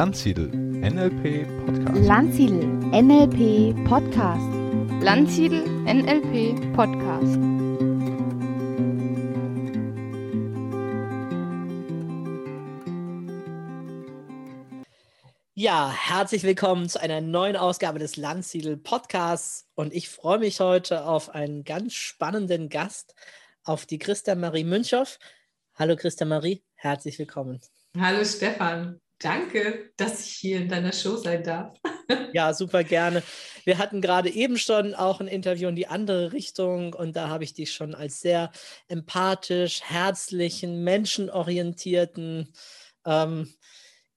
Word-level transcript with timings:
Landsiedel 0.00 0.48
NLP 0.48 1.46
Podcast. 1.66 2.06
Landsiedel 2.06 2.66
NLP 2.90 3.84
Podcast. 3.86 4.48
Landsiedel 5.02 5.62
NLP 5.84 6.72
Podcast. 6.74 7.36
Ja, 15.52 15.92
herzlich 15.92 16.44
willkommen 16.44 16.88
zu 16.88 16.98
einer 16.98 17.20
neuen 17.20 17.56
Ausgabe 17.56 17.98
des 17.98 18.16
Landsiedel 18.16 18.78
Podcasts. 18.78 19.68
Und 19.74 19.92
ich 19.92 20.08
freue 20.08 20.38
mich 20.38 20.60
heute 20.60 21.04
auf 21.04 21.28
einen 21.34 21.62
ganz 21.62 21.92
spannenden 21.92 22.70
Gast, 22.70 23.14
auf 23.64 23.84
die 23.84 23.98
Christa 23.98 24.34
Marie 24.34 24.64
Münchow. 24.64 25.18
Hallo 25.74 25.94
Christa 25.94 26.24
Marie, 26.24 26.62
herzlich 26.74 27.18
willkommen. 27.18 27.60
Hallo 27.98 28.24
Stefan, 28.24 28.98
danke, 29.20 29.92
dass 29.96 30.26
ich 30.26 30.32
hier 30.32 30.58
in 30.58 30.68
deiner 30.68 30.92
Show 30.92 31.16
sein 31.16 31.44
darf. 31.44 31.74
Ja, 32.32 32.54
super 32.54 32.82
gerne. 32.82 33.22
Wir 33.64 33.78
hatten 33.78 34.00
gerade 34.00 34.30
eben 34.30 34.56
schon 34.58 34.94
auch 34.94 35.20
ein 35.20 35.28
Interview 35.28 35.68
in 35.68 35.76
die 35.76 35.86
andere 35.86 36.32
Richtung 36.32 36.92
und 36.92 37.14
da 37.14 37.28
habe 37.28 37.44
ich 37.44 37.54
dich 37.54 37.72
schon 37.72 37.94
als 37.94 38.20
sehr 38.20 38.50
empathisch, 38.88 39.80
herzlichen, 39.82 40.82
menschenorientierten 40.82 42.52
ähm, 43.04 43.52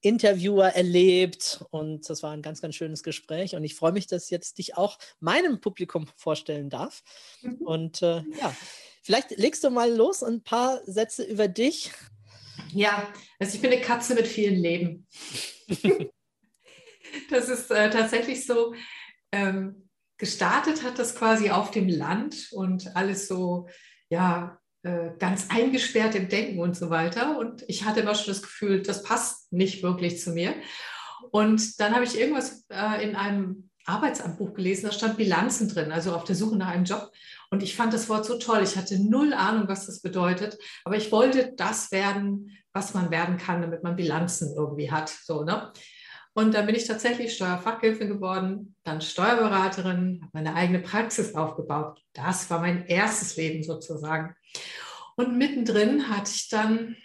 Interviewer 0.00 0.70
erlebt 0.70 1.64
und 1.70 2.08
das 2.10 2.22
war 2.22 2.32
ein 2.32 2.42
ganz, 2.42 2.60
ganz 2.60 2.74
schönes 2.74 3.02
Gespräch 3.02 3.54
und 3.54 3.64
ich 3.64 3.74
freue 3.74 3.92
mich, 3.92 4.06
dass 4.06 4.24
ich 4.24 4.30
jetzt 4.30 4.58
dich 4.58 4.76
auch 4.76 4.98
meinem 5.20 5.60
Publikum 5.60 6.08
vorstellen 6.16 6.70
darf. 6.70 7.02
Mhm. 7.42 7.54
Und 7.64 8.02
äh, 8.02 8.22
ja, 8.40 8.54
vielleicht 9.02 9.30
legst 9.38 9.62
du 9.64 9.70
mal 9.70 9.92
los 9.92 10.22
ein 10.22 10.42
paar 10.42 10.80
Sätze 10.84 11.22
über 11.22 11.48
dich. 11.48 11.92
Ja, 12.74 13.12
also 13.38 13.54
ich 13.54 13.62
bin 13.62 13.72
eine 13.72 13.80
Katze 13.80 14.14
mit 14.14 14.26
vielen 14.26 14.56
Leben. 14.56 15.06
das 17.30 17.48
ist 17.48 17.70
äh, 17.70 17.88
tatsächlich 17.90 18.44
so. 18.46 18.74
Ähm, 19.30 19.88
gestartet 20.18 20.82
hat 20.82 20.98
das 20.98 21.14
quasi 21.14 21.50
auf 21.50 21.70
dem 21.70 21.88
Land 21.88 22.48
und 22.52 22.96
alles 22.96 23.28
so, 23.28 23.68
ja, 24.08 24.58
äh, 24.82 25.10
ganz 25.18 25.46
eingesperrt 25.50 26.14
im 26.16 26.28
Denken 26.28 26.60
und 26.60 26.76
so 26.76 26.90
weiter. 26.90 27.38
Und 27.38 27.64
ich 27.68 27.84
hatte 27.84 28.00
immer 28.00 28.14
schon 28.14 28.32
das 28.32 28.42
Gefühl, 28.42 28.82
das 28.82 29.04
passt 29.04 29.52
nicht 29.52 29.82
wirklich 29.82 30.20
zu 30.20 30.32
mir. 30.32 30.54
Und 31.30 31.80
dann 31.80 31.94
habe 31.94 32.04
ich 32.04 32.18
irgendwas 32.18 32.66
äh, 32.70 33.04
in 33.04 33.14
einem 33.14 33.70
Arbeitsamtbuch 33.86 34.54
gelesen, 34.54 34.86
da 34.86 34.92
stand 34.92 35.16
Bilanzen 35.16 35.68
drin, 35.68 35.92
also 35.92 36.14
auf 36.14 36.24
der 36.24 36.36
Suche 36.36 36.56
nach 36.56 36.68
einem 36.68 36.84
Job. 36.84 37.12
Und 37.50 37.62
ich 37.62 37.76
fand 37.76 37.92
das 37.92 38.08
Wort 38.08 38.24
so 38.24 38.38
toll. 38.38 38.62
Ich 38.62 38.76
hatte 38.76 38.98
null 38.98 39.32
Ahnung, 39.32 39.68
was 39.68 39.86
das 39.86 40.00
bedeutet, 40.00 40.58
aber 40.84 40.96
ich 40.96 41.12
wollte 41.12 41.52
das 41.56 41.92
werden, 41.92 42.50
was 42.74 42.92
man 42.92 43.10
werden 43.10 43.38
kann, 43.38 43.62
damit 43.62 43.82
man 43.82 43.96
Bilanzen 43.96 44.54
irgendwie 44.54 44.90
hat. 44.90 45.08
So, 45.08 45.44
ne? 45.44 45.72
Und 46.34 46.52
dann 46.52 46.66
bin 46.66 46.74
ich 46.74 46.86
tatsächlich 46.86 47.34
Steuerfachhilfe 47.34 48.08
geworden, 48.08 48.74
dann 48.82 49.00
Steuerberaterin, 49.00 50.20
habe 50.20 50.30
meine 50.32 50.54
eigene 50.54 50.80
Praxis 50.80 51.36
aufgebaut. 51.36 52.02
Das 52.12 52.50
war 52.50 52.60
mein 52.60 52.86
erstes 52.86 53.36
Leben 53.36 53.62
sozusagen. 53.62 54.34
Und 55.16 55.38
mittendrin 55.38 56.08
hatte 56.08 56.32
ich 56.34 56.48
dann 56.48 56.96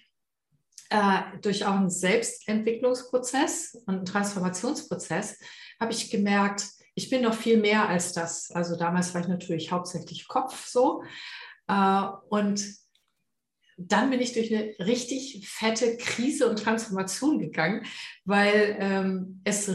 äh, 0.90 1.22
durch 1.44 1.66
auch 1.66 1.76
einen 1.76 1.92
Selbstentwicklungsprozess 1.92 3.76
und 3.86 3.96
einen 3.98 4.06
Transformationsprozess 4.06 5.40
habe 5.80 5.92
ich 5.92 6.10
gemerkt, 6.10 6.66
ich 6.96 7.10
bin 7.12 7.22
noch 7.22 7.36
viel 7.36 7.58
mehr 7.58 7.88
als 7.88 8.14
das. 8.14 8.52
Also 8.52 8.76
damals 8.76 9.14
war 9.14 9.22
ich 9.22 9.28
natürlich 9.28 9.72
hauptsächlich 9.72 10.28
Kopf 10.28 10.66
so. 10.66 11.04
Äh, 11.68 12.04
und 12.30 12.66
dann 13.88 14.10
bin 14.10 14.20
ich 14.20 14.34
durch 14.34 14.54
eine 14.54 14.74
richtig 14.80 15.48
fette 15.48 15.98
Krise 15.98 16.50
und 16.50 16.62
Transformation 16.62 17.40
gegangen, 17.40 17.86
weil 18.26 18.78
ähm, 18.80 19.42
es 19.46 19.68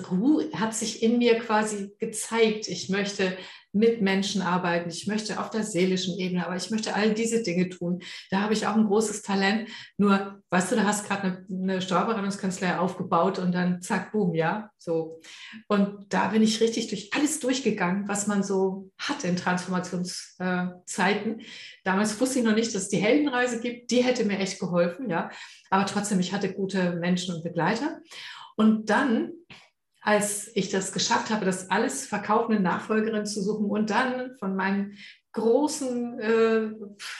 hat 0.54 0.74
sich 0.74 1.02
in 1.02 1.18
mir 1.18 1.38
quasi 1.38 1.92
gezeigt, 1.98 2.68
ich 2.68 2.88
möchte 2.90 3.36
mit 3.74 4.00
Menschen 4.00 4.40
arbeiten, 4.40 4.88
ich 4.88 5.06
möchte 5.06 5.40
auf 5.40 5.50
der 5.50 5.64
seelischen 5.64 6.18
Ebene, 6.18 6.46
aber 6.46 6.56
ich 6.56 6.70
möchte 6.70 6.94
all 6.94 7.12
diese 7.12 7.42
Dinge 7.42 7.68
tun. 7.68 8.00
Da 8.30 8.40
habe 8.40 8.52
ich 8.52 8.66
auch 8.66 8.76
ein 8.76 8.86
großes 8.86 9.22
Talent. 9.22 9.68
Nur, 9.98 10.42
weißt 10.50 10.72
du, 10.72 10.76
da 10.76 10.84
hast 10.84 11.06
gerade 11.06 11.22
eine, 11.22 11.46
eine 11.50 11.82
Steuerberatungskanzlei 11.82 12.78
aufgebaut 12.78 13.38
und 13.38 13.52
dann 13.52 13.82
zack, 13.82 14.12
boom, 14.12 14.34
ja, 14.34 14.70
so. 14.78 15.20
Und 15.66 16.12
da 16.12 16.28
bin 16.28 16.42
ich 16.42 16.60
richtig 16.60 16.88
durch 16.88 17.10
alles 17.14 17.40
durchgegangen, 17.40 18.06
was 18.06 18.26
man 18.26 18.42
so 18.42 18.90
hat 18.98 19.24
in 19.24 19.36
Transformationszeiten. 19.36 21.40
Damals 21.82 22.20
wusste 22.20 22.38
ich 22.38 22.44
noch 22.44 22.54
nicht, 22.54 22.74
dass 22.74 22.82
es 22.82 22.88
die 22.88 22.98
Heldenreise 22.98 23.60
gibt. 23.60 23.90
Die 23.90 24.04
hätte 24.04 24.24
mir 24.24 24.38
echt 24.38 24.60
geholfen, 24.60 25.10
ja. 25.10 25.30
Aber 25.70 25.86
trotzdem, 25.86 26.20
ich 26.20 26.32
hatte 26.32 26.52
gute 26.52 26.92
Menschen 26.92 27.34
und 27.34 27.42
Begleiter. 27.42 27.98
Und 28.56 28.88
dann 28.88 29.32
als 30.04 30.50
ich 30.54 30.68
das 30.68 30.92
geschafft 30.92 31.30
habe, 31.30 31.46
das 31.46 31.70
alles 31.70 32.06
verkaufende 32.06 32.60
Nachfolgerin 32.60 33.24
zu 33.24 33.42
suchen 33.42 33.70
und 33.70 33.88
dann 33.88 34.36
von 34.38 34.54
meinem 34.54 34.92
großen, 35.32 36.20
äh, 36.20 36.72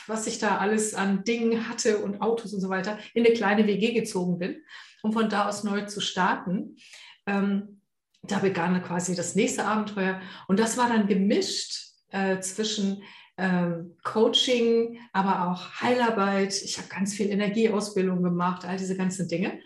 was 0.05 0.27
ich 0.27 0.37
da 0.37 0.59
alles 0.59 0.93
an 0.93 1.23
Dingen 1.23 1.67
hatte 1.67 1.97
und 1.97 2.21
Autos 2.21 2.53
und 2.53 2.61
so 2.61 2.69
weiter, 2.69 2.99
in 3.15 3.25
eine 3.25 3.33
kleine 3.33 3.65
WG 3.65 3.91
gezogen 3.93 4.37
bin, 4.37 4.61
um 5.01 5.13
von 5.13 5.29
da 5.29 5.49
aus 5.49 5.63
neu 5.63 5.85
zu 5.85 5.99
starten. 5.99 6.77
Ähm, 7.25 7.81
da 8.21 8.37
begann 8.37 8.81
quasi 8.83 9.15
das 9.15 9.33
nächste 9.33 9.65
Abenteuer 9.65 10.21
und 10.47 10.59
das 10.59 10.77
war 10.77 10.87
dann 10.87 11.07
gemischt 11.07 11.87
äh, 12.11 12.39
zwischen 12.39 13.01
ähm, 13.37 13.97
Coaching, 14.03 14.99
aber 15.11 15.49
auch 15.49 15.81
Heilarbeit. 15.81 16.61
Ich 16.61 16.77
habe 16.77 16.87
ganz 16.87 17.15
viel 17.15 17.31
Energieausbildung 17.31 18.21
gemacht, 18.21 18.63
all 18.63 18.77
diese 18.77 18.95
ganzen 18.95 19.27
Dinge. 19.27 19.59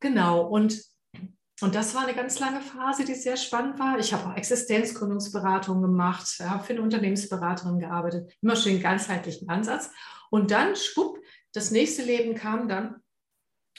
Genau. 0.00 0.46
Und 0.46 0.82
und 1.60 1.74
das 1.74 1.94
war 1.94 2.04
eine 2.04 2.14
ganz 2.14 2.38
lange 2.38 2.60
Phase, 2.60 3.04
die 3.04 3.14
sehr 3.14 3.36
spannend 3.36 3.78
war. 3.78 3.98
Ich 3.98 4.12
habe 4.12 4.28
auch 4.28 4.36
Existenzgründungsberatung 4.36 5.82
gemacht, 5.82 6.26
habe 6.40 6.62
für 6.62 6.72
eine 6.72 6.82
Unternehmensberaterin 6.82 7.80
gearbeitet, 7.80 8.32
immer 8.40 8.54
schon 8.54 8.72
den 8.72 8.82
ganzheitlichen 8.82 9.48
Ansatz. 9.48 9.90
Und 10.30 10.50
dann, 10.50 10.76
schwupp, 10.76 11.18
das 11.52 11.70
nächste 11.70 12.02
Leben 12.02 12.34
kam 12.34 12.68
dann, 12.68 13.02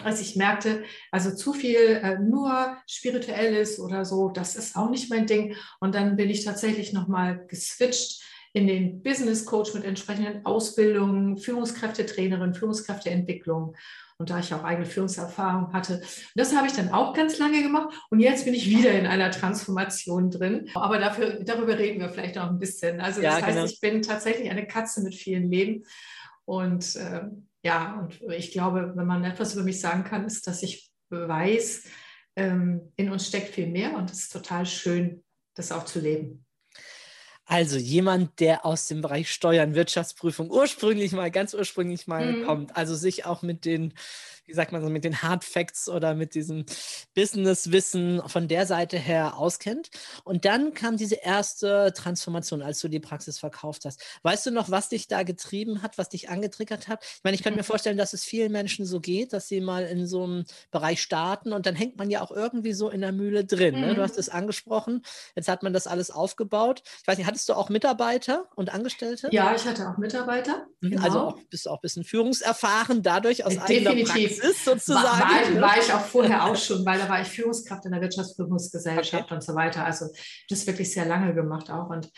als 0.02 0.22
ich 0.22 0.36
merkte, 0.36 0.84
also 1.12 1.36
zu 1.36 1.54
viel 1.54 1.78
äh, 1.78 2.20
nur 2.20 2.78
spirituelles 2.88 3.80
oder 3.80 4.06
so, 4.06 4.30
das 4.30 4.56
ist 4.56 4.76
auch 4.76 4.90
nicht 4.90 5.10
mein 5.10 5.28
Ding. 5.28 5.56
Und 5.80 5.96
dann 5.96 6.16
bin 6.16 6.30
ich 6.30 6.46
tatsächlich 6.46 6.94
nochmal 6.94 7.46
geswitcht 7.48 8.22
in 8.54 8.68
den 8.68 9.04
Business 9.04 9.46
Coach 9.46 9.74
mit 9.74 9.84
entsprechenden 9.84 10.46
Ausbildungen, 10.46 11.38
Führungskräftetrainerin, 11.38 12.54
Führungskräfteentwicklung. 12.54 13.76
Und 14.18 14.30
da 14.30 14.40
ich 14.40 14.54
auch 14.54 14.66
eigene 14.66 14.86
Führungserfahrung 14.86 15.72
hatte. 15.72 16.02
das 16.36 16.54
habe 16.54 16.68
ich 16.68 16.74
dann 16.74 16.90
auch 16.90 17.14
ganz 17.14 17.38
lange 17.38 17.64
gemacht. 17.64 17.96
Und 18.10 18.20
jetzt 18.20 18.44
bin 18.44 18.54
ich 18.54 18.70
wieder 18.70 18.92
in 18.92 19.08
einer 19.08 19.32
Transformation 19.32 20.30
drin. 20.30 20.70
Aber 20.74 21.00
dafür, 21.00 21.42
darüber 21.44 21.78
reden 21.80 22.02
wir 22.02 22.10
vielleicht 22.10 22.36
noch 22.36 22.50
ein 22.50 22.60
bisschen. 22.60 23.00
Also 23.00 23.22
das 23.22 23.40
ja, 23.40 23.46
heißt, 23.46 23.56
genau. 23.56 23.66
ich 23.66 23.80
bin 23.80 24.02
tatsächlich 24.02 24.50
eine 24.50 24.68
Katze 24.68 25.02
mit 25.04 25.16
vielen 25.16 25.50
Leben. 25.50 25.86
Und 26.44 26.98
äh, 26.98 27.28
ja, 27.64 27.98
und 27.98 28.20
ich 28.34 28.52
glaube, 28.52 28.92
wenn 28.96 29.08
man 29.08 29.24
etwas 29.24 29.54
über 29.54 29.64
mich 29.64 29.80
sagen 29.80 30.04
kann, 30.04 30.26
ist, 30.26 30.48
dass 30.48 30.64
ich 30.64 30.92
weiß, 31.12 31.86
ähm, 32.36 32.92
in 32.98 33.12
uns 33.12 33.28
steckt 33.28 33.54
viel 33.54 33.68
mehr. 33.68 33.96
Und 33.96 34.12
es 34.12 34.24
ist 34.24 34.34
total 34.34 34.66
schön, 34.66 35.24
das 35.56 35.72
auch 35.72 35.86
zu 35.86 36.02
leben. 36.02 36.46
Also 37.52 37.80
jemand, 37.80 38.40
der 38.40 38.64
aus 38.64 38.88
dem 38.88 39.02
Bereich 39.02 39.32
Steuern, 39.32 39.74
Wirtschaftsprüfung 39.74 40.52
ursprünglich 40.52 41.14
mal, 41.14 41.32
ganz 41.32 41.56
ursprünglich 41.56 42.06
mal 42.06 42.32
mhm. 42.32 42.46
kommt, 42.46 42.78
also 42.78 42.94
sich 42.94 43.26
auch 43.26 43.42
mit 43.42 43.66
den 43.66 43.96
wie 44.50 44.54
sagt 44.54 44.72
man 44.72 44.82
so, 44.82 44.90
mit 44.90 45.04
den 45.04 45.22
Hard 45.22 45.44
Facts 45.44 45.88
oder 45.88 46.16
mit 46.16 46.34
diesem 46.34 46.66
Business-Wissen 47.14 48.22
von 48.28 48.48
der 48.48 48.66
Seite 48.66 48.98
her 48.98 49.38
auskennt. 49.38 49.92
Und 50.24 50.44
dann 50.44 50.74
kam 50.74 50.98
diese 50.98 51.16
erste 51.16 51.94
Transformation, 51.96 52.64
als 52.64 52.80
du 52.80 52.88
die 52.88 53.00
Praxis 53.00 53.38
verkauft 53.38 53.86
hast. 53.86 54.02
Weißt 54.24 54.48
du 54.48 54.52
noch, 54.52 54.72
was 54.72 54.90
dich 54.90 55.08
da 55.08 55.22
getrieben 55.22 55.84
hat, 55.84 56.00
was 56.00 56.10
dich 56.10 56.30
angetriggert 56.30 56.88
hat? 56.88 57.04
Ich 57.04 57.24
meine, 57.24 57.36
ich 57.36 57.44
könnte 57.44 57.58
mir 57.58 57.64
vorstellen, 57.64 57.98
dass 57.98 58.14
es 58.14 58.24
vielen 58.24 58.52
Menschen 58.52 58.86
so 58.86 59.00
geht, 59.00 59.34
dass 59.34 59.48
sie 59.48 59.62
mal 59.62 59.86
in 59.86 60.08
so 60.08 60.24
einem 60.24 60.46
Bereich 60.72 61.02
starten 61.02 61.54
und 61.54 61.68
dann 61.68 61.76
hängt 61.76 61.98
man 61.98 62.10
ja 62.10 62.22
auch 62.22 62.32
irgendwie 62.32 62.74
so 62.74 62.90
in 62.90 63.02
der 63.02 63.12
Mühle 63.12 63.46
drin. 63.46 63.80
Ne? 63.80 63.94
Du 63.94 64.02
hast 64.02 64.18
es 64.18 64.30
angesprochen, 64.30 65.04
jetzt 65.36 65.48
hat 65.48 65.62
man 65.62 65.74
das 65.74 65.86
alles 65.86 66.10
aufgebaut. 66.10 66.82
Ich 67.02 67.08
weiß 67.08 67.20
nicht, 67.20 67.28
hattest 67.28 67.48
du 67.50 67.54
auch 67.54 67.70
Mitarbeiter 67.70 68.48
und 68.56 68.74
Angestellte? 68.74 69.30
Ja, 69.32 69.54
ich 69.56 69.66
hatte 69.66 69.88
auch 69.90 69.98
Mitarbeiter. 69.98 70.66
Mhm, 70.82 70.98
also 70.98 71.04
genau. 71.04 71.04
Also 71.04 71.20
auch, 71.20 71.44
bist 71.50 71.66
du 71.66 71.70
auch 71.70 71.78
ein 71.78 71.82
bisschen 71.82 72.04
führungserfahren 72.04 73.04
dadurch 73.04 73.46
aus 73.46 73.54
Definitiv. 73.54 73.88
eigener 73.88 74.06
Praxis 74.06 74.39
ist 74.40 74.66
sozusagen. 74.66 75.04
War, 75.04 75.62
war, 75.62 75.62
war, 75.62 75.78
ich 75.78 75.94
auch 75.94 76.06
vorher 76.06 76.46
auch 76.46 76.56
schon, 76.56 76.86
weil 76.86 77.00
da 77.00 77.08
war 77.10 77.22
ich 77.22 77.28
Führungskraft 77.28 77.86
in 77.86 77.92
der 77.92 78.02
Wirtschaftsprüfungsgesellschaft 78.02 79.26
okay. 79.26 79.34
und 79.34 79.44
so 79.44 79.56
weiter. 79.56 79.86
Also 79.86 80.08
das 80.50 80.66
wirklich 80.68 80.92
sehr 80.92 81.06
lange 81.06 81.34
gemacht 81.34 81.70
auch. 81.70 81.90
Und, 81.90 82.10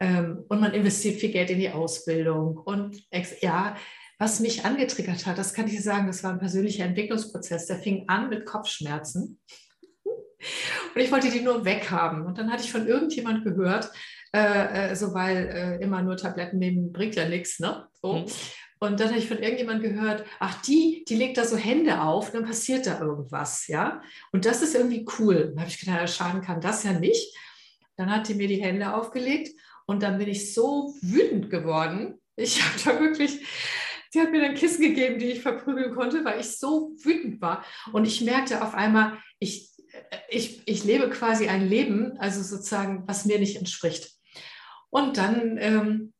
ähm, 0.00 0.44
und 0.48 0.60
man 0.60 0.72
investiert 0.72 1.20
viel 1.20 1.30
Geld 1.30 1.50
in 1.50 1.58
die 1.58 1.70
Ausbildung. 1.70 2.56
Und 2.56 3.02
ja, 3.40 3.76
was 4.18 4.40
mich 4.40 4.64
angetriggert 4.64 5.26
hat, 5.26 5.38
das 5.38 5.54
kann 5.54 5.66
ich 5.66 5.82
sagen, 5.82 6.06
das 6.06 6.22
war 6.22 6.32
ein 6.32 6.38
persönlicher 6.38 6.84
Entwicklungsprozess. 6.84 7.66
Der 7.66 7.78
fing 7.78 8.04
an 8.08 8.28
mit 8.28 8.46
Kopfschmerzen. 8.46 9.40
Und 10.94 11.00
ich 11.00 11.10
wollte 11.10 11.30
die 11.30 11.40
nur 11.40 11.64
weghaben. 11.64 12.26
Und 12.26 12.38
dann 12.38 12.52
hatte 12.52 12.64
ich 12.64 12.72
von 12.72 12.86
irgendjemand 12.86 13.44
gehört, 13.44 13.90
äh, 14.32 14.90
äh 14.90 14.94
so 14.94 15.14
weil 15.14 15.48
äh, 15.48 15.82
immer 15.82 16.02
nur 16.02 16.16
Tabletten 16.16 16.58
nehmen 16.58 16.92
bringt 16.92 17.14
ja 17.16 17.28
nichts. 17.28 17.60
Ne? 17.60 17.86
So. 18.00 18.18
Mhm. 18.18 18.26
Und 18.84 19.00
dann 19.00 19.08
habe 19.08 19.18
ich 19.18 19.28
von 19.28 19.38
irgendjemandem 19.38 19.94
gehört, 19.94 20.24
ach, 20.38 20.60
die, 20.62 21.04
die 21.08 21.16
legt 21.16 21.38
da 21.38 21.44
so 21.44 21.56
Hände 21.56 22.00
auf, 22.00 22.32
dann 22.32 22.44
passiert 22.44 22.86
da 22.86 23.00
irgendwas, 23.00 23.66
ja. 23.66 24.02
Und 24.32 24.44
das 24.44 24.62
ist 24.62 24.74
irgendwie 24.74 25.06
cool. 25.18 25.48
Dann 25.48 25.60
habe 25.60 25.70
ich 25.70 25.80
gedacht, 25.80 26.10
schaden 26.10 26.42
kann 26.42 26.60
das 26.60 26.84
ja 26.84 26.92
nicht. 26.92 27.36
Dann 27.96 28.10
hat 28.10 28.28
die 28.28 28.34
mir 28.34 28.48
die 28.48 28.62
Hände 28.62 28.94
aufgelegt 28.94 29.58
und 29.86 30.02
dann 30.02 30.18
bin 30.18 30.28
ich 30.28 30.52
so 30.52 30.94
wütend 31.00 31.50
geworden. 31.50 32.20
Ich 32.36 32.60
habe 32.62 32.74
da 32.84 33.00
wirklich, 33.00 33.46
sie 34.10 34.20
hat 34.20 34.32
mir 34.32 34.40
dann 34.40 34.54
Kissen 34.54 34.82
gegeben, 34.82 35.18
die 35.18 35.32
ich 35.32 35.40
verprügeln 35.40 35.94
konnte, 35.94 36.24
weil 36.24 36.40
ich 36.40 36.58
so 36.58 36.96
wütend 37.02 37.40
war. 37.40 37.64
Und 37.92 38.06
ich 38.06 38.22
merkte 38.22 38.62
auf 38.62 38.74
einmal, 38.74 39.18
ich, 39.38 39.70
ich, 40.28 40.66
ich 40.66 40.84
lebe 40.84 41.10
quasi 41.10 41.46
ein 41.46 41.68
Leben, 41.68 42.18
also 42.18 42.42
sozusagen, 42.42 43.04
was 43.06 43.24
mir 43.24 43.38
nicht 43.38 43.56
entspricht. 43.56 44.10
Und 44.90 45.16
dann 45.16 45.58
ähm, 45.58 46.13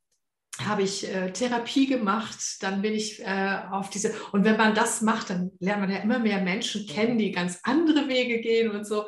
habe 0.63 0.83
ich 0.83 1.09
äh, 1.09 1.33
Therapie 1.33 1.87
gemacht, 1.87 2.63
dann 2.63 2.81
bin 2.81 2.95
ich 2.95 3.21
äh, 3.21 3.59
auf 3.73 3.91
diese, 3.91 4.13
und 4.31 4.45
wenn 4.45 4.57
man 4.57 4.75
das 4.75 5.03
macht, 5.03 5.31
dann 5.31 5.51
lernt 5.59 5.81
man 5.81 5.91
ja 5.91 5.99
immer 5.99 6.21
mehr 6.21 6.41
Menschen 6.41 6.87
kennen, 6.87 7.19
die 7.19 7.33
ganz 7.33 7.59
andere 7.65 8.07
Wege 8.09 8.41
gehen 8.41 8.71
und 8.71 8.87
so. 8.87 9.07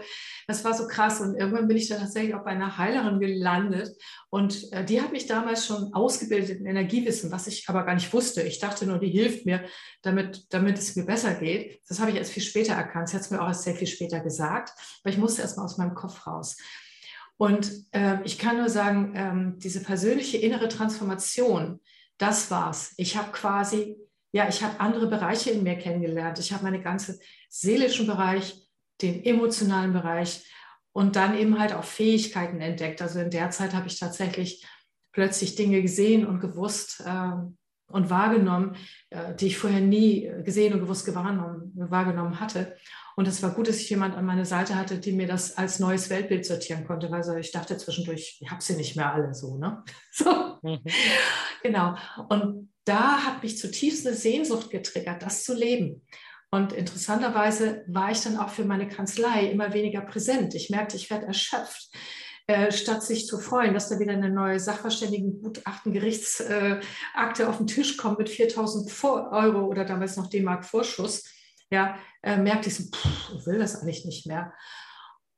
Das 0.49 0.65
war 0.65 0.75
so 0.75 0.89
krass 0.89 1.21
und 1.21 1.37
irgendwann 1.37 1.69
bin 1.69 1.77
ich 1.77 1.89
dann 1.89 2.01
tatsächlich 2.01 2.35
auch 2.35 2.45
bei 2.45 2.51
einer 2.51 2.79
Heilerin 2.79 3.21
gelandet 3.21 3.91
und 4.29 4.73
äh, 4.73 4.85
die 4.85 5.01
hat 5.01 5.13
mich 5.13 5.27
damals 5.27 5.67
schon 5.67 5.95
ausgebildet 5.95 6.59
in 6.59 6.67
Energiewissen, 6.67 7.31
was 7.31 7.47
ich 7.47 7.69
aber 7.69 7.85
gar 7.85 7.95
nicht 7.95 8.13
wusste. 8.13 8.43
Ich 8.43 8.59
dachte 8.59 8.85
nur, 8.85 8.99
die 8.99 9.11
hilft 9.11 9.47
mir, 9.47 9.65
damit, 10.03 10.47
damit 10.51 10.79
es 10.79 10.97
mir 10.97 11.07
besser 11.07 11.35
geht. 11.35 11.81
Das 11.89 12.01
habe 12.01 12.11
ich 12.11 12.17
erst 12.17 12.33
viel 12.33 12.43
später 12.43 12.75
erkannt. 12.75 13.09
Sie 13.09 13.17
hat 13.17 13.23
es 13.23 13.31
mir 13.31 13.41
auch 13.41 13.49
erst 13.49 13.63
sehr 13.63 13.77
viel 13.77 13.87
später 13.87 14.19
gesagt, 14.19 14.73
aber 15.03 15.13
ich 15.13 15.19
musste 15.19 15.43
erst 15.43 15.57
mal 15.57 15.65
aus 15.65 15.79
meinem 15.79 15.95
Kopf 15.95 16.27
raus. 16.27 16.57
Und 17.39 17.71
äh, 17.93 18.19
ich 18.25 18.39
kann 18.39 18.57
nur 18.57 18.71
sagen, 18.71 19.13
ähm, 19.15 19.59
diese 19.59 19.83
persönliche 19.83 20.39
innere 20.39 20.69
Transformation, 20.69 21.81
das 22.19 22.51
war's. 22.51 22.95
Ich 22.97 23.17
habe 23.17 23.31
quasi, 23.33 23.97
ja, 24.33 24.49
ich 24.49 24.63
habe 24.63 24.81
andere 24.81 25.07
Bereiche 25.07 25.51
in 25.51 25.63
mir 25.63 25.77
kennengelernt. 25.77 26.39
Ich 26.39 26.53
habe 26.53 26.65
meine 26.65 26.81
ganze 26.81 27.19
seelischen 27.51 28.07
Bereich, 28.07 28.67
den 29.03 29.23
emotionalen 29.25 29.93
Bereich 29.93 30.51
und 30.93 31.17
dann 31.17 31.37
eben 31.37 31.59
halt 31.59 31.75
auch 31.75 31.85
Fähigkeiten 31.85 32.63
entdeckt. 32.63 33.03
Also 33.03 33.21
in 33.21 33.31
der 33.31 33.51
Zeit 33.51 33.75
habe 33.75 33.87
ich 33.87 33.99
tatsächlich 33.99 34.67
plötzlich 35.13 35.55
Dinge 35.55 35.83
gesehen 35.83 36.27
und 36.27 36.41
gewusst 36.41 37.03
äh, 37.05 37.33
und 37.89 38.11
wahrgenommen, 38.11 38.77
äh, 39.11 39.35
die 39.35 39.49
ich 39.49 39.59
vorher 39.59 39.81
nie 39.81 40.31
gesehen 40.43 40.73
und 40.73 40.81
gewusst 40.81 41.07
wahrgenommen 41.15 42.41
hatte. 42.41 42.77
Und 43.19 43.27
es 43.27 43.43
war 43.43 43.55
gut, 43.55 43.69
dass 43.69 43.81
ich 43.81 43.89
jemand 43.89 44.15
an 44.15 44.27
meiner 44.27 44.45
Seite 44.45 44.77
hatte, 44.77 44.99
die 44.99 45.13
mir 45.13 45.27
das 45.27 45.57
als 45.57 45.79
neues 45.79 46.11
Weltbild 46.11 46.45
sortieren 46.45 46.87
konnte, 46.87 47.11
weil 47.11 47.41
ich 47.41 47.51
dachte 47.51 47.79
zwischendurch, 47.79 48.39
ich 48.41 48.51
habe 48.51 48.63
sie 48.63 48.77
nicht 48.77 48.95
mehr 48.95 49.13
alle 49.13 49.35
so. 49.35 49.57
Ne? 49.57 49.83
so. 50.13 50.59
Mhm. 50.63 50.81
Genau. 51.63 51.97
Und 52.29 52.73
da 52.85 53.25
hat 53.25 53.43
mich 53.43 53.59
zutiefst 53.59 54.07
eine 54.07 54.15
Sehnsucht 54.15 54.71
getriggert, 54.71 55.23
das 55.23 55.45
zu 55.45 55.55
leben. 55.55 56.07
Und 56.51 56.75
interessanterweise 56.75 57.85
war 57.89 58.11
ich 58.11 58.21
dann 58.21 58.37
auch 58.37 58.51
für 58.51 58.65
meine 58.65 58.87
Kanzlei 58.87 59.51
immer 59.51 59.73
weniger 59.73 60.03
präsent. 60.03 60.55
Ich 60.55 60.71
merkte, 60.71 60.97
ich 60.97 61.11
werde 61.11 61.27
erschöpft. 61.27 61.91
Äh, 62.49 62.71
statt 62.71 63.03
sich 63.03 63.27
zu 63.27 63.41
freuen, 63.41 63.75
dass 63.75 63.89
da 63.89 63.99
wieder 63.99 64.13
eine 64.13 64.31
neue 64.31 64.61
Sachverständigengutachtengerichtsakte 64.61 67.43
äh, 67.43 67.47
auf 67.47 67.57
den 67.57 67.67
Tisch 67.67 67.97
kommt 67.97 68.21
mit 68.21 68.29
4000 68.29 68.89
Euro 69.03 69.67
oder 69.67 69.85
damals 69.85 70.17
noch 70.17 70.29
D-Mark 70.29 70.65
Vorschuss, 70.65 71.25
ja, 71.71 71.99
äh, 72.23 72.37
merkte 72.37 72.69
ich 72.69 72.77
so, 72.77 72.85
pff, 72.85 73.33
ich 73.37 73.47
will 73.47 73.59
das 73.59 73.81
eigentlich 73.81 74.05
nicht 74.05 74.27
mehr. 74.27 74.53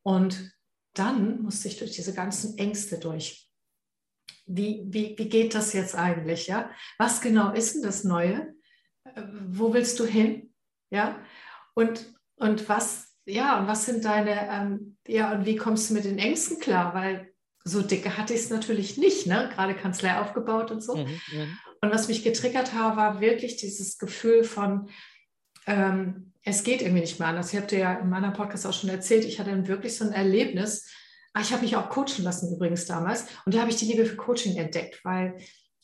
Und 0.02 0.52
dann 0.94 1.42
musste 1.42 1.68
ich 1.68 1.78
durch 1.78 1.92
diese 1.92 2.14
ganzen 2.14 2.58
Ängste 2.58 2.98
durch. 2.98 3.48
Wie, 4.46 4.84
wie, 4.88 5.14
wie 5.18 5.28
geht 5.28 5.54
das 5.54 5.72
jetzt 5.72 5.94
eigentlich? 5.94 6.46
Ja? 6.46 6.70
Was 6.98 7.20
genau 7.20 7.52
ist 7.52 7.74
denn 7.74 7.82
das 7.82 8.04
Neue? 8.04 8.54
Äh, 9.04 9.22
wo 9.48 9.72
willst 9.72 9.98
du 10.00 10.04
hin? 10.04 10.54
Ja? 10.90 11.22
Und, 11.74 12.12
und 12.36 12.68
was, 12.68 13.14
ja, 13.26 13.60
und 13.60 13.66
was 13.66 13.86
sind 13.86 14.04
deine, 14.04 14.48
ähm, 14.50 14.96
ja, 15.06 15.32
und 15.32 15.46
wie 15.46 15.56
kommst 15.56 15.90
du 15.90 15.94
mit 15.94 16.04
den 16.04 16.18
Ängsten 16.18 16.58
klar? 16.58 16.94
Weil 16.94 17.32
so 17.64 17.82
dicke 17.82 18.16
hatte 18.16 18.34
ich 18.34 18.40
es 18.40 18.50
natürlich 18.50 18.96
nicht, 18.96 19.26
ne? 19.26 19.50
gerade 19.54 19.74
Kanzlei 19.74 20.18
aufgebaut 20.18 20.70
und 20.70 20.82
so. 20.82 20.96
Mhm, 20.96 21.20
mhm. 21.32 21.58
Und 21.80 21.92
was 21.92 22.08
mich 22.08 22.24
getriggert 22.24 22.72
hat, 22.72 22.96
war 22.96 23.20
wirklich 23.20 23.56
dieses 23.56 23.98
Gefühl 23.98 24.42
von, 24.42 24.88
ähm, 25.68 26.32
es 26.42 26.64
geht 26.64 26.80
irgendwie 26.80 27.02
nicht 27.02 27.18
mehr 27.18 27.28
anders. 27.28 27.52
Ich 27.52 27.58
habe 27.58 27.66
dir 27.66 27.78
ja 27.78 27.94
in 27.94 28.08
meiner 28.08 28.30
Podcast 28.30 28.66
auch 28.66 28.72
schon 28.72 28.90
erzählt, 28.90 29.24
ich 29.24 29.38
hatte 29.38 29.68
wirklich 29.68 29.96
so 29.96 30.04
ein 30.04 30.12
Erlebnis. 30.12 30.90
Ah, 31.34 31.42
ich 31.42 31.52
habe 31.52 31.62
mich 31.62 31.76
auch 31.76 31.90
coachen 31.90 32.24
lassen 32.24 32.54
übrigens 32.54 32.86
damals. 32.86 33.26
Und 33.44 33.54
da 33.54 33.60
habe 33.60 33.70
ich 33.70 33.76
die 33.76 33.84
Liebe 33.84 34.06
für 34.06 34.16
Coaching 34.16 34.56
entdeckt, 34.56 35.04
weil 35.04 35.36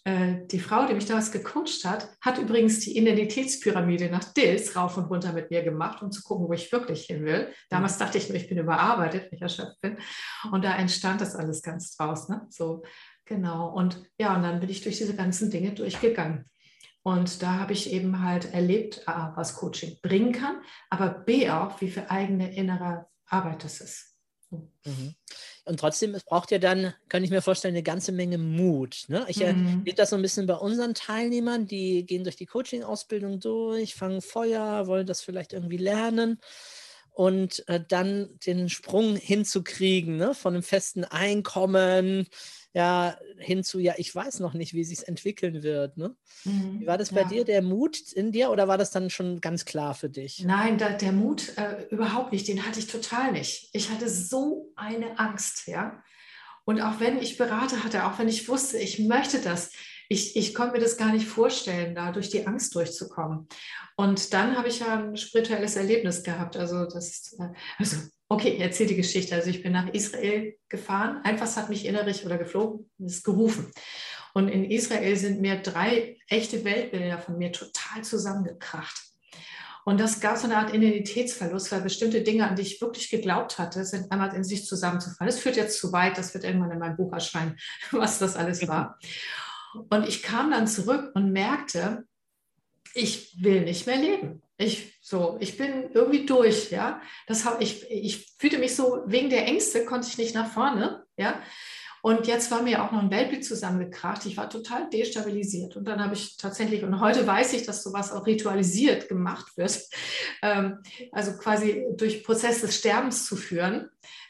äh, 0.05 0.47
die 0.51 0.59
Frau, 0.59 0.87
die 0.87 0.95
mich 0.95 1.05
damals 1.05 1.33
gecoacht 1.33 1.85
hat, 1.85 2.09
hat 2.23 2.39
übrigens 2.39 2.81
die 2.81 2.97
Identitätspyramide 2.97 4.09
nach 4.09 4.25
Dills 4.33 4.75
rauf 4.75 4.97
und 4.97 5.05
runter 5.05 5.35
mit 5.35 5.51
mir 5.51 5.63
gemacht, 5.63 6.03
um 6.03 6.11
zu 6.11 6.23
gucken, 6.23 6.49
wo 6.49 6.53
ich 6.55 6.73
wirklich 6.73 7.05
hin 7.05 7.25
will. 7.25 7.53
Damals 7.69 7.99
dachte 7.99 8.17
ich 8.17 8.29
nur, 8.29 8.37
ich 8.37 8.49
bin 8.49 8.59
überarbeitet, 8.59 9.25
wenn 9.25 9.37
ich 9.37 9.43
erschöpft 9.43 9.81
bin. 9.83 9.99
Und 10.51 10.65
da 10.65 10.77
entstand 10.77 11.21
das 11.21 11.37
alles 11.37 11.61
ganz 11.61 11.95
draus. 11.95 12.31
Ne? 12.31 12.47
So, 12.49 12.83
genau. 13.27 13.69
Und 13.69 14.03
ja, 14.19 14.35
und 14.35 14.43
dann 14.43 14.61
bin 14.61 14.71
ich 14.71 14.81
durch 14.81 14.97
diese 14.97 15.15
ganzen 15.15 15.51
Dinge 15.51 15.73
durchgegangen. 15.73 16.47
Und 17.05 17.43
da 17.43 17.59
habe 17.59 17.75
ich 17.75 17.93
eben 17.93 18.23
halt 18.23 18.55
erlebt, 18.55 19.07
A, 19.07 19.37
was 19.37 19.57
Coaching 19.57 19.99
bringen 20.01 20.33
kann, 20.33 20.63
aber 20.89 21.11
B 21.11 21.51
auch, 21.51 21.81
wie 21.83 21.91
viel 21.91 22.07
eigene 22.09 22.57
innere 22.57 23.07
Arbeit 23.27 23.63
das 23.63 23.83
ist. 23.83 24.17
Mhm. 24.51 25.15
Und 25.67 25.81
trotzdem, 25.81 26.15
es 26.15 26.25
braucht 26.25 26.51
ja 26.51 26.59
dann, 26.59 26.95
kann 27.11 27.23
ich 27.23 27.31
mir 27.31 27.43
vorstellen, 27.43 27.75
eine 27.75 27.83
ganze 27.83 28.13
Menge 28.13 28.39
Mut. 28.39 29.05
Ne? 29.09 29.27
Ich 29.29 29.37
mhm. 29.37 29.43
erlebe 29.45 29.95
das 29.95 30.11
so 30.11 30.17
ein 30.17 30.23
bisschen 30.23 30.47
bei 30.47 30.55
unseren 30.55 30.95
Teilnehmern, 30.95 31.67
die 31.67 32.07
gehen 32.07 32.25
durch 32.25 32.37
die 32.37 32.47
Coaching-Ausbildung 32.47 33.39
durch, 33.39 33.95
fangen 33.95 34.23
Feuer, 34.23 34.87
wollen 34.87 35.07
das 35.07 35.21
vielleicht 35.21 35.53
irgendwie 35.53 35.77
lernen 35.79 36.41
und 37.11 37.69
äh, 37.69 37.81
dann 37.87 38.39
den 38.47 38.71
Sprung 38.71 39.17
hinzukriegen 39.17 40.17
ne? 40.17 40.35
von 40.35 40.55
einem 40.55 40.63
festen 40.63 41.05
Einkommen, 41.05 42.29
ja 42.75 43.17
hinzu, 43.39 43.79
ja, 43.79 43.95
ich 43.97 44.15
weiß 44.15 44.41
noch 44.41 44.53
nicht, 44.53 44.75
wie 44.75 44.85
sich 44.85 44.99
es 44.99 45.05
entwickeln 45.05 45.63
wird. 45.63 45.97
Ne? 45.97 46.15
Mhm, 46.45 46.81
wie 46.81 46.87
war 46.87 46.99
das 46.99 47.11
bei 47.11 47.23
ja. 47.23 47.29
dir, 47.29 47.45
der 47.45 47.63
Mut 47.63 48.13
in 48.13 48.33
dir 48.33 48.51
oder 48.51 48.69
war 48.69 48.77
das 48.77 48.91
dann 48.91 49.11
schon 49.11 49.41
ganz 49.41 49.65
klar 49.65 49.95
für 49.95 50.11
dich? 50.11 50.45
Nein, 50.45 50.77
da, 50.77 50.91
der 50.91 51.13
Mut 51.13 51.57
äh, 51.57 51.87
überhaupt 51.91 52.33
nicht, 52.33 52.49
den 52.49 52.67
hatte 52.67 52.81
ich 52.81 52.89
total 52.89 53.33
nicht. 53.33 53.71
Ich 53.73 53.91
hatte 53.91 54.09
so 54.09 54.73
eine 54.75 55.19
Angst, 55.19 55.69
ja. 55.69 56.03
Und 56.65 56.81
auch 56.81 56.99
wenn 56.99 57.19
ich 57.19 57.39
Berater 57.39 57.85
hatte, 57.85 58.07
auch 58.07 58.19
wenn 58.19 58.29
ich 58.29 58.49
wusste, 58.49 58.79
ich 58.79 58.99
möchte 58.99 59.39
das, 59.41 59.71
ich, 60.09 60.37
ich 60.37 60.55
konnte 60.55 60.75
mir 60.75 60.83
das 60.83 60.97
gar 60.97 61.13
nicht 61.13 61.27
vorstellen, 61.27 61.95
da 61.95 62.11
durch 62.11 62.29
die 62.29 62.47
Angst 62.47 62.75
durchzukommen. 62.75 63.49
Und 63.97 64.33
dann 64.33 64.57
habe 64.57 64.69
ich 64.69 64.81
ja 64.81 64.99
ein 64.99 65.17
spirituelles 65.17 65.77
Erlebnis 65.77 66.25
gehabt. 66.25 66.57
Also 66.57 66.87
das, 66.87 67.37
äh, 67.39 67.49
also 67.79 67.97
Okay, 68.29 68.51
ich 68.51 68.61
erzähle 68.61 68.91
die 68.91 68.97
Geschichte. 68.97 69.35
Also 69.35 69.51
ich 69.51 69.63
bin 69.63 69.73
nach 69.73 69.89
Israel 69.89 70.57
gefahren. 70.69 71.21
Einfach 71.25 71.55
hat 71.57 71.69
mich 71.69 71.85
innerlich 71.87 72.25
oder 72.25 72.39
geflogen, 72.39 72.91
ist 72.99 73.25
gerufen. 73.25 73.71
Und 74.33 74.49
in 74.49 74.65
Israel 74.65 75.17
sind 75.17 75.41
mir 75.41 75.57
drei 75.57 76.19
echte 76.29 76.65
Weltbilder 76.65 77.19
von 77.19 77.39
mir 77.39 77.53
total 77.53 78.03
zusammengekracht. 78.03 79.05
Und 79.85 80.01
das 80.01 80.21
gab 80.21 80.39
so 80.39 80.47
eine 80.47 80.57
Art 80.57 80.75
Identitätsverlust, 80.75 81.71
weil 81.71 81.83
bestimmte 81.83 82.23
Dinge, 82.23 82.49
an 82.49 82.57
die 82.57 82.63
ich 82.63 82.81
wirklich 82.81 83.11
geglaubt 83.11 83.59
hatte, 83.59 83.85
sind 83.85 84.11
einmal 84.11 84.35
in 84.35 84.43
sich 84.43 84.65
zusammenzufallen. 84.65 85.31
Das 85.31 85.39
führt 85.39 85.57
jetzt 85.57 85.79
zu 85.79 85.93
weit, 85.93 86.17
das 86.17 86.33
wird 86.33 86.45
irgendwann 86.45 86.71
in 86.71 86.79
meinem 86.79 86.97
Buch 86.97 87.13
erscheinen, 87.13 87.57
was 87.91 88.19
das 88.19 88.35
alles 88.35 88.67
war. 88.67 88.99
Und 89.91 90.09
ich 90.09 90.23
kam 90.23 90.51
dann 90.51 90.67
zurück 90.67 91.11
und 91.15 91.33
merkte, 91.33 92.07
ich 92.93 93.43
will 93.43 93.63
nicht 93.63 93.87
mehr 93.87 93.97
leben. 93.97 94.43
Ich 94.57 94.99
so, 95.01 95.37
ich 95.41 95.57
bin 95.57 95.91
irgendwie 95.93 96.27
durch, 96.27 96.71
ja. 96.71 97.01
Das 97.27 97.45
hab, 97.45 97.61
ich, 97.61 97.91
ich 97.91 98.35
fühlte 98.39 98.59
mich 98.59 98.77
so, 98.77 99.03
wegen 99.07 99.31
der 99.31 99.47
Ängste 99.47 99.85
konnte 99.85 100.09
ich 100.09 100.19
nicht 100.19 100.35
nach 100.35 100.53
vorne, 100.53 101.05
ja. 101.17 101.43
Und 102.05 102.27
jetzt 102.27 102.51
war 102.51 102.61
mir 102.61 102.85
auch 102.85 102.93
noch 102.93 103.01
ein 103.01 103.11
Weltbild 103.11 103.47
zusammengekracht. 103.47 104.27
Ich 104.27 104.37
war 104.37 104.51
total 104.51 104.91
destabilisiert. 104.91 105.75
Und 105.75 105.89
dann 105.89 106.05
habe 106.05 106.13
ich 106.13 106.37
tatsächlich, 106.37 106.85
und 106.85 107.01
heute 107.01 107.27
weiß 107.27 107.55
ich, 107.55 107.65
dass 107.65 107.83
sowas 107.83 108.13
auch 108.13 108.27
ritualisiert 108.27 109.09
gemacht 109.09 109.57
wird, 109.57 109.89
ähm, 110.43 110.83
also 111.13 111.33
quasi 111.39 111.83
durch 111.97 112.23
Prozess 112.23 112.61
des 112.61 112.77
Sterbens 112.77 113.25
zu 113.25 113.37
führen, 113.37 113.89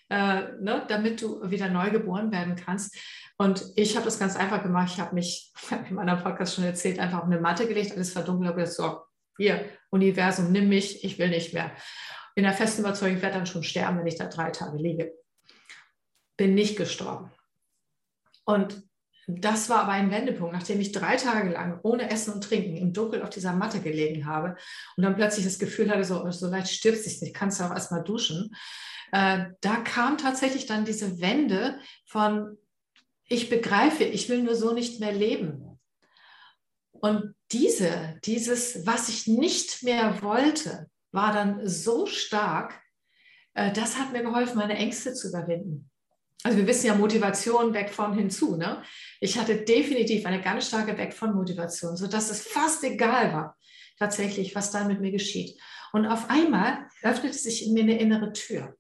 äh, 0.09 0.53
ne, 0.61 0.85
damit 0.87 1.21
du 1.21 1.51
wieder 1.51 1.69
neu 1.69 1.91
geboren 1.91 2.31
werden 2.31 2.55
kannst. 2.55 2.97
Und 3.37 3.73
ich 3.77 3.97
habe 3.97 4.05
das 4.05 4.19
ganz 4.19 4.37
einfach 4.37 4.63
gemacht. 4.63 4.93
Ich 4.95 5.01
habe 5.01 5.15
mich, 5.15 5.53
in 5.89 5.97
meinem 5.97 6.23
Podcast 6.23 6.55
schon 6.55 6.65
erzählt, 6.65 6.99
einfach 6.99 7.19
auf 7.19 7.25
eine 7.25 7.41
Matte 7.41 7.67
gelegt, 7.67 7.93
alles 7.93 8.13
verdunkelt, 8.13 8.49
habe 8.49 8.61
gesagt, 8.61 8.77
so, 8.77 9.01
hier, 9.37 9.65
Universum, 9.91 10.53
nimm 10.53 10.69
mich, 10.69 11.05
ich 11.05 11.19
will 11.19 11.29
nicht 11.29 11.55
mehr. 11.55 11.73
In 12.37 12.45
der 12.45 12.53
festen 12.53 12.83
Überzeugung, 12.83 13.17
ich 13.17 13.23
werde 13.23 13.39
dann 13.39 13.47
schon 13.47 13.63
sterben, 13.63 13.99
wenn 13.99 14.07
ich 14.07 14.17
da 14.17 14.27
drei 14.27 14.51
Tage 14.51 14.77
liege. 14.79 15.13
Bin 16.37 16.55
nicht 16.55 16.77
gestorben. 16.77 17.31
Und 18.45 18.83
das 19.27 19.71
war 19.71 19.83
aber 19.85 19.93
ein 19.93 20.11
Wendepunkt, 20.11 20.53
nachdem 20.53 20.81
ich 20.81 20.93
drei 20.93 21.17
Tage 21.17 21.51
lang 21.51 21.81
ohne 21.83 22.11
Essen 22.11 22.35
und 22.35 22.45
Trinken 22.45 22.77
im 22.77 22.93
Dunkeln 22.93 23.23
auf 23.23 23.31
dieser 23.31 23.55
Matte 23.55 23.81
gelegen 23.81 24.27
habe 24.27 24.57
und 24.97 25.03
dann 25.03 25.17
plötzlich 25.17 25.47
das 25.47 25.59
Gefühl 25.59 25.91
hatte, 25.91 26.05
so, 26.05 26.31
so 26.31 26.49
leicht 26.49 26.69
stirbst 26.69 27.07
du 27.07 27.25
nicht, 27.25 27.35
kannst 27.35 27.59
du 27.59 27.65
auch 27.65 27.73
erstmal 27.73 28.05
duschen. 28.05 28.55
Äh, 29.13 29.47
da 29.61 29.77
kam 29.77 30.19
tatsächlich 30.19 30.67
dann 30.67 30.85
diese 30.85 31.21
Wende 31.21 31.79
von, 32.05 32.59
ich 33.29 33.49
begreife, 33.49 34.05
ich 34.05 34.29
will 34.29 34.43
nur 34.43 34.55
so 34.55 34.73
nicht 34.73 35.01
mehr 35.01 35.13
leben. 35.13 35.79
Und 36.93 37.35
diese, 37.53 38.19
dieses, 38.25 38.87
was 38.87 39.09
ich 39.09 39.27
nicht 39.27 39.83
mehr 39.83 40.23
wollte, 40.23 40.89
war 41.13 41.33
dann 41.33 41.67
so 41.67 42.07
stark, 42.07 42.81
äh, 43.55 43.73
das 43.73 43.99
hat 43.99 44.13
mir 44.13 44.23
geholfen, 44.23 44.59
meine 44.59 44.77
Ängste 44.77 45.15
zu 45.15 45.29
überwinden. 45.29 45.91
Also 46.43 46.59
wir 46.59 46.67
wissen 46.67 46.87
ja 46.87 46.95
Motivation 46.95 47.73
weg 47.73 47.91
von 47.91 48.13
hinzu. 48.13 48.57
Ne? 48.57 48.83
Ich 49.21 49.39
hatte 49.39 49.57
definitiv 49.57 50.27
eine 50.27 50.43
ganz 50.43 50.69
starke 50.69 50.97
Weg 50.99 51.15
von 51.15 51.35
Motivation, 51.35 51.97
sodass 51.97 52.31
es 52.31 52.43
fast 52.43 52.85
egal 52.85 53.33
war, 53.33 53.57
tatsächlich, 53.99 54.55
was 54.55 54.71
dann 54.71 54.89
mit 54.89 55.01
mir 55.01 55.11
geschieht. 55.11 55.59
Und 55.93 56.07
auf 56.07 56.29
einmal 56.29 56.89
öffnete 57.03 57.39
sich 57.39 57.67
in 57.67 57.73
mir 57.73 57.85
eine 57.85 57.99
innere 57.99 58.33
Tür. 58.33 58.77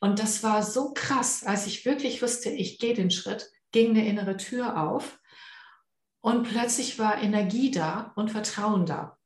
Und 0.00 0.18
das 0.18 0.42
war 0.42 0.62
so 0.62 0.92
krass, 0.92 1.42
als 1.44 1.66
ich 1.66 1.84
wirklich 1.84 2.20
wusste, 2.22 2.50
ich 2.50 2.78
gehe 2.78 2.94
den 2.94 3.10
Schritt, 3.10 3.50
ging 3.74 3.90
eine 3.90 4.06
innere 4.06 4.36
Tür 4.36 4.80
auf 4.80 5.20
und 6.20 6.48
plötzlich 6.48 6.98
war 6.98 7.20
Energie 7.20 7.72
da 7.72 8.12
und 8.14 8.30
Vertrauen 8.30 8.86
da. 8.86 9.18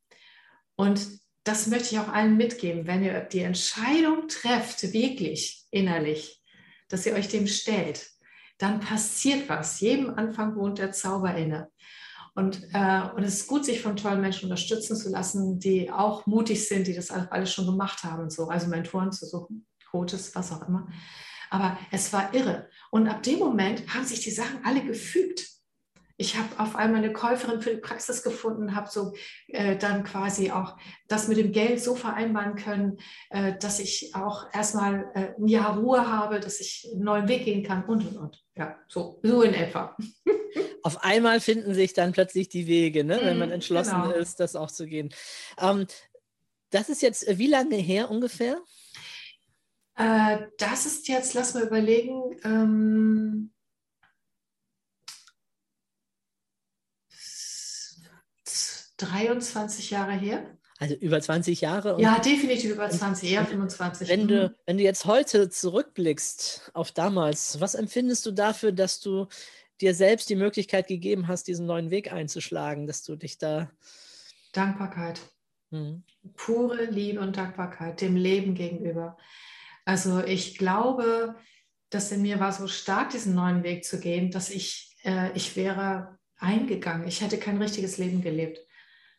Und 0.75 1.07
das 1.45 1.67
möchte 1.67 1.95
ich 1.95 2.01
auch 2.01 2.09
allen 2.09 2.37
mitgeben, 2.39 2.87
wenn 2.87 3.05
ihr 3.05 3.21
die 3.21 3.41
Entscheidung 3.41 4.27
trefft, 4.27 4.93
wirklich 4.95 5.67
innerlich, 5.71 6.43
dass 6.89 7.05
ihr 7.05 7.13
euch 7.13 7.29
dem 7.29 7.47
stellt, 7.47 8.11
dann 8.57 8.81
passiert 8.81 9.49
was. 9.51 9.81
Jedem 9.81 10.15
Anfang 10.15 10.57
wohnt 10.57 10.79
der 10.79 10.93
Zauber 10.93 11.35
inne. 11.35 11.71
Und, 12.35 12.63
äh, 12.73 13.03
und 13.15 13.25
es 13.25 13.41
ist 13.41 13.49
gut, 13.49 13.67
sich 13.67 13.83
von 13.83 13.97
tollen 13.97 14.23
Menschen 14.23 14.45
unterstützen 14.47 14.97
zu 14.97 15.11
lassen, 15.11 15.59
die 15.59 15.91
auch 15.91 16.27
mutig 16.27 16.67
sind, 16.67 16.87
die 16.87 16.95
das 16.95 17.11
alles 17.11 17.53
schon 17.53 17.67
gemacht 17.67 18.03
haben 18.03 18.23
und 18.23 18.33
so. 18.33 18.49
Also 18.49 18.69
Mentoren 18.69 19.13
zu 19.13 19.27
suchen, 19.27 19.67
Coaches, 19.91 20.35
was 20.35 20.53
auch 20.53 20.67
immer. 20.67 20.89
Aber 21.51 21.79
es 21.91 22.13
war 22.13 22.35
irre. 22.35 22.69
Und 22.91 23.09
ab 23.09 23.23
dem 23.23 23.39
Moment 23.39 23.95
haben 23.95 24.05
sich 24.05 24.21
die 24.21 24.31
Sachen 24.31 24.65
alle 24.65 24.83
gefügt 24.83 25.49
ich 26.21 26.37
habe 26.37 26.49
auf 26.59 26.75
einmal 26.75 27.03
eine 27.03 27.13
Käuferin 27.13 27.63
für 27.63 27.71
die 27.71 27.81
Praxis 27.81 28.25
gefunden, 28.25 28.75
habe 28.75 28.91
so 28.91 29.15
äh, 29.47 29.77
dann 29.77 30.03
quasi 30.03 30.51
auch 30.51 30.77
das 31.07 31.29
mit 31.29 31.39
dem 31.39 31.53
Geld 31.53 31.81
so 31.81 31.95
vereinbaren 31.95 32.57
können, 32.57 32.99
äh, 33.31 33.57
dass 33.57 33.79
ich 33.79 34.11
auch 34.15 34.53
erstmal 34.53 35.13
äh, 35.15 35.41
ein 35.41 35.47
Jahr 35.47 35.79
Ruhe 35.79 36.11
habe, 36.11 36.41
dass 36.41 36.59
ich 36.59 36.89
einen 36.93 37.05
neuen 37.05 37.29
Weg 37.29 37.45
gehen 37.45 37.63
kann 37.63 37.85
und 37.85 38.05
und 38.05 38.17
und. 38.17 38.45
Ja, 38.57 38.77
so, 38.89 39.21
so 39.23 39.43
in 39.43 39.55
etwa. 39.55 39.97
Auf 40.83 41.05
einmal 41.05 41.39
finden 41.39 41.73
sich 41.73 41.93
dann 41.93 42.11
plötzlich 42.11 42.49
die 42.49 42.67
Wege, 42.67 43.05
ne, 43.05 43.21
wenn 43.23 43.39
man 43.39 43.51
mhm, 43.51 43.55
entschlossen 43.55 44.03
genau. 44.03 44.11
ist, 44.11 44.41
das 44.41 44.57
auch 44.57 44.73
zu 44.73 44.87
gehen. 44.87 45.15
Ähm, 45.61 45.87
das 46.71 46.89
ist 46.89 47.01
jetzt 47.01 47.29
äh, 47.29 47.39
wie 47.39 47.47
lange 47.47 47.77
her 47.77 48.11
ungefähr? 48.11 48.61
Äh, 49.99 50.47
das 50.59 50.87
ist 50.87 51.09
jetzt, 51.09 51.35
lass 51.35 51.55
mal 51.55 51.65
überlegen, 51.65 52.37
ähm, 52.45 53.51
23 58.99 59.91
Jahre 59.91 60.13
her. 60.13 60.59
Also 60.79 60.95
über 60.95 61.21
20 61.21 61.61
Jahre? 61.61 62.01
ja, 62.01 62.21
definitiv 62.21 62.71
über 62.71 62.89
20, 62.89 63.33
eher 63.33 63.45
25. 63.45 64.09
Wenn 64.09 64.29
du, 64.29 64.49
mhm. 64.49 64.55
wenn 64.67 64.79
du 64.79 64.85
jetzt 64.85 65.05
heute 65.07 65.51
zurückblickst 65.51 66.71
auf 66.75 66.93
damals, 66.93 67.61
was 67.61 67.75
empfindest 67.75 68.25
du 68.27 68.31
dafür, 68.31 68.71
dass 68.71 69.01
du 69.01 69.27
dir 69.81 69.95
selbst 69.95 70.31
die 70.31 70.37
Möglichkeit 70.37 70.87
gegeben 70.87 71.27
hast, 71.27 71.49
diesen 71.49 71.67
neuen 71.67 71.91
Weg 71.91 72.13
einzuschlagen, 72.13 72.87
dass 72.87 73.03
du 73.03 73.17
dich 73.17 73.39
da. 73.39 73.71
Dankbarkeit. 74.53 75.21
Hm. 75.71 76.05
Pure 76.37 76.85
Liebe 76.85 77.21
und 77.21 77.37
Dankbarkeit 77.37 78.01
dem 78.01 78.15
Leben 78.15 78.55
gegenüber. 78.55 79.17
Also 79.89 80.23
ich 80.23 80.59
glaube, 80.59 81.35
dass 81.89 82.13
in 82.13 82.21
mir 82.21 82.39
war 82.41 82.53
so 82.53 82.67
stark, 82.67 83.09
diesen 83.09 83.35
neuen 83.35 83.63
Weg 83.63 83.87
zu 83.87 83.99
gehen, 83.99 84.31
dass 84.31 84.51
ich, 84.51 84.95
äh, 85.03 85.33
ich 85.33 85.57
wäre 85.57 86.19
eingegangen. 86.37 87.09
Ich 87.09 87.23
hätte 87.23 87.39
kein 87.39 87.57
richtiges 87.57 87.97
Leben 87.97 88.21
gelebt. 88.21 88.59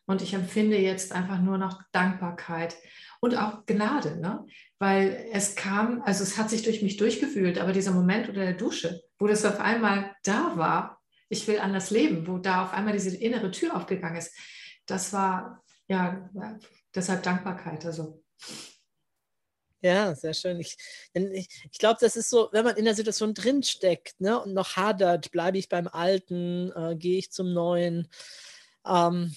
Und 0.06 0.22
ich 0.22 0.36
empfinde 0.36 0.78
jetzt 0.78 1.12
einfach 1.12 1.42
nur 1.42 1.58
noch 1.58 1.82
Dankbarkeit 1.92 2.78
und 3.20 3.36
auch 3.36 3.66
Gnade, 3.66 4.22
ne? 4.22 4.46
weil 4.78 5.26
es 5.32 5.56
kam, 5.56 6.04
also 6.04 6.22
es 6.22 6.38
hat 6.38 6.52
sich 6.52 6.62
durch 6.62 6.84
mich 6.84 6.98
durchgefühlt, 6.98 7.58
aber 7.58 7.74
dieser 7.74 7.92
Moment 7.92 8.30
unter 8.30 8.42
der 8.42 8.54
Dusche, 8.54 9.02
wo 9.18 9.26
das 9.26 9.46
auf 9.46 9.60
einmal 9.60 10.16
da 10.22 10.56
war, 10.56 11.02
ich 11.30 11.48
will 11.48 11.58
anders 11.58 11.90
leben, 11.90 12.28
wo 12.28 12.38
da 12.38 12.64
auf 12.66 12.74
einmal 12.74 12.94
diese 12.94 13.18
innere 13.18 13.50
Tür 13.50 13.76
aufgegangen 13.76 14.18
ist, 14.18 14.38
das 14.86 15.14
war 15.14 15.64
ja 15.88 16.30
deshalb 16.94 17.24
Dankbarkeit. 17.24 17.88
Also. 17.88 18.24
Ja, 19.81 20.13
sehr 20.13 20.33
schön. 20.33 20.59
Ich, 20.59 20.77
ich, 21.13 21.48
ich 21.71 21.79
glaube, 21.79 21.98
das 22.01 22.15
ist 22.15 22.29
so, 22.29 22.50
wenn 22.51 22.65
man 22.65 22.75
in 22.75 22.86
der 22.86 22.95
Situation 22.95 23.33
drinsteckt 23.33 24.19
ne, 24.19 24.39
und 24.41 24.53
noch 24.53 24.75
hadert, 24.75 25.31
bleibe 25.31 25.57
ich 25.57 25.69
beim 25.69 25.88
Alten, 25.88 26.71
äh, 26.75 26.95
gehe 26.98 27.17
ich 27.17 27.31
zum 27.31 27.53
Neuen. 27.53 28.09
Ähm, 28.86 29.33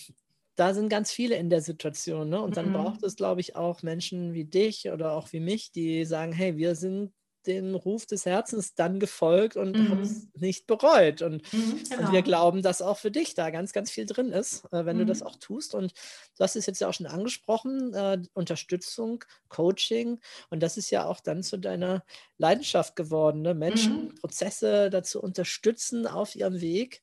da 0.56 0.74
sind 0.74 0.88
ganz 0.88 1.12
viele 1.12 1.36
in 1.36 1.48
der 1.48 1.62
Situation. 1.62 2.28
Ne? 2.28 2.42
Und 2.42 2.56
dann 2.56 2.70
mhm. 2.70 2.74
braucht 2.74 3.02
es, 3.04 3.16
glaube 3.16 3.40
ich, 3.40 3.56
auch 3.56 3.82
Menschen 3.82 4.32
wie 4.32 4.44
dich 4.44 4.90
oder 4.90 5.12
auch 5.12 5.32
wie 5.32 5.40
mich, 5.40 5.70
die 5.72 6.04
sagen, 6.04 6.32
hey, 6.32 6.56
wir 6.56 6.74
sind 6.74 7.12
den 7.46 7.74
Ruf 7.74 8.06
des 8.06 8.26
Herzens 8.26 8.74
dann 8.74 9.00
gefolgt 9.00 9.56
und 9.56 9.76
mhm. 9.76 9.88
haben 9.88 10.02
es 10.02 10.28
nicht 10.34 10.66
bereut. 10.66 11.22
Und, 11.22 11.52
mhm, 11.52 11.82
genau. 11.88 12.06
und, 12.06 12.12
wir 12.12 12.22
glauben, 12.22 12.62
dass 12.62 12.82
auch 12.82 12.98
für 12.98 13.10
dich 13.10 13.34
da 13.34 13.50
ganz, 13.50 13.72
ganz 13.72 13.90
viel 13.90 14.06
drin 14.06 14.30
ist, 14.30 14.64
äh, 14.72 14.84
wenn 14.84 14.96
mhm. 14.96 15.00
du 15.00 15.06
das 15.06 15.20
mhm. 15.20 15.26
auch 15.26 15.36
tust. 15.36 15.74
Und 15.74 15.92
du 16.36 16.44
hast 16.44 16.56
es 16.56 16.66
jetzt 16.66 16.80
ja 16.80 16.88
auch 16.88 16.94
schon 16.94 17.06
angesprochen, 17.06 17.94
äh, 17.94 18.22
Unterstützung, 18.34 19.24
Coaching. 19.48 20.20
Und 20.50 20.62
das 20.62 20.76
ist 20.76 20.90
ja 20.90 21.06
auch 21.06 21.20
dann 21.20 21.42
zu 21.42 21.58
deiner 21.58 22.04
Leidenschaft 22.38 22.96
geworden, 22.96 23.42
ne? 23.42 23.54
Menschen, 23.54 24.04
mhm. 24.04 24.14
Prozesse 24.16 24.90
dazu 24.90 25.22
unterstützen 25.22 26.06
auf 26.06 26.34
ihrem 26.36 26.60
Weg 26.60 27.02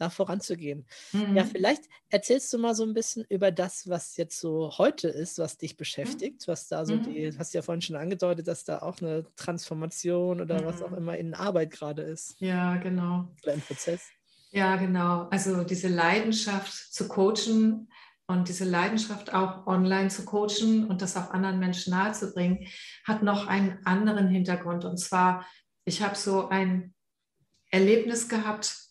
da 0.00 0.10
voranzugehen. 0.10 0.86
Mhm. 1.12 1.36
Ja, 1.36 1.44
vielleicht 1.44 1.84
erzählst 2.08 2.52
du 2.52 2.58
mal 2.58 2.74
so 2.74 2.84
ein 2.84 2.94
bisschen 2.94 3.24
über 3.28 3.50
das, 3.50 3.88
was 3.88 4.16
jetzt 4.16 4.40
so 4.40 4.78
heute 4.78 5.08
ist, 5.08 5.38
was 5.38 5.58
dich 5.58 5.76
beschäftigt, 5.76 6.48
was 6.48 6.68
da 6.68 6.86
so 6.86 6.96
mhm. 6.96 7.02
die, 7.02 7.38
hast 7.38 7.52
du 7.52 7.58
ja 7.58 7.62
vorhin 7.62 7.82
schon 7.82 7.96
angedeutet, 7.96 8.48
dass 8.48 8.64
da 8.64 8.80
auch 8.80 9.00
eine 9.00 9.26
Transformation 9.36 10.40
oder 10.40 10.62
mhm. 10.62 10.66
was 10.66 10.82
auch 10.82 10.90
mhm. 10.90 10.98
immer 10.98 11.18
in 11.18 11.34
Arbeit 11.34 11.70
gerade 11.70 12.02
ist. 12.02 12.36
Ja, 12.40 12.76
genau. 12.76 13.28
Oder 13.42 13.54
im 13.54 13.60
Prozess. 13.60 14.08
Ja, 14.52 14.76
genau. 14.76 15.28
Also 15.30 15.62
diese 15.64 15.88
Leidenschaft 15.88 16.72
zu 16.72 17.06
coachen 17.06 17.88
und 18.26 18.48
diese 18.48 18.64
Leidenschaft 18.64 19.34
auch 19.34 19.66
online 19.66 20.08
zu 20.08 20.24
coachen 20.24 20.86
und 20.86 21.02
das 21.02 21.16
auch 21.16 21.30
anderen 21.30 21.58
Menschen 21.58 21.90
nahezubringen, 21.92 22.66
hat 23.04 23.22
noch 23.22 23.46
einen 23.46 23.84
anderen 23.84 24.28
Hintergrund. 24.28 24.84
Und 24.84 24.98
zwar, 24.98 25.46
ich 25.84 26.02
habe 26.02 26.16
so 26.16 26.48
ein 26.48 26.94
Erlebnis 27.70 28.28
gehabt, 28.28 28.89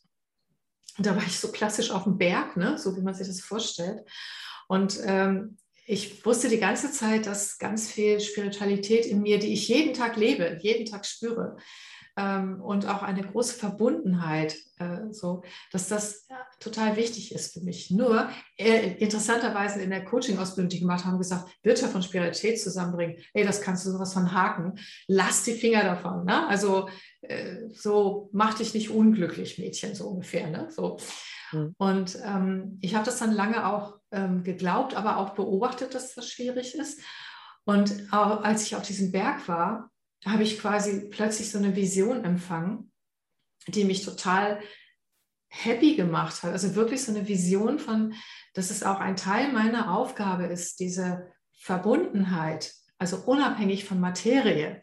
und 1.00 1.06
da 1.06 1.16
war 1.16 1.24
ich 1.26 1.40
so 1.40 1.50
klassisch 1.50 1.92
auf 1.92 2.04
dem 2.04 2.18
Berg, 2.18 2.58
ne? 2.58 2.78
so 2.78 2.98
wie 2.98 3.02
man 3.02 3.14
sich 3.14 3.26
das 3.26 3.40
vorstellt. 3.40 4.02
Und 4.68 5.00
ähm, 5.06 5.58
ich 5.88 6.26
wusste 6.26 6.50
die 6.50 6.60
ganze 6.60 6.92
Zeit, 6.92 7.26
dass 7.26 7.58
ganz 7.58 7.90
viel 7.90 8.20
Spiritualität 8.20 9.06
in 9.06 9.22
mir, 9.22 9.40
die 9.40 9.54
ich 9.54 9.70
jeden 9.70 9.94
Tag 9.94 10.18
lebe, 10.18 10.60
jeden 10.62 10.86
Tag 10.86 11.06
spüre, 11.06 11.56
ähm, 12.20 12.62
und 12.62 12.86
auch 12.86 13.02
eine 13.02 13.24
große 13.24 13.54
Verbundenheit, 13.54 14.58
äh, 14.78 15.12
so, 15.12 15.42
dass 15.72 15.88
das 15.88 16.26
ja, 16.30 16.38
total 16.60 16.98
wichtig 16.98 17.34
ist 17.34 17.54
für 17.54 17.62
mich. 17.62 17.92
Nur 17.92 18.30
äh, 18.58 18.96
interessanterweise 18.98 19.82
in 19.82 19.90
der 19.90 20.04
Coaching-Ausbildung, 20.04 20.68
die 20.70 20.76
ich 20.78 20.82
gemacht 20.82 21.06
haben, 21.06 21.18
gesagt, 21.18 21.50
Wirtschaft 21.64 21.96
und 21.96 22.04
Spiritualität 22.04 22.62
zusammenbringen, 22.62 23.18
ey, 23.34 23.46
das 23.46 23.62
kannst 23.62 23.86
du 23.86 23.92
sowas 23.92 24.14
von 24.14 24.34
haken, 24.34 24.78
lass 25.08 25.44
die 25.44 25.54
Finger 25.54 25.84
davon. 25.84 26.26
Ne? 26.26 26.46
Also 26.48 26.90
äh, 27.22 27.70
so 27.70 28.30
mach 28.34 28.56
dich 28.56 28.74
nicht 28.74 28.90
unglücklich, 28.90 29.58
Mädchen, 29.58 29.96
so 29.96 30.10
ungefähr. 30.10 30.50
Ne? 30.50 30.68
So. 30.70 30.98
Mhm. 31.54 31.74
Und 31.78 32.20
ähm, 32.26 32.80
ich 32.82 32.96
habe 32.96 33.06
das 33.06 33.20
dann 33.20 33.32
lange 33.32 33.66
auch 33.66 33.98
ähm, 34.12 34.44
geglaubt, 34.44 34.94
aber 34.94 35.18
auch 35.18 35.30
beobachtet, 35.36 35.96
dass 35.96 36.16
das 36.16 36.30
schwierig 36.30 36.76
ist. 36.76 37.00
Und 37.64 38.12
auch, 38.12 38.44
als 38.44 38.64
ich 38.64 38.76
auf 38.76 38.82
diesem 38.82 39.12
Berg 39.14 39.48
war, 39.48 39.90
habe 40.26 40.44
ich 40.44 40.60
quasi 40.60 41.10
plötzlich 41.10 41.52
so 41.52 41.58
eine 41.58 41.76
Vision 41.76 42.24
empfangen, 42.24 42.92
die 43.68 43.86
mich 43.86 44.04
total 44.04 44.60
happy 45.50 45.96
gemacht 45.96 46.44
hat. 46.44 46.52
Also 46.52 46.76
wirklich 46.76 47.04
so 47.04 47.12
eine 47.12 47.28
Vision 47.28 47.80
von, 47.80 48.14
dass 48.54 48.70
es 48.70 48.84
auch 48.84 49.00
ein 49.00 49.16
Teil 49.16 49.52
meiner 49.52 49.96
Aufgabe 49.96 50.46
ist, 50.46 50.80
diese 50.80 51.32
Verbundenheit, 51.60 52.74
also 52.98 53.18
unabhängig 53.18 53.86
von 53.86 54.00
Materie, 54.00 54.82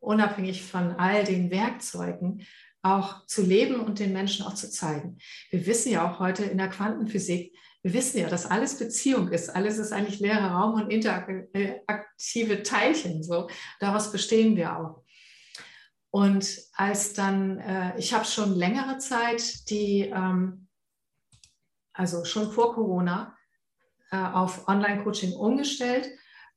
unabhängig 0.00 0.62
von 0.62 0.92
all 0.92 1.24
den 1.24 1.50
Werkzeugen, 1.50 2.46
auch 2.82 3.26
zu 3.26 3.42
leben 3.42 3.80
und 3.80 3.98
den 3.98 4.12
Menschen 4.12 4.44
auch 4.44 4.54
zu 4.54 4.70
zeigen. 4.70 5.18
Wir 5.50 5.66
wissen 5.66 5.90
ja 5.90 6.08
auch 6.08 6.18
heute 6.18 6.44
in 6.44 6.58
der 6.58 6.68
Quantenphysik, 6.68 7.56
wir 7.84 7.92
wissen 7.92 8.18
ja, 8.18 8.30
dass 8.30 8.50
alles 8.50 8.78
Beziehung 8.78 9.28
ist. 9.28 9.54
Alles 9.54 9.76
ist 9.76 9.92
eigentlich 9.92 10.18
leerer 10.18 10.52
Raum 10.52 10.74
und 10.74 10.90
interaktive 10.90 12.62
Teilchen. 12.62 13.22
So. 13.22 13.48
Daraus 13.78 14.10
bestehen 14.10 14.56
wir 14.56 14.78
auch. 14.78 15.04
Und 16.10 16.62
als 16.72 17.12
dann, 17.12 17.58
äh, 17.58 17.98
ich 17.98 18.14
habe 18.14 18.24
schon 18.24 18.54
längere 18.54 18.96
Zeit 18.98 19.68
die, 19.68 20.10
ähm, 20.14 20.68
also 21.92 22.24
schon 22.24 22.50
vor 22.50 22.74
Corona, 22.74 23.36
äh, 24.10 24.16
auf 24.16 24.66
Online-Coaching 24.66 25.34
umgestellt, 25.34 26.08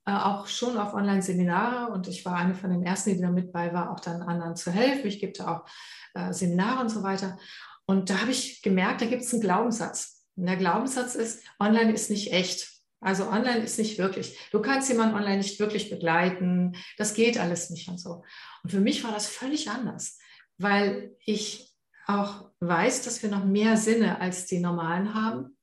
äh, 0.05 0.11
auch 0.13 0.47
schon 0.47 0.77
auf 0.77 0.93
Online-Seminare. 0.93 1.91
Und 1.91 2.07
ich 2.07 2.23
war 2.25 2.37
eine 2.37 2.55
von 2.55 2.69
den 2.69 2.83
ersten, 2.83 3.15
die 3.15 3.21
da 3.21 3.31
mit 3.31 3.51
bei 3.51 3.73
war, 3.73 3.91
auch 3.91 3.99
dann 3.99 4.21
anderen 4.21 4.55
zu 4.55 4.71
helfen. 4.71 5.07
Ich 5.07 5.19
gebe 5.19 5.33
da 5.33 5.57
auch 5.57 5.65
äh, 6.13 6.31
Seminare 6.31 6.79
und 6.79 6.89
so 6.89 7.03
weiter. 7.03 7.37
Und 7.85 8.09
da 8.09 8.21
habe 8.21 8.31
ich 8.31 8.61
gemerkt, 8.61 9.01
da 9.01 9.07
gibt 9.07 9.23
es 9.23 9.33
einen 9.33 9.41
Glaubenssatz 9.41 10.16
der 10.45 10.57
Glaubenssatz 10.57 11.15
ist, 11.15 11.43
online 11.59 11.93
ist 11.93 12.09
nicht 12.09 12.31
echt. 12.31 12.69
Also 12.99 13.27
online 13.27 13.59
ist 13.59 13.77
nicht 13.77 13.97
wirklich. 13.97 14.37
Du 14.51 14.61
kannst 14.61 14.89
jemanden 14.89 15.15
online 15.15 15.37
nicht 15.37 15.59
wirklich 15.59 15.89
begleiten. 15.89 16.75
Das 16.97 17.13
geht 17.13 17.37
alles 17.37 17.69
nicht 17.69 17.87
und 17.89 17.99
so. 17.99 18.23
Und 18.63 18.71
für 18.71 18.79
mich 18.79 19.03
war 19.03 19.11
das 19.11 19.27
völlig 19.27 19.69
anders, 19.69 20.17
weil 20.57 21.15
ich 21.25 21.73
auch 22.07 22.49
weiß, 22.59 23.03
dass 23.03 23.21
wir 23.21 23.29
noch 23.29 23.43
mehr 23.43 23.77
Sinne 23.77 24.19
als 24.21 24.45
die 24.45 24.59
normalen 24.59 25.13
haben. 25.13 25.57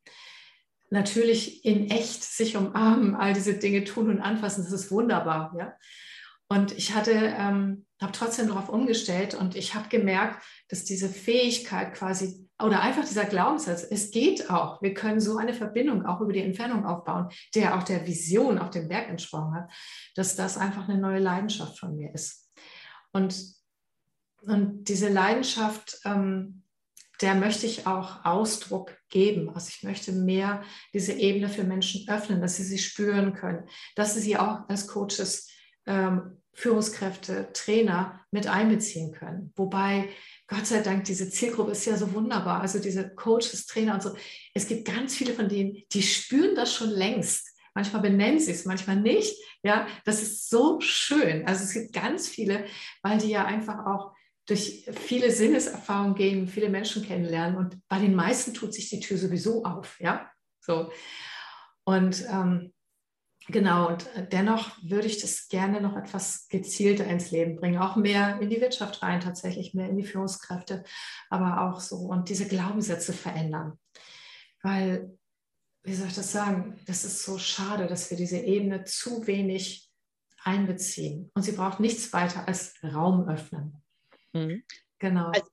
Natürlich 0.90 1.64
in 1.64 1.90
echt 1.90 2.22
sich 2.22 2.56
umarmen, 2.56 3.16
all 3.16 3.32
diese 3.32 3.54
Dinge 3.54 3.84
tun 3.84 4.10
und 4.10 4.20
anfassen, 4.20 4.62
das 4.62 4.72
ist 4.72 4.90
wunderbar. 4.90 5.54
Ja? 5.58 5.74
Und 6.48 6.72
ich 6.72 6.94
hatte, 6.94 7.12
ähm, 7.12 7.86
habe 8.00 8.12
trotzdem 8.12 8.48
darauf 8.48 8.68
umgestellt 8.68 9.34
und 9.34 9.56
ich 9.56 9.74
habe 9.74 9.88
gemerkt, 9.88 10.44
dass 10.68 10.84
diese 10.84 11.08
Fähigkeit 11.08 11.94
quasi 11.94 12.43
oder 12.62 12.80
einfach 12.80 13.04
dieser 13.04 13.24
Glaubenssatz, 13.24 13.84
es 13.90 14.10
geht 14.10 14.48
auch, 14.50 14.80
wir 14.80 14.94
können 14.94 15.20
so 15.20 15.38
eine 15.38 15.54
Verbindung 15.54 16.06
auch 16.06 16.20
über 16.20 16.32
die 16.32 16.42
Entfernung 16.42 16.86
aufbauen, 16.86 17.28
der 17.54 17.76
auch 17.76 17.82
der 17.82 18.06
Vision 18.06 18.58
auf 18.58 18.70
dem 18.70 18.88
Berg 18.88 19.08
entsprochen 19.08 19.54
hat, 19.54 19.70
dass 20.14 20.36
das 20.36 20.56
einfach 20.56 20.88
eine 20.88 20.98
neue 20.98 21.18
Leidenschaft 21.18 21.78
von 21.78 21.96
mir 21.96 22.14
ist. 22.14 22.48
Und, 23.12 23.54
und 24.42 24.84
diese 24.84 25.08
Leidenschaft, 25.08 25.98
ähm, 26.04 26.62
der 27.20 27.34
möchte 27.34 27.66
ich 27.66 27.86
auch 27.86 28.24
Ausdruck 28.24 28.96
geben. 29.08 29.50
Also 29.54 29.70
ich 29.74 29.82
möchte 29.82 30.12
mehr 30.12 30.62
diese 30.92 31.12
Ebene 31.12 31.48
für 31.48 31.64
Menschen 31.64 32.08
öffnen, 32.08 32.40
dass 32.40 32.56
sie 32.56 32.64
sie 32.64 32.78
spüren 32.78 33.34
können, 33.34 33.68
dass 33.94 34.14
sie 34.14 34.20
sie 34.20 34.36
auch 34.36 34.68
als 34.68 34.88
Coaches 34.88 35.48
ähm, 35.86 36.42
Führungskräfte, 36.54 37.52
Trainer 37.52 38.20
mit 38.30 38.46
einbeziehen 38.46 39.12
können. 39.12 39.52
Wobei, 39.56 40.08
Gott 40.46 40.66
sei 40.66 40.82
Dank, 40.82 41.04
diese 41.04 41.30
Zielgruppe 41.30 41.72
ist 41.72 41.86
ja 41.86 41.96
so 41.96 42.12
wunderbar. 42.12 42.60
Also 42.60 42.78
diese 42.78 43.14
Coaches, 43.14 43.66
Trainer 43.66 43.94
und 43.94 44.02
so. 44.02 44.14
Es 44.52 44.66
gibt 44.66 44.86
ganz 44.86 45.14
viele 45.14 45.32
von 45.32 45.48
denen, 45.48 45.82
die 45.92 46.02
spüren 46.02 46.54
das 46.54 46.74
schon 46.74 46.90
längst. 46.90 47.50
Manchmal 47.74 48.02
benennen 48.02 48.38
sie 48.38 48.52
es, 48.52 48.66
manchmal 48.66 48.96
nicht. 48.96 49.36
Ja, 49.62 49.86
das 50.04 50.22
ist 50.22 50.50
so 50.50 50.80
schön. 50.80 51.46
Also 51.46 51.64
es 51.64 51.72
gibt 51.72 51.92
ganz 51.92 52.28
viele, 52.28 52.66
weil 53.02 53.18
die 53.18 53.30
ja 53.30 53.46
einfach 53.46 53.86
auch 53.86 54.12
durch 54.46 54.86
viele 54.92 55.30
Sinneserfahrungen 55.30 56.14
gehen, 56.14 56.48
viele 56.48 56.68
Menschen 56.68 57.02
kennenlernen 57.02 57.56
und 57.56 57.78
bei 57.88 57.98
den 57.98 58.14
meisten 58.14 58.52
tut 58.52 58.74
sich 58.74 58.90
die 58.90 59.00
Tür 59.00 59.16
sowieso 59.16 59.64
auf. 59.64 59.98
Ja, 59.98 60.30
so. 60.60 60.92
Und 61.84 62.26
ähm, 62.30 62.73
Genau, 63.48 63.88
und 63.88 64.06
äh, 64.14 64.26
dennoch 64.26 64.76
würde 64.82 65.06
ich 65.06 65.20
das 65.20 65.48
gerne 65.48 65.80
noch 65.80 65.96
etwas 65.96 66.48
gezielter 66.48 67.04
ins 67.04 67.30
Leben 67.30 67.56
bringen, 67.56 67.78
auch 67.78 67.96
mehr 67.96 68.40
in 68.40 68.48
die 68.48 68.60
Wirtschaft 68.60 69.02
rein, 69.02 69.20
tatsächlich 69.20 69.74
mehr 69.74 69.88
in 69.88 69.96
die 69.96 70.04
Führungskräfte, 70.04 70.82
aber 71.28 71.60
auch 71.62 71.80
so 71.80 71.96
und 71.96 72.28
diese 72.30 72.48
Glaubenssätze 72.48 73.12
verändern. 73.12 73.78
Weil, 74.62 75.18
wie 75.82 75.94
soll 75.94 76.08
ich 76.08 76.14
das 76.14 76.32
sagen, 76.32 76.80
das 76.86 77.04
ist 77.04 77.22
so 77.22 77.36
schade, 77.36 77.86
dass 77.86 78.10
wir 78.10 78.16
diese 78.16 78.38
Ebene 78.38 78.84
zu 78.84 79.26
wenig 79.26 79.90
einbeziehen. 80.42 81.30
Und 81.34 81.42
sie 81.42 81.52
braucht 81.52 81.80
nichts 81.80 82.12
weiter 82.14 82.48
als 82.48 82.74
Raum 82.82 83.28
öffnen. 83.28 83.82
Mhm. 84.32 84.62
Genau. 84.98 85.26
Also, 85.28 85.50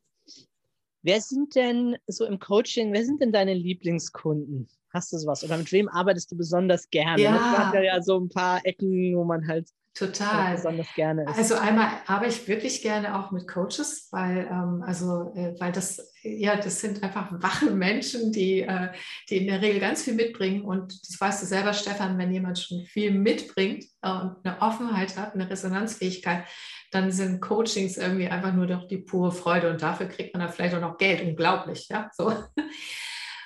wer 1.02 1.20
sind 1.20 1.56
denn 1.56 1.98
so 2.08 2.26
im 2.26 2.40
Coaching, 2.40 2.94
wer 2.94 3.06
sind 3.06 3.22
denn 3.22 3.34
deine 3.34 3.54
Lieblingskunden? 3.54 4.70
Hast 4.94 5.14
du 5.14 5.18
sowas? 5.18 5.44
Oder 5.44 5.58
mit 5.58 5.72
wem 5.72 5.88
arbeitest 5.88 6.32
du 6.32 6.38
besonders 6.38 6.90
gerne? 6.90 7.22
Ja. 7.22 7.32
Das 7.32 7.58
hat 7.58 7.74
ja 7.84 8.02
so 8.02 8.20
ein 8.20 8.30
paar 8.30 8.66
Ecken, 8.66 9.16
wo 9.16 9.24
man 9.24 9.48
halt 9.48 9.70
Total. 9.94 10.56
besonders 10.56 10.88
gerne 10.96 11.24
ist. 11.24 11.38
Also 11.38 11.56
einmal 11.56 11.90
arbeite 12.08 12.32
ich 12.32 12.48
wirklich 12.48 12.82
gerne 12.82 13.18
auch 13.18 13.32
mit 13.32 13.46
Coaches, 13.48 14.08
weil, 14.12 14.48
ähm, 14.50 14.84
also, 14.86 15.34
äh, 15.36 15.54
weil 15.60 15.74
das, 15.74 16.14
ja, 16.24 16.56
das 16.56 16.80
sind 16.80 17.04
einfach 17.04 17.30
wache 17.42 17.72
Menschen, 17.72 18.32
die, 18.32 18.62
äh, 18.62 18.90
die 19.30 19.38
in 19.38 19.48
der 19.48 19.62
Regel 19.62 19.82
ganz 19.82 20.04
viel 20.04 20.14
mitbringen. 20.14 20.64
Und 20.64 20.94
das 21.08 21.20
weißt 21.20 21.44
du 21.44 21.46
selber, 21.46 21.74
Stefan, 21.74 22.18
wenn 22.18 22.32
jemand 22.32 22.60
schon 22.60 22.86
viel 22.86 23.12
mitbringt 23.12 23.84
äh, 24.02 24.12
und 24.12 24.38
eine 24.44 24.62
Offenheit 24.62 25.18
hat, 25.18 25.36
eine 25.36 25.50
Resonanzfähigkeit, 25.50 26.46
dann 26.92 27.12
sind 27.12 27.42
Coachings 27.42 27.98
irgendwie 27.98 28.28
einfach 28.28 28.54
nur 28.54 28.68
doch 28.68 28.88
die 28.88 28.98
pure 28.98 29.34
Freude 29.34 29.72
und 29.72 29.82
dafür 29.82 30.08
kriegt 30.08 30.34
man 30.34 30.42
dann 30.42 30.54
vielleicht 30.54 30.76
auch 30.76 30.82
noch 30.82 30.98
Geld. 30.98 31.22
Unglaublich, 31.22 31.90
ja, 31.90 32.10
so. 32.16 32.34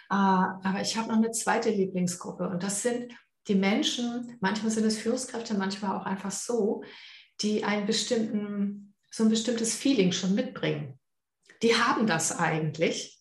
Ah, 0.10 0.60
aber 0.64 0.82
ich 0.82 0.98
habe 0.98 1.10
noch 1.10 1.18
eine 1.18 1.32
zweite 1.32 1.70
Lieblingsgruppe 1.70 2.48
und 2.48 2.64
das 2.64 2.84
sind 2.84 3.14
die 3.48 3.56
Menschen, 3.56 4.38
manchmal 4.42 4.72
sind 4.72 4.86
es 4.86 4.98
Führungskräfte, 4.98 5.54
manchmal 5.54 5.98
auch 5.98 6.06
einfach 6.06 6.32
so, 6.32 6.84
die 7.42 7.64
einen 7.64 7.86
bestimmten, 7.86 8.96
so 9.12 9.24
ein 9.24 9.30
bestimmtes 9.30 9.76
Feeling 9.76 10.12
schon 10.12 10.36
mitbringen. 10.36 11.00
Die 11.62 11.76
haben 11.76 12.08
das 12.08 12.38
eigentlich, 12.38 13.20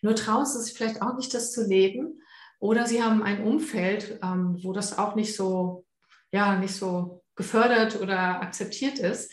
nur 0.00 0.16
trauen 0.16 0.46
sie 0.46 0.60
sich 0.60 0.74
vielleicht 0.74 1.00
auch 1.02 1.16
nicht, 1.16 1.32
das 1.32 1.52
zu 1.52 1.66
leben. 1.66 2.20
Oder 2.58 2.86
sie 2.86 3.02
haben 3.02 3.22
ein 3.22 3.44
Umfeld, 3.44 4.18
ähm, 4.22 4.58
wo 4.62 4.72
das 4.72 4.98
auch 4.98 5.14
nicht 5.14 5.34
so, 5.34 5.84
ja, 6.30 6.56
nicht 6.56 6.74
so 6.74 7.24
gefördert 7.34 8.00
oder 8.00 8.40
akzeptiert 8.40 8.98
ist. 8.98 9.32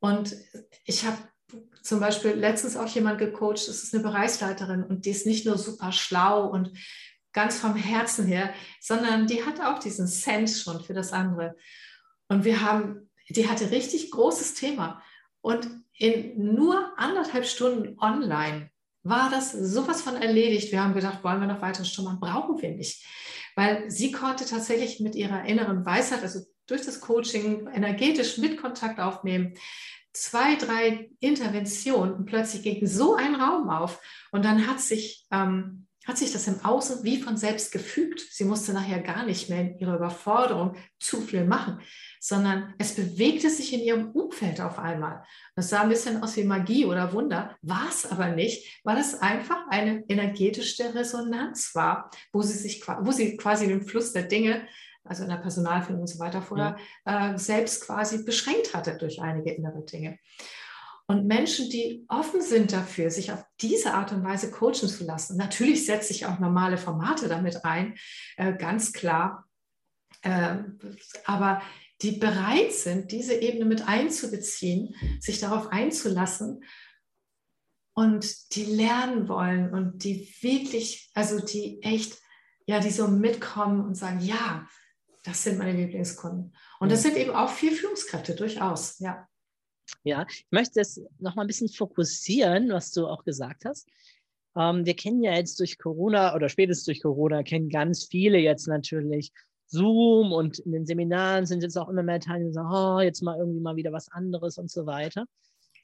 Und 0.00 0.34
ich 0.84 1.06
habe 1.06 1.16
zum 1.82 2.00
Beispiel 2.00 2.32
letztens 2.32 2.76
auch 2.76 2.88
jemand 2.88 3.18
gecoacht, 3.18 3.68
das 3.68 3.82
ist 3.82 3.94
eine 3.94 4.02
Bereichsleiterin 4.02 4.84
und 4.84 5.04
die 5.04 5.10
ist 5.10 5.26
nicht 5.26 5.46
nur 5.46 5.58
super 5.58 5.92
schlau 5.92 6.46
und 6.46 6.70
ganz 7.32 7.58
vom 7.58 7.74
Herzen 7.74 8.26
her, 8.26 8.52
sondern 8.80 9.26
die 9.26 9.44
hat 9.44 9.60
auch 9.60 9.78
diesen 9.78 10.06
Sense 10.06 10.60
schon 10.60 10.82
für 10.82 10.94
das 10.94 11.12
andere. 11.12 11.56
Und 12.28 12.44
wir 12.44 12.60
haben, 12.60 13.10
die 13.28 13.48
hatte 13.48 13.70
richtig 13.70 14.10
großes 14.10 14.54
Thema. 14.54 15.02
Und 15.40 15.68
in 15.96 16.54
nur 16.54 16.92
anderthalb 16.96 17.46
Stunden 17.46 17.98
online 17.98 18.70
war 19.02 19.30
das 19.30 19.52
sowas 19.52 20.02
von 20.02 20.16
erledigt. 20.16 20.72
Wir 20.72 20.82
haben 20.82 20.94
gedacht, 20.94 21.24
wollen 21.24 21.40
wir 21.40 21.46
noch 21.46 21.62
weitere 21.62 21.84
Stunden? 21.84 22.20
Brauchen 22.20 22.60
wir 22.60 22.70
nicht. 22.70 23.04
Weil 23.56 23.90
sie 23.90 24.12
konnte 24.12 24.46
tatsächlich 24.46 25.00
mit 25.00 25.14
ihrer 25.14 25.44
inneren 25.44 25.84
Weisheit, 25.84 26.22
also 26.22 26.40
durch 26.66 26.82
das 26.82 27.00
Coaching 27.00 27.66
energetisch 27.68 28.38
mit 28.38 28.60
Kontakt 28.60 29.00
aufnehmen, 29.00 29.54
zwei, 30.12 30.56
drei 30.56 31.10
Interventionen 31.20 32.14
und 32.14 32.26
plötzlich 32.26 32.62
ging 32.62 32.86
so 32.86 33.14
ein 33.14 33.34
Raum 33.34 33.70
auf 33.70 34.00
und 34.30 34.44
dann 34.44 34.66
hat 34.66 34.80
sich, 34.80 35.26
ähm, 35.30 35.86
hat 36.06 36.18
sich 36.18 36.32
das 36.32 36.48
im 36.48 36.64
Außen 36.64 37.04
wie 37.04 37.22
von 37.22 37.36
selbst 37.36 37.70
gefügt. 37.70 38.20
Sie 38.30 38.44
musste 38.44 38.72
nachher 38.72 39.00
gar 39.00 39.24
nicht 39.24 39.48
mehr 39.48 39.60
in 39.60 39.78
ihrer 39.78 39.96
Überforderung 39.96 40.76
zu 40.98 41.20
viel 41.20 41.44
machen, 41.44 41.80
sondern 42.20 42.74
es 42.78 42.94
bewegte 42.94 43.48
sich 43.48 43.72
in 43.72 43.80
ihrem 43.80 44.10
Umfeld 44.10 44.60
auf 44.60 44.78
einmal. 44.78 45.24
Das 45.54 45.70
sah 45.70 45.82
ein 45.82 45.88
bisschen 45.88 46.22
aus 46.22 46.36
wie 46.36 46.44
Magie 46.44 46.86
oder 46.86 47.12
Wunder, 47.12 47.56
war 47.62 47.88
es 47.88 48.04
aber 48.04 48.28
nicht, 48.28 48.80
weil 48.84 48.98
es 48.98 49.14
einfach 49.14 49.68
eine 49.70 50.04
energetische 50.08 50.94
Resonanz 50.94 51.74
war, 51.74 52.10
wo 52.32 52.42
sie 52.42 52.58
sich, 52.58 52.82
wo 53.00 53.12
sie 53.12 53.36
quasi 53.36 53.68
den 53.68 53.86
Fluss 53.86 54.12
der 54.12 54.24
Dinge 54.24 54.66
also 55.04 55.24
in 55.24 55.30
der 55.30 55.36
Personalführung 55.36 56.02
und 56.02 56.06
so 56.06 56.18
weiter, 56.18 56.42
vorher 56.42 56.76
ja. 57.06 57.34
äh, 57.34 57.38
selbst 57.38 57.86
quasi 57.86 58.24
beschränkt 58.24 58.74
hatte 58.74 58.96
durch 58.96 59.20
einige 59.20 59.52
innere 59.52 59.84
Dinge. 59.84 60.18
Und 61.06 61.26
Menschen, 61.26 61.68
die 61.68 62.04
offen 62.08 62.40
sind 62.40 62.72
dafür, 62.72 63.10
sich 63.10 63.32
auf 63.32 63.44
diese 63.60 63.94
Art 63.94 64.12
und 64.12 64.24
Weise 64.24 64.50
coachen 64.50 64.88
zu 64.88 65.04
lassen, 65.04 65.36
natürlich 65.36 65.84
setze 65.84 66.12
ich 66.12 66.26
auch 66.26 66.38
normale 66.38 66.78
Formate 66.78 67.28
damit 67.28 67.64
ein, 67.64 67.96
äh, 68.36 68.54
ganz 68.54 68.92
klar, 68.92 69.44
äh, 70.22 70.58
aber 71.24 71.60
die 72.02 72.12
bereit 72.12 72.72
sind, 72.72 73.12
diese 73.12 73.34
Ebene 73.34 73.64
mit 73.64 73.86
einzubeziehen, 73.86 74.94
sich 75.20 75.38
darauf 75.38 75.68
einzulassen 75.68 76.64
und 77.94 78.54
die 78.54 78.64
lernen 78.64 79.28
wollen 79.28 79.72
und 79.72 80.04
die 80.04 80.34
wirklich, 80.40 81.10
also 81.14 81.40
die 81.40 81.82
echt, 81.82 82.18
ja, 82.66 82.80
die 82.80 82.90
so 82.90 83.08
mitkommen 83.08 83.84
und 83.84 83.96
sagen, 83.96 84.20
ja, 84.20 84.66
das 85.22 85.44
sind 85.44 85.58
meine 85.58 85.72
Lieblingskunden. 85.72 86.54
Und 86.80 86.92
das 86.92 87.02
sind 87.02 87.16
eben 87.16 87.30
auch 87.30 87.50
vier 87.50 87.72
Führungskräfte, 87.72 88.34
durchaus, 88.34 88.98
ja. 88.98 89.26
Ja, 90.04 90.26
ich 90.28 90.46
möchte 90.50 90.80
das 90.80 91.00
nochmal 91.18 91.44
ein 91.44 91.48
bisschen 91.48 91.68
fokussieren, 91.68 92.70
was 92.70 92.92
du 92.92 93.06
auch 93.06 93.24
gesagt 93.24 93.64
hast. 93.64 93.88
Ähm, 94.56 94.84
wir 94.84 94.94
kennen 94.94 95.22
ja 95.22 95.34
jetzt 95.34 95.60
durch 95.60 95.78
Corona 95.78 96.34
oder 96.34 96.48
spätestens 96.48 96.86
durch 96.86 97.02
Corona 97.02 97.42
kennen 97.42 97.68
ganz 97.68 98.04
viele 98.04 98.38
jetzt 98.38 98.66
natürlich 98.66 99.32
Zoom 99.66 100.32
und 100.32 100.58
in 100.60 100.72
den 100.72 100.86
Seminaren 100.86 101.46
sind 101.46 101.62
jetzt 101.62 101.78
auch 101.78 101.88
immer 101.88 102.02
mehr 102.02 102.20
Teilnehmer, 102.20 102.48
die 102.48 102.54
sagen, 102.54 102.70
oh, 102.72 103.00
jetzt 103.00 103.22
mal 103.22 103.38
irgendwie 103.38 103.60
mal 103.60 103.76
wieder 103.76 103.92
was 103.92 104.10
anderes 104.10 104.58
und 104.58 104.70
so 104.70 104.86
weiter. 104.86 105.24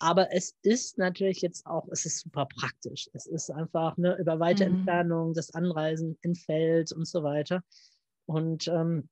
Aber 0.01 0.33
es 0.33 0.55
ist 0.63 0.99
natürlich 0.99 1.41
jetzt 1.41 1.67
auch, 1.67 1.89
es 1.91 2.05
ist 2.05 2.21
super 2.21 2.47
praktisch. 2.47 3.09
Es 3.15 3.27
ist 3.27 3.51
einfach 3.51 3.97
ne, 3.97 4.17
über 4.21 4.39
weite 4.39 4.69
mhm. 4.69 4.77
Entfernung, 4.77 5.35
das 5.35 5.55
Anreisen 5.55 6.19
in 6.23 6.35
Feld 6.35 6.93
und 6.93 7.07
so 7.07 7.23
weiter. 7.23 7.63
Und 8.27 8.69
ähm, 8.69 9.09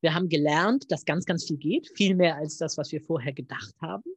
wir 0.00 0.14
haben 0.14 0.28
gelernt, 0.28 0.90
dass 0.90 1.04
ganz, 1.04 1.24
ganz 1.24 1.44
viel 1.44 1.56
geht, 1.56 1.90
viel 1.94 2.14
mehr 2.14 2.36
als 2.36 2.58
das, 2.58 2.76
was 2.76 2.92
wir 2.92 3.00
vorher 3.00 3.32
gedacht 3.32 3.74
haben. 3.80 4.10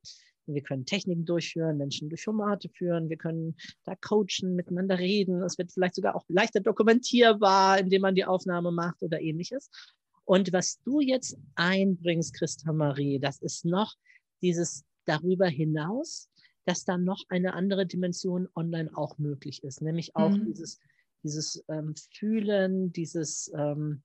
Wir 0.45 0.63
können 0.63 0.85
Techniken 0.85 1.25
durchführen, 1.25 1.77
Menschen 1.77 2.09
durch 2.09 2.23
Formate 2.23 2.69
führen, 2.69 3.09
wir 3.09 3.17
können 3.17 3.55
da 3.85 3.95
coachen, 3.95 4.55
miteinander 4.55 4.97
reden. 4.97 5.43
Es 5.43 5.57
wird 5.59 5.71
vielleicht 5.71 5.95
sogar 5.95 6.15
auch 6.15 6.25
leichter 6.27 6.59
dokumentierbar, 6.59 7.79
indem 7.79 8.01
man 8.01 8.15
die 8.15 8.25
Aufnahme 8.25 8.71
macht 8.71 9.03
oder 9.03 9.21
ähnliches. 9.21 9.69
Und 10.25 10.51
was 10.51 10.79
du 10.83 11.01
jetzt 11.01 11.37
einbringst, 11.55 12.33
Christa 12.33 12.73
Marie, 12.73 13.19
das 13.19 13.39
ist 13.41 13.65
noch 13.65 13.95
dieses 14.41 14.83
darüber 15.05 15.47
hinaus, 15.47 16.29
dass 16.65 16.83
da 16.83 16.97
noch 16.97 17.23
eine 17.29 17.53
andere 17.53 17.85
Dimension 17.85 18.47
online 18.55 18.89
auch 18.95 19.17
möglich 19.17 19.63
ist, 19.63 19.81
nämlich 19.81 20.15
auch 20.15 20.31
mhm. 20.31 20.45
dieses 20.45 20.79
dieses 21.23 21.63
ähm, 21.67 21.93
Fühlen, 22.11 22.91
dieses, 22.93 23.51
ähm, 23.55 24.01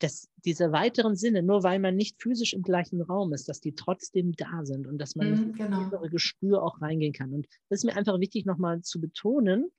das, 0.00 0.28
diese 0.44 0.72
weiteren 0.72 1.14
Sinne, 1.14 1.42
nur 1.42 1.62
weil 1.62 1.78
man 1.78 1.94
nicht 1.94 2.20
physisch 2.20 2.54
im 2.54 2.62
gleichen 2.62 3.00
Raum 3.02 3.32
ist, 3.32 3.48
dass 3.48 3.60
die 3.60 3.74
trotzdem 3.74 4.32
da 4.32 4.64
sind 4.64 4.86
und 4.86 4.98
dass 4.98 5.14
man 5.14 5.28
Mhm, 5.30 5.52
genau. 5.52 5.80
innere 5.82 6.10
Gespür 6.10 6.62
auch 6.62 6.80
reingehen 6.80 7.12
kann. 7.12 7.32
Und 7.32 7.46
das 7.68 7.80
ist 7.80 7.84
mir 7.84 7.96
einfach 7.96 8.18
wichtig, 8.18 8.46
nochmal 8.46 8.82
zu 8.82 9.00
betonen, 9.00 9.70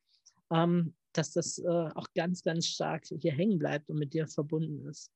ähm, 0.52 0.94
dass 1.14 1.34
das 1.34 1.58
äh, 1.60 1.68
auch 1.68 2.08
ganz, 2.16 2.44
ganz 2.44 2.68
stark 2.68 3.04
hier 3.08 3.34
hängen 3.34 3.60
bleibt 3.60 3.90
und 3.90 3.98
mit 3.98 4.14
dir 4.14 4.28
verbunden 4.28 4.88
ist. 4.88 5.12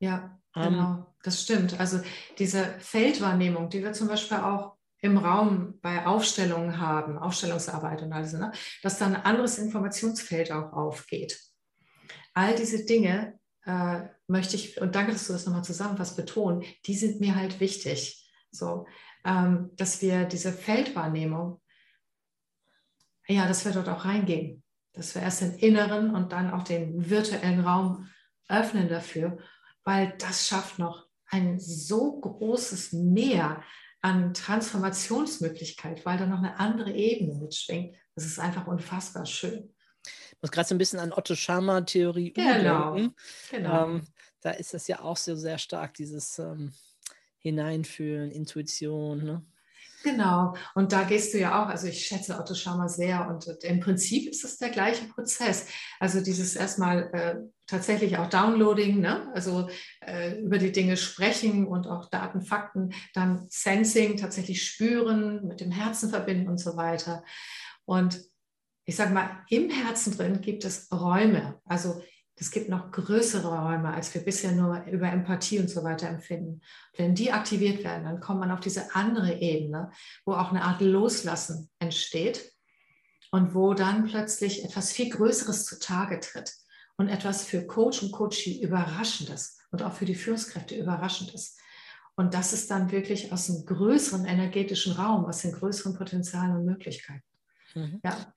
Ja, 0.00 0.38
Ähm, 0.56 0.72
genau, 0.72 1.14
das 1.22 1.42
stimmt. 1.42 1.78
Also 1.78 2.00
diese 2.38 2.64
Feldwahrnehmung, 2.80 3.70
die 3.70 3.82
wir 3.82 3.92
zum 3.92 4.08
Beispiel 4.08 4.38
auch 4.38 4.76
im 5.00 5.16
Raum 5.18 5.78
bei 5.80 6.04
Aufstellungen 6.06 6.78
haben, 6.78 7.18
Aufstellungsarbeit 7.18 8.02
und 8.02 8.12
alles, 8.12 8.32
ne, 8.32 8.52
dass 8.82 8.98
da 8.98 9.06
ein 9.06 9.16
anderes 9.16 9.58
Informationsfeld 9.58 10.50
auch 10.52 10.72
aufgeht. 10.72 11.40
All 12.34 12.54
diese 12.56 12.84
Dinge 12.84 13.38
äh, 13.64 14.02
möchte 14.32 14.56
ich, 14.56 14.80
und 14.80 14.94
danke, 14.94 15.12
dass 15.12 15.28
du 15.28 15.32
das 15.32 15.46
nochmal 15.46 15.64
zusammenfasst, 15.64 16.16
betonen, 16.16 16.64
die 16.86 16.94
sind 16.94 17.20
mir 17.20 17.36
halt 17.36 17.60
wichtig. 17.60 18.28
So, 18.50 18.86
ähm, 19.24 19.70
dass 19.76 20.02
wir 20.02 20.24
diese 20.24 20.52
Feldwahrnehmung, 20.52 21.60
ja, 23.28 23.46
dass 23.46 23.64
wir 23.64 23.72
dort 23.72 23.88
auch 23.88 24.04
reingehen. 24.04 24.62
Dass 24.94 25.14
wir 25.14 25.22
erst 25.22 25.40
den 25.40 25.54
inneren 25.54 26.14
und 26.14 26.32
dann 26.32 26.50
auch 26.50 26.64
den 26.64 27.08
virtuellen 27.08 27.60
Raum 27.60 28.10
öffnen 28.48 28.88
dafür, 28.88 29.38
weil 29.84 30.14
das 30.18 30.46
schafft 30.46 30.78
noch 30.78 31.06
ein 31.26 31.58
so 31.58 32.20
großes 32.20 32.92
Mehr 32.92 33.62
an 34.02 34.34
Transformationsmöglichkeit, 34.34 36.04
weil 36.04 36.18
da 36.18 36.26
noch 36.26 36.38
eine 36.38 36.58
andere 36.58 36.92
Ebene 36.92 37.34
mitschwingt. 37.36 37.96
Das 38.14 38.26
ist 38.26 38.38
einfach 38.38 38.66
unfassbar 38.66 39.24
schön. 39.24 39.72
Ich 40.04 40.42
muss 40.42 40.50
gerade 40.50 40.68
so 40.68 40.74
ein 40.74 40.78
bisschen 40.78 40.98
an 40.98 41.12
Otto 41.12 41.34
Scharmer 41.36 41.86
Theorie 41.86 42.32
Genau, 42.32 42.96
denken. 42.96 43.14
Genau. 43.50 43.84
Ähm, 43.84 44.02
da 44.42 44.50
ist 44.50 44.74
das 44.74 44.88
ja 44.88 45.00
auch 45.00 45.16
so 45.16 45.34
sehr 45.36 45.58
stark, 45.58 45.94
dieses 45.94 46.38
ähm, 46.38 46.72
Hineinfühlen, 47.38 48.30
Intuition. 48.30 49.24
Ne? 49.24 49.42
Genau, 50.02 50.56
und 50.74 50.92
da 50.92 51.04
gehst 51.04 51.32
du 51.32 51.38
ja 51.38 51.62
auch, 51.62 51.68
also 51.68 51.86
ich 51.86 52.04
schätze 52.04 52.36
Otto 52.38 52.54
Scharmer 52.54 52.88
sehr 52.88 53.28
und 53.28 53.46
äh, 53.46 53.68
im 53.68 53.80
Prinzip 53.80 54.28
ist 54.28 54.44
es 54.44 54.58
der 54.58 54.70
gleiche 54.70 55.04
Prozess. 55.06 55.66
Also 56.00 56.20
dieses 56.20 56.56
erstmal 56.56 57.10
äh, 57.12 57.36
tatsächlich 57.66 58.18
auch 58.18 58.28
Downloading, 58.28 59.00
ne? 59.00 59.30
also 59.32 59.68
äh, 60.04 60.40
über 60.40 60.58
die 60.58 60.72
Dinge 60.72 60.96
sprechen 60.96 61.66
und 61.66 61.86
auch 61.86 62.10
Daten, 62.10 62.42
Fakten, 62.42 62.92
dann 63.14 63.46
Sensing, 63.48 64.16
tatsächlich 64.16 64.64
spüren, 64.64 65.46
mit 65.46 65.60
dem 65.60 65.70
Herzen 65.70 66.10
verbinden 66.10 66.48
und 66.48 66.58
so 66.58 66.76
weiter. 66.76 67.22
Und 67.84 68.20
ich 68.84 68.96
sage 68.96 69.14
mal, 69.14 69.44
im 69.48 69.70
Herzen 69.70 70.16
drin 70.16 70.40
gibt 70.40 70.64
es 70.64 70.90
Räume, 70.90 71.60
also 71.64 72.02
es 72.36 72.50
gibt 72.50 72.68
noch 72.68 72.90
größere 72.90 73.46
Räume, 73.46 73.92
als 73.92 74.12
wir 74.14 74.22
bisher 74.22 74.52
nur 74.52 74.84
über 74.84 75.08
Empathie 75.08 75.58
und 75.58 75.68
so 75.68 75.84
weiter 75.84 76.08
empfinden. 76.08 76.60
Wenn 76.96 77.14
die 77.14 77.30
aktiviert 77.30 77.84
werden, 77.84 78.04
dann 78.04 78.20
kommt 78.20 78.40
man 78.40 78.50
auf 78.50 78.60
diese 78.60 78.94
andere 78.94 79.40
Ebene, 79.40 79.90
wo 80.24 80.32
auch 80.32 80.50
eine 80.50 80.62
Art 80.62 80.80
Loslassen 80.80 81.70
entsteht 81.78 82.52
und 83.30 83.54
wo 83.54 83.74
dann 83.74 84.04
plötzlich 84.04 84.64
etwas 84.64 84.92
viel 84.92 85.10
Größeres 85.10 85.66
zutage 85.66 86.20
tritt 86.20 86.52
und 86.96 87.08
etwas 87.08 87.44
für 87.44 87.66
Coach 87.66 88.02
und 88.02 88.12
Coachie 88.12 88.62
Überraschendes 88.62 89.58
und 89.70 89.82
auch 89.82 89.92
für 89.92 90.04
die 90.04 90.14
Führungskräfte 90.14 90.74
Überraschendes. 90.74 91.56
Und 92.14 92.34
das 92.34 92.52
ist 92.52 92.70
dann 92.70 92.90
wirklich 92.90 93.32
aus 93.32 93.48
einem 93.48 93.64
größeren 93.64 94.26
energetischen 94.26 94.92
Raum, 94.92 95.24
aus 95.24 95.42
den 95.42 95.52
größeren 95.52 95.96
Potenzialen 95.96 96.56
und 96.56 96.64
Möglichkeiten. 96.64 97.24
Mhm. 97.74 98.00
Ja. 98.04 98.34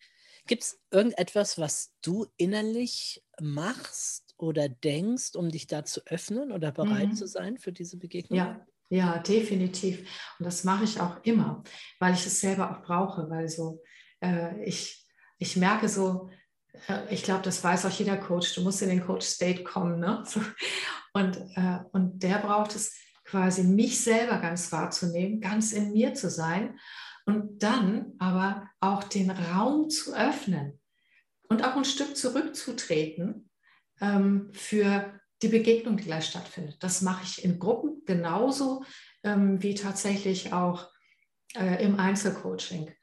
Gibt 0.47 0.63
es 0.63 0.79
irgendetwas, 0.91 1.57
was 1.57 1.91
du 2.01 2.27
innerlich 2.37 3.24
machst 3.41 4.33
oder 4.37 4.69
denkst, 4.69 5.35
um 5.35 5.49
dich 5.49 5.67
da 5.67 5.85
zu 5.85 6.01
öffnen 6.05 6.51
oder 6.51 6.71
bereit 6.71 7.09
Mhm. 7.09 7.15
zu 7.15 7.27
sein 7.27 7.57
für 7.57 7.71
diese 7.71 7.97
Begegnung? 7.97 8.37
Ja, 8.37 8.65
ja, 8.89 9.19
definitiv. 9.19 10.07
Und 10.39 10.45
das 10.45 10.63
mache 10.63 10.83
ich 10.83 10.99
auch 10.99 11.23
immer, 11.23 11.63
weil 11.99 12.13
ich 12.13 12.25
es 12.25 12.39
selber 12.39 12.71
auch 12.71 12.81
brauche, 12.83 13.29
weil 13.29 13.47
so 13.47 13.81
äh, 14.21 14.63
ich, 14.63 15.05
ich 15.39 15.55
merke 15.57 15.89
so, 15.89 16.29
äh, 16.87 17.13
ich 17.13 17.23
glaube, 17.23 17.43
das 17.43 17.63
weiß 17.63 17.85
auch 17.85 17.91
jeder 17.91 18.17
Coach, 18.17 18.53
du 18.55 18.61
musst 18.61 18.81
in 18.81 18.89
den 18.89 19.05
Coach-State 19.05 19.63
kommen. 19.63 19.99
Ne? 19.99 20.23
So, 20.27 20.41
und, 21.13 21.37
äh, 21.55 21.79
und 21.93 22.21
der 22.23 22.39
braucht 22.39 22.75
es 22.75 22.93
quasi, 23.23 23.63
mich 23.63 24.01
selber 24.01 24.37
ganz 24.39 24.71
wahrzunehmen, 24.71 25.39
ganz 25.39 25.71
in 25.71 25.93
mir 25.93 26.13
zu 26.13 26.29
sein 26.29 26.77
und 27.25 27.63
dann 27.63 28.13
aber 28.19 28.69
auch 28.81 29.03
den 29.03 29.31
Raum 29.31 29.89
zu 29.89 30.13
öffnen 30.13 30.79
und 31.49 31.63
auch 31.63 31.75
ein 31.75 31.85
Stück 31.85 32.15
zurückzutreten 32.17 33.49
ähm, 34.01 34.49
für 34.53 35.19
die 35.41 35.47
Begegnung, 35.47 35.97
die 35.97 36.03
gleich 36.03 36.25
stattfindet. 36.25 36.77
Das 36.81 37.01
mache 37.01 37.23
ich 37.23 37.43
in 37.43 37.59
Gruppen 37.59 38.03
genauso 38.05 38.83
ähm, 39.23 39.61
wie 39.61 39.75
tatsächlich 39.75 40.53
auch 40.53 40.89
äh, 41.55 41.83
im 41.83 41.99
Einzelcoaching. 41.99 42.93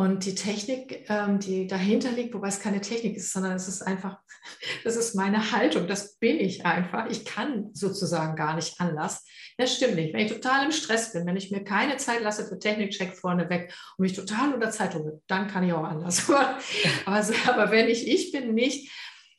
Und 0.00 0.24
die 0.26 0.36
Technik, 0.36 1.06
ähm, 1.08 1.40
die 1.40 1.66
dahinter 1.66 2.12
liegt, 2.12 2.32
wobei 2.32 2.46
es 2.46 2.60
keine 2.60 2.80
Technik 2.80 3.16
ist, 3.16 3.32
sondern 3.32 3.54
es 3.54 3.66
ist 3.66 3.82
einfach, 3.82 4.20
das 4.84 4.94
ist 4.94 5.16
meine 5.16 5.50
Haltung, 5.50 5.88
das 5.88 6.16
bin 6.18 6.38
ich 6.38 6.64
einfach. 6.64 7.10
Ich 7.10 7.24
kann 7.24 7.70
sozusagen 7.74 8.36
gar 8.36 8.54
nicht 8.54 8.80
anders. 8.80 9.24
Das 9.56 9.74
stimmt 9.74 9.96
nicht. 9.96 10.14
Wenn 10.14 10.24
ich 10.24 10.32
total 10.32 10.66
im 10.66 10.70
Stress 10.70 11.12
bin, 11.12 11.26
wenn 11.26 11.36
ich 11.36 11.50
mir 11.50 11.64
keine 11.64 11.96
Zeit 11.96 12.22
lasse 12.22 12.46
für 12.46 12.60
Technikcheck 12.60 13.16
vorneweg 13.16 13.74
und 13.96 14.04
mich 14.04 14.12
total 14.12 14.54
unter 14.54 14.70
Zeitung 14.70 15.04
bin, 15.04 15.20
dann 15.26 15.48
kann 15.48 15.64
ich 15.64 15.72
auch 15.72 15.82
anders. 15.82 16.30
aber, 17.04 17.22
so, 17.24 17.34
aber 17.48 17.72
wenn 17.72 17.88
ich 17.88 18.06
ich 18.06 18.30
bin, 18.30 18.54
nicht. 18.54 18.92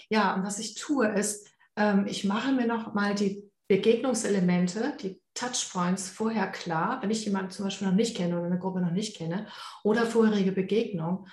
Ja, 0.10 0.36
und 0.36 0.44
was 0.44 0.60
ich 0.60 0.76
tue, 0.76 1.08
ist, 1.08 1.48
ähm, 1.78 2.06
ich 2.06 2.26
mache 2.26 2.52
mir 2.52 2.68
noch 2.68 2.94
mal 2.94 3.16
die 3.16 3.50
Begegnungselemente, 3.70 4.98
die 5.02 5.19
Touchpoints 5.34 6.10
vorher 6.10 6.48
klar, 6.48 7.02
wenn 7.02 7.12
ich 7.12 7.26
jemanden 7.26 7.52
zum 7.52 7.66
Beispiel 7.66 7.88
noch 7.88 7.96
nicht 7.96 8.18
kenne 8.18 8.38
oder 8.38 8.48
eine 8.48 8.60
Gruppe 8.60 8.82
noch 8.82 8.92
nicht 8.92 9.16
kenne 9.16 9.48
oder 9.84 10.06
vorherige 10.06 10.52
Begegnung 10.52 11.28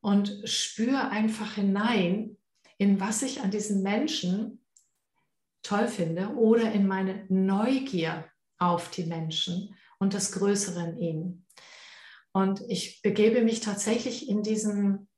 und 0.00 0.42
spüre 0.44 1.10
einfach 1.10 1.54
hinein, 1.54 2.36
in 2.78 3.00
was 3.00 3.22
ich 3.22 3.42
an 3.42 3.50
diesen 3.50 3.82
Menschen 3.82 4.64
toll 5.62 5.88
finde 5.88 6.28
oder 6.36 6.72
in 6.72 6.86
meine 6.86 7.26
Neugier 7.28 8.24
auf 8.58 8.90
die 8.90 9.04
Menschen 9.04 9.76
und 9.98 10.14
das 10.14 10.32
Größere 10.32 10.90
in 10.90 10.98
ihnen. 10.98 11.46
Und 12.32 12.62
ich 12.68 13.02
begebe 13.02 13.42
mich 13.42 13.60
tatsächlich 13.60 14.28
in 14.28 14.42
diesen, 14.42 15.08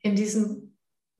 in 0.00 0.16
diesen 0.16 0.78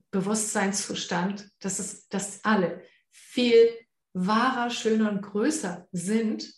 Bewusstseinszustand, 0.09 1.49
dass, 1.59 1.79
es, 1.79 2.07
dass 2.09 2.43
alle 2.43 2.83
viel 3.11 3.69
wahrer, 4.13 4.69
schöner 4.69 5.09
und 5.11 5.21
größer 5.21 5.87
sind, 5.91 6.53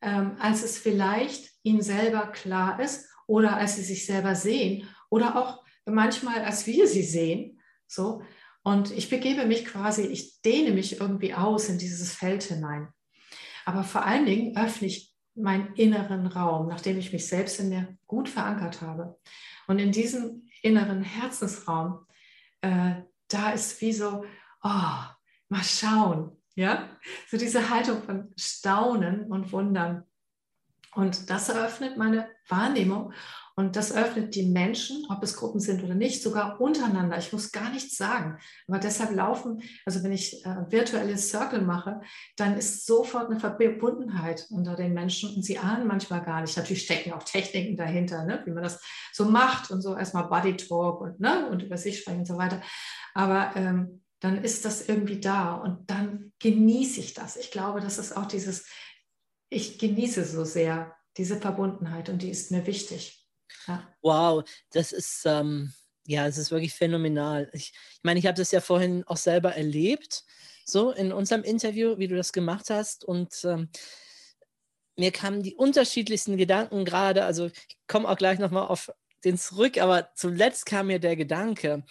ähm, 0.00 0.36
als 0.38 0.62
es 0.62 0.78
vielleicht 0.78 1.52
ihnen 1.62 1.82
selber 1.82 2.28
klar 2.28 2.80
ist 2.80 3.08
oder 3.26 3.56
als 3.56 3.76
sie 3.76 3.82
sich 3.82 4.06
selber 4.06 4.34
sehen 4.34 4.88
oder 5.10 5.36
auch 5.36 5.64
manchmal, 5.84 6.44
als 6.44 6.66
wir 6.66 6.86
sie 6.86 7.02
sehen. 7.02 7.60
So. 7.86 8.22
Und 8.62 8.90
ich 8.90 9.08
begebe 9.08 9.46
mich 9.46 9.64
quasi, 9.64 10.02
ich 10.02 10.40
dehne 10.42 10.72
mich 10.72 11.00
irgendwie 11.00 11.34
aus 11.34 11.68
in 11.68 11.78
dieses 11.78 12.12
Feld 12.14 12.42
hinein. 12.42 12.88
Aber 13.64 13.84
vor 13.84 14.04
allen 14.04 14.26
Dingen 14.26 14.56
öffne 14.56 14.88
ich 14.88 15.14
meinen 15.34 15.74
inneren 15.74 16.26
Raum, 16.26 16.68
nachdem 16.68 16.98
ich 16.98 17.12
mich 17.12 17.26
selbst 17.26 17.60
in 17.60 17.68
mir 17.68 17.96
gut 18.06 18.28
verankert 18.28 18.82
habe. 18.82 19.18
Und 19.66 19.78
in 19.78 19.92
diesem 19.92 20.48
inneren 20.62 21.02
Herzensraum, 21.02 22.06
äh, 22.60 23.02
da 23.28 23.50
ist 23.50 23.80
wie 23.80 23.92
so, 23.92 24.24
oh, 24.62 24.98
mal 25.48 25.62
schauen, 25.62 26.37
ja, 26.58 26.88
so 27.30 27.36
diese 27.36 27.70
Haltung 27.70 28.02
von 28.02 28.32
Staunen 28.36 29.26
und 29.26 29.52
Wundern. 29.52 30.02
Und 30.92 31.30
das 31.30 31.48
eröffnet 31.48 31.96
meine 31.96 32.28
Wahrnehmung 32.48 33.12
und 33.54 33.76
das 33.76 33.94
öffnet 33.94 34.34
die 34.34 34.48
Menschen, 34.48 35.06
ob 35.08 35.22
es 35.22 35.36
Gruppen 35.36 35.60
sind 35.60 35.84
oder 35.84 35.94
nicht, 35.94 36.20
sogar 36.20 36.60
untereinander. 36.60 37.16
Ich 37.16 37.32
muss 37.32 37.52
gar 37.52 37.70
nichts 37.70 37.96
sagen. 37.96 38.38
Aber 38.66 38.80
deshalb 38.80 39.14
laufen, 39.14 39.62
also 39.86 40.02
wenn 40.02 40.10
ich 40.10 40.44
äh, 40.44 40.56
virtuelles 40.68 41.30
Circle 41.30 41.60
mache, 41.60 42.00
dann 42.36 42.56
ist 42.56 42.86
sofort 42.86 43.30
eine 43.30 43.38
Verbundenheit 43.38 44.48
unter 44.50 44.74
den 44.74 44.94
Menschen 44.94 45.36
und 45.36 45.44
sie 45.44 45.58
ahnen 45.58 45.86
manchmal 45.86 46.24
gar 46.24 46.40
nicht. 46.40 46.56
Natürlich 46.56 46.82
stecken 46.82 47.12
auch 47.12 47.22
Techniken 47.22 47.76
dahinter, 47.76 48.24
ne, 48.24 48.42
wie 48.46 48.50
man 48.50 48.64
das 48.64 48.82
so 49.12 49.26
macht 49.26 49.70
und 49.70 49.80
so 49.80 49.96
erstmal 49.96 50.24
Body 50.24 50.56
Talk 50.56 51.02
und, 51.02 51.20
ne, 51.20 51.48
und 51.50 51.62
über 51.62 51.76
sich 51.76 52.00
sprechen 52.00 52.20
und 52.20 52.26
so 52.26 52.36
weiter. 52.36 52.60
Aber 53.14 53.52
ähm, 53.54 54.00
dann 54.20 54.42
ist 54.42 54.64
das 54.64 54.88
irgendwie 54.88 55.20
da 55.20 55.54
und 55.54 55.90
dann 55.90 56.32
genieße 56.40 57.00
ich 57.00 57.14
das. 57.14 57.36
Ich 57.36 57.50
glaube, 57.50 57.80
das 57.80 57.98
ist 57.98 58.16
auch 58.16 58.26
dieses, 58.26 58.66
ich 59.48 59.78
genieße 59.78 60.24
so 60.24 60.44
sehr 60.44 60.96
diese 61.16 61.36
Verbundenheit 61.36 62.08
und 62.08 62.22
die 62.22 62.30
ist 62.30 62.50
mir 62.50 62.66
wichtig. 62.66 63.26
Ja. 63.66 63.86
Wow, 64.02 64.48
das 64.70 64.92
ist, 64.92 65.22
ähm, 65.24 65.72
ja, 66.06 66.26
es 66.26 66.38
ist 66.38 66.50
wirklich 66.50 66.74
phänomenal. 66.74 67.50
Ich, 67.52 67.72
ich 67.72 68.00
meine, 68.02 68.18
ich 68.18 68.26
habe 68.26 68.36
das 68.36 68.50
ja 68.50 68.60
vorhin 68.60 69.04
auch 69.06 69.16
selber 69.16 69.54
erlebt, 69.54 70.24
so 70.64 70.90
in 70.92 71.12
unserem 71.12 71.44
Interview, 71.44 71.98
wie 71.98 72.08
du 72.08 72.16
das 72.16 72.32
gemacht 72.32 72.70
hast. 72.70 73.04
Und 73.04 73.44
ähm, 73.44 73.68
mir 74.96 75.12
kamen 75.12 75.42
die 75.42 75.54
unterschiedlichsten 75.54 76.36
Gedanken 76.36 76.84
gerade, 76.84 77.24
also 77.24 77.46
ich 77.46 77.78
komme 77.86 78.08
auch 78.08 78.16
gleich 78.16 78.38
nochmal 78.38 78.66
auf 78.66 78.90
den 79.24 79.38
zurück, 79.38 79.78
aber 79.78 80.10
zuletzt 80.14 80.66
kam 80.66 80.88
mir 80.88 80.98
der 80.98 81.16
Gedanke, 81.16 81.84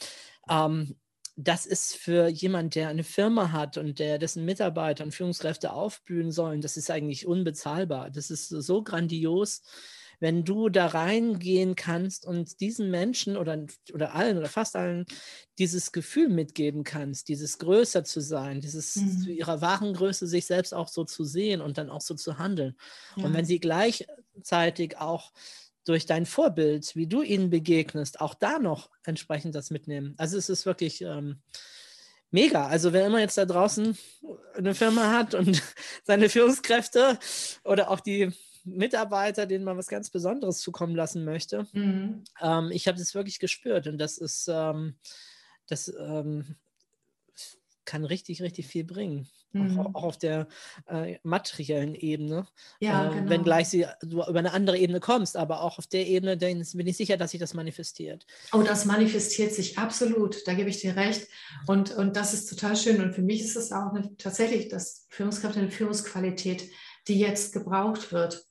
ähm, 0.50 0.96
das 1.40 1.68
ist 1.68 1.96
für 1.96 2.28
jemand, 2.28 2.74
der 2.74 2.90
eine 2.90 3.04
Firma 3.04 3.52
hat 3.52 3.78
und 3.78 4.00
der 4.00 4.18
dessen 4.18 4.44
Mitarbeiter 4.44 5.04
und 5.04 5.14
Führungskräfte 5.14 5.72
aufblühen 5.72 6.32
sollen, 6.32 6.62
das 6.62 6.78
ist 6.78 6.90
eigentlich 6.90 7.28
unbezahlbar. 7.28 8.10
Das 8.10 8.32
ist 8.32 8.50
so 8.50 8.82
grandios, 8.82 9.62
wenn 10.20 10.44
du 10.44 10.70
da 10.70 10.88
reingehen 10.88 11.76
kannst 11.76 12.26
und 12.26 12.60
diesen 12.60 12.90
Menschen 12.90 13.38
oder, 13.38 13.68
oder 13.94 14.16
allen 14.16 14.40
oder 14.40 14.50
fast 14.50 14.76
allen 14.76 15.06
dieses 15.60 15.92
Gefühl 15.92 16.30
mitgeben 16.30 16.84
kannst, 16.84 17.28
dieses 17.28 17.60
größer 17.60 18.04
zu 18.04 18.20
sein, 18.20 18.60
dieses 18.60 18.96
mhm. 18.96 19.20
zu 19.20 19.32
ihrer 19.32 19.62
wahren 19.62 19.94
Größe 19.94 20.26
sich 20.26 20.48
selbst 20.48 20.74
auch 20.74 20.88
so 20.88 21.04
zu 21.04 21.24
sehen 21.24 21.62
und 21.62 21.78
dann 21.78 21.92
auch 21.92 22.02
so 22.02 22.16
zu 22.16 22.40
handeln. 22.40 22.76
Ja. 23.16 23.26
Und 23.26 23.36
wenn 23.36 23.46
sie 23.46 23.60
gleichzeitig 23.60 24.98
auch 24.98 25.32
durch 25.88 26.06
dein 26.06 26.26
Vorbild, 26.26 26.96
wie 26.96 27.08
du 27.08 27.22
ihnen 27.22 27.50
begegnest, 27.50 28.20
auch 28.20 28.34
da 28.34 28.60
noch 28.60 28.90
entsprechend 29.04 29.56
das 29.56 29.72
mitnehmen. 29.72 30.16
Also 30.18 30.38
es 30.38 30.50
ist 30.50 30.66
wirklich 30.66 31.02
ähm, 31.02 31.42
mega. 32.32 32.68
Also 32.68 32.94
wer 32.94 33.08
immer 33.08 33.20
jetzt 33.20 33.38
da 33.38 33.46
draußen 33.46 33.98
eine 34.56 34.76
Firma 34.76 35.14
hat 35.14 35.34
und 35.34 35.62
seine 36.04 36.30
Führungskräfte 36.30 37.18
oder 37.64 37.90
auch 37.90 38.02
die 38.02 38.32
Mitarbeiter, 38.66 39.46
denen 39.46 39.64
man 39.64 39.78
was 39.78 39.88
ganz 39.88 40.10
Besonderes 40.10 40.60
zukommen 40.60 40.96
lassen 40.96 41.24
möchte, 41.24 41.66
mhm. 41.72 42.26
ähm, 42.42 42.70
ich 42.72 42.88
habe 42.88 42.98
das 42.98 43.16
wirklich 43.16 43.40
gespürt 43.40 43.88
und 43.88 43.98
das 43.98 44.18
ist, 44.18 44.50
ähm, 44.52 44.96
das 45.68 45.94
ähm, 46.00 46.58
kann 47.86 48.04
richtig, 48.04 48.42
richtig 48.42 48.68
viel 48.68 48.84
bringen. 48.84 49.30
Mhm. 49.58 49.80
Auch, 49.80 49.96
auch, 49.96 50.04
auf 50.04 50.18
der 50.18 50.48
äh, 50.88 51.18
materiellen 51.24 51.96
Ebene. 51.96 52.48
Ja, 52.80 53.08
äh, 53.08 53.14
genau. 53.14 53.30
Wenngleich 53.30 53.70
sie, 53.70 53.86
du 54.02 54.24
über 54.24 54.40
eine 54.40 54.54
andere 54.54 54.78
Ebene 54.78 55.00
kommst, 55.00 55.38
aber 55.38 55.62
auch 55.62 55.78
auf 55.78 55.88
der 55.88 56.08
Ebene 56.08 56.38
bin 56.38 56.88
ich 56.88 56.98
sicher, 56.98 57.18
dass 57.18 57.32
sich 57.32 57.40
das 57.40 57.54
manifestiert. 57.54 58.26
Oh, 58.54 58.62
das 58.62 58.86
manifestiert 58.86 59.54
sich 59.54 59.78
absolut, 59.78 60.48
da 60.48 60.54
gebe 60.54 60.70
ich 60.70 60.80
dir 60.80 60.96
recht. 60.96 61.28
Und, 61.66 61.92
und 61.92 62.16
das 62.16 62.34
ist 62.34 62.48
total 62.50 62.76
schön. 62.76 63.02
Und 63.02 63.14
für 63.14 63.22
mich 63.22 63.42
ist 63.42 63.56
es 63.56 63.72
auch 63.72 63.94
eine, 63.94 64.16
tatsächlich 64.18 64.70
das 64.70 65.08
Führungskräfte 65.10 65.60
eine 65.60 65.72
Führungsqualität, 65.72 66.70
die 67.08 67.20
jetzt 67.20 67.54
gebraucht 67.54 68.12
wird 68.12 68.48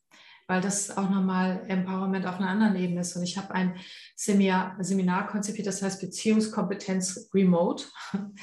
weil 0.48 0.60
das 0.60 0.96
auch 0.96 1.10
nochmal 1.10 1.64
Empowerment 1.66 2.26
auf 2.26 2.36
einer 2.36 2.48
anderen 2.48 2.76
Ebene 2.76 3.00
ist. 3.00 3.16
Und 3.16 3.24
ich 3.24 3.36
habe 3.36 3.52
ein 3.54 3.76
Seminar, 4.14 4.76
Seminar 4.78 5.26
konzipiert, 5.26 5.66
das 5.66 5.82
heißt 5.82 6.00
Beziehungskompetenz 6.00 7.30
Remote. 7.34 7.84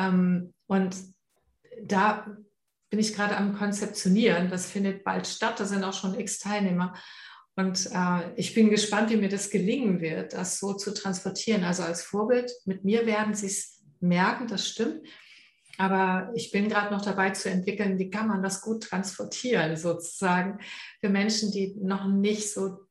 Ähm, 0.00 0.54
und 0.68 0.96
da 1.84 2.26
bin 2.90 3.00
ich 3.00 3.14
gerade 3.14 3.36
am 3.36 3.56
Konzeptionieren. 3.56 4.50
Das 4.50 4.70
findet 4.70 5.04
bald 5.04 5.26
statt. 5.26 5.60
Da 5.60 5.64
sind 5.64 5.84
auch 5.84 5.92
schon 5.92 6.18
x 6.18 6.38
Teilnehmer. 6.38 6.94
Und 7.56 7.90
äh, 7.92 8.34
ich 8.36 8.54
bin 8.54 8.70
gespannt, 8.70 9.10
wie 9.10 9.16
mir 9.16 9.28
das 9.28 9.50
gelingen 9.50 10.00
wird, 10.00 10.32
das 10.32 10.58
so 10.58 10.74
zu 10.74 10.94
transportieren. 10.94 11.64
Also 11.64 11.82
als 11.82 12.02
Vorbild, 12.02 12.52
mit 12.64 12.84
mir 12.84 13.04
werden 13.04 13.34
sie 13.34 13.46
es 13.46 13.82
merken, 14.00 14.46
das 14.46 14.68
stimmt. 14.68 15.06
Aber 15.76 16.32
ich 16.34 16.50
bin 16.50 16.68
gerade 16.68 16.92
noch 16.92 17.02
dabei 17.02 17.30
zu 17.30 17.50
entwickeln, 17.50 17.98
wie 17.98 18.10
kann 18.10 18.28
man 18.28 18.42
das 18.42 18.62
gut 18.62 18.82
transportieren, 18.84 19.76
sozusagen 19.76 20.58
für 21.00 21.08
Menschen, 21.08 21.52
die 21.52 21.76
noch 21.80 22.08
nicht 22.08 22.52
so 22.52 22.87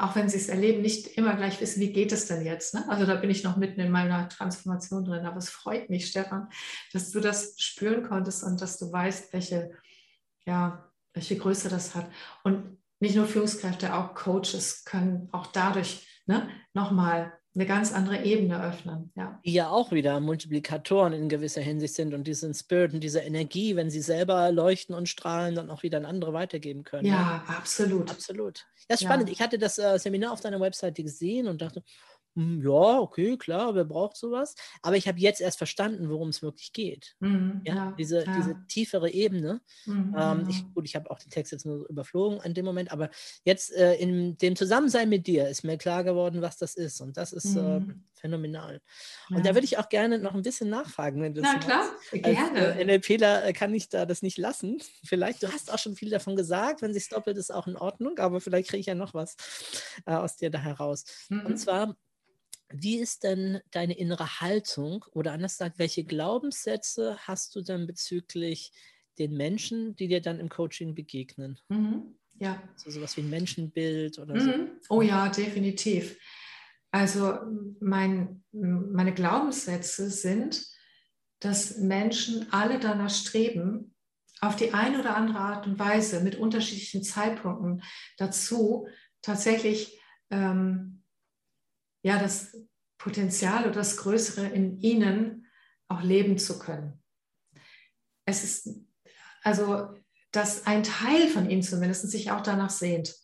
auch 0.00 0.16
wenn 0.16 0.28
sie 0.28 0.38
es 0.38 0.48
erleben, 0.48 0.80
nicht 0.80 1.18
immer 1.18 1.36
gleich 1.36 1.60
wissen, 1.60 1.80
wie 1.80 1.92
geht 1.92 2.10
es 2.12 2.26
denn 2.26 2.44
jetzt. 2.44 2.74
Ne? 2.74 2.88
Also 2.88 3.04
da 3.04 3.16
bin 3.16 3.28
ich 3.28 3.44
noch 3.44 3.56
mitten 3.56 3.80
in 3.80 3.90
meiner 3.90 4.28
Transformation 4.28 5.04
drin. 5.04 5.26
Aber 5.26 5.36
es 5.36 5.50
freut 5.50 5.90
mich, 5.90 6.06
Stefan, 6.08 6.48
dass 6.92 7.10
du 7.10 7.20
das 7.20 7.60
spüren 7.60 8.02
konntest 8.02 8.42
und 8.42 8.60
dass 8.62 8.78
du 8.78 8.90
weißt, 8.90 9.32
welche, 9.32 9.72
ja, 10.46 10.90
welche 11.12 11.36
Größe 11.36 11.68
das 11.68 11.94
hat. 11.94 12.10
Und 12.44 12.78
nicht 12.98 13.14
nur 13.14 13.26
Führungskräfte, 13.26 13.94
auch 13.94 14.14
Coaches 14.14 14.84
können 14.84 15.28
auch 15.32 15.46
dadurch 15.48 16.06
ne, 16.26 16.48
nochmal 16.72 17.38
eine 17.54 17.66
ganz 17.66 17.92
andere 17.92 18.24
Ebene 18.24 18.62
öffnen. 18.62 19.12
Ja. 19.16 19.40
Die 19.44 19.52
ja 19.52 19.68
auch 19.70 19.90
wieder 19.90 20.20
Multiplikatoren 20.20 21.12
in 21.12 21.28
gewisser 21.28 21.60
Hinsicht 21.60 21.94
sind 21.94 22.14
und 22.14 22.26
diesen 22.26 22.54
Spirit 22.54 22.92
und 22.94 23.00
diese 23.00 23.20
Energie, 23.20 23.74
wenn 23.74 23.90
sie 23.90 24.02
selber 24.02 24.52
leuchten 24.52 24.94
und 24.94 25.08
strahlen, 25.08 25.56
dann 25.56 25.70
auch 25.70 25.82
wieder 25.82 25.98
an 25.98 26.04
andere 26.04 26.32
weitergeben 26.32 26.84
können. 26.84 27.06
Ja, 27.06 27.12
ja. 27.48 27.54
absolut. 27.56 28.10
Absolut. 28.10 28.66
Das 28.88 29.00
ist 29.00 29.02
ja. 29.02 29.08
spannend. 29.08 29.30
Ich 29.30 29.40
hatte 29.40 29.58
das 29.58 29.78
äh, 29.78 29.98
Seminar 29.98 30.32
auf 30.32 30.40
deiner 30.40 30.60
Webseite 30.60 31.02
gesehen 31.02 31.48
und 31.48 31.60
dachte, 31.60 31.82
hm, 32.40 32.62
ja, 32.62 32.98
okay, 32.98 33.36
klar, 33.36 33.74
wer 33.74 33.84
braucht 33.84 34.16
sowas? 34.16 34.54
Aber 34.80 34.96
ich 34.96 35.06
habe 35.06 35.18
jetzt 35.18 35.42
erst 35.42 35.58
verstanden, 35.58 36.08
worum 36.08 36.30
es 36.30 36.40
wirklich 36.40 36.72
geht. 36.72 37.14
Mhm, 37.20 37.60
ja, 37.64 37.74
ja, 37.74 37.94
diese, 37.98 38.24
ja. 38.24 38.34
diese 38.34 38.56
tiefere 38.66 39.10
Ebene. 39.10 39.60
Mhm, 39.84 40.16
ähm, 40.18 40.46
ich, 40.48 40.64
gut, 40.72 40.86
ich 40.86 40.96
habe 40.96 41.10
auch 41.10 41.18
den 41.18 41.28
Text 41.28 41.52
jetzt 41.52 41.66
nur 41.66 41.86
überflogen 41.90 42.40
in 42.42 42.54
dem 42.54 42.64
Moment, 42.64 42.92
aber 42.92 43.10
jetzt 43.44 43.74
äh, 43.74 43.94
in 43.96 44.38
dem 44.38 44.56
Zusammensein 44.56 45.10
mit 45.10 45.26
dir 45.26 45.48
ist 45.48 45.64
mir 45.64 45.76
klar 45.76 46.02
geworden, 46.02 46.40
was 46.40 46.56
das 46.56 46.76
ist. 46.76 47.02
Und 47.02 47.18
das 47.18 47.34
ist 47.34 47.56
äh, 47.56 47.80
mhm. 47.80 47.90
äh, 47.90 47.94
phänomenal. 48.18 48.80
Und 49.28 49.38
ja. 49.38 49.42
da 49.42 49.54
würde 49.54 49.66
ich 49.66 49.76
auch 49.76 49.90
gerne 49.90 50.18
noch 50.18 50.34
ein 50.34 50.42
bisschen 50.42 50.70
nachfragen, 50.70 51.20
wenn 51.20 51.34
du 51.34 51.42
Na 51.42 51.58
klar, 51.58 51.90
hast. 52.10 52.22
gerne. 52.22 52.68
Als, 52.68 52.76
äh, 52.78 52.84
NLPler 52.86 53.44
äh, 53.44 53.52
kann 53.52 53.74
ich 53.74 53.90
da 53.90 54.06
das 54.06 54.22
nicht 54.22 54.38
lassen. 54.38 54.80
Vielleicht, 55.04 55.42
du 55.42 55.52
hast 55.52 55.70
auch 55.70 55.78
schon 55.78 55.94
viel 55.94 56.08
davon 56.08 56.36
gesagt, 56.36 56.80
wenn 56.80 56.94
sich 56.94 57.10
doppelt, 57.10 57.36
ist 57.36 57.52
auch 57.52 57.66
in 57.66 57.76
Ordnung, 57.76 58.18
aber 58.18 58.40
vielleicht 58.40 58.70
kriege 58.70 58.80
ich 58.80 58.86
ja 58.86 58.94
noch 58.94 59.12
was 59.14 59.36
äh, 60.06 60.12
aus 60.12 60.36
dir 60.36 60.50
da 60.50 60.58
heraus. 60.58 61.04
Und 61.28 61.48
mhm. 61.48 61.56
zwar 61.56 61.96
wie 62.72 62.98
ist 62.98 63.24
denn 63.24 63.60
deine 63.70 63.96
innere 63.96 64.40
Haltung 64.40 65.04
oder 65.12 65.32
anders 65.32 65.58
gesagt, 65.58 65.78
welche 65.78 66.04
Glaubenssätze 66.04 67.18
hast 67.20 67.54
du 67.54 67.62
denn 67.62 67.86
bezüglich 67.86 68.72
den 69.18 69.36
Menschen, 69.36 69.96
die 69.96 70.08
dir 70.08 70.20
dann 70.20 70.40
im 70.40 70.48
Coaching 70.48 70.94
begegnen? 70.94 71.58
Mhm. 71.68 72.14
Ja. 72.38 72.62
So 72.76 72.90
sowas 72.90 73.16
wie 73.16 73.20
ein 73.20 73.30
Menschenbild 73.30 74.18
oder 74.18 74.34
mhm. 74.34 74.40
so. 74.40 74.52
Oh 74.88 75.02
ja, 75.02 75.28
definitiv. 75.28 76.18
Also 76.90 77.38
mein, 77.80 78.42
meine 78.52 79.14
Glaubenssätze 79.14 80.10
sind, 80.10 80.66
dass 81.38 81.78
Menschen 81.78 82.52
alle 82.52 82.78
danach 82.78 83.10
streben, 83.10 83.94
auf 84.40 84.56
die 84.56 84.72
eine 84.72 85.00
oder 85.00 85.16
andere 85.16 85.38
Art 85.38 85.66
und 85.66 85.78
Weise 85.78 86.20
mit 86.20 86.36
unterschiedlichen 86.36 87.02
Zeitpunkten 87.02 87.82
dazu 88.16 88.88
tatsächlich 89.22 90.00
ähm, 90.30 90.99
ja, 92.02 92.18
das 92.18 92.56
Potenzial 92.98 93.64
oder 93.64 93.72
das 93.76 93.96
Größere 93.96 94.46
in 94.46 94.80
ihnen 94.80 95.46
auch 95.88 96.02
leben 96.02 96.38
zu 96.38 96.58
können. 96.58 97.02
Es 98.24 98.44
ist 98.44 98.80
also, 99.42 99.94
dass 100.32 100.66
ein 100.66 100.82
Teil 100.82 101.28
von 101.28 101.48
ihnen 101.48 101.62
zumindest 101.62 102.08
sich 102.10 102.30
auch 102.30 102.42
danach 102.42 102.70
sehnt. 102.70 103.16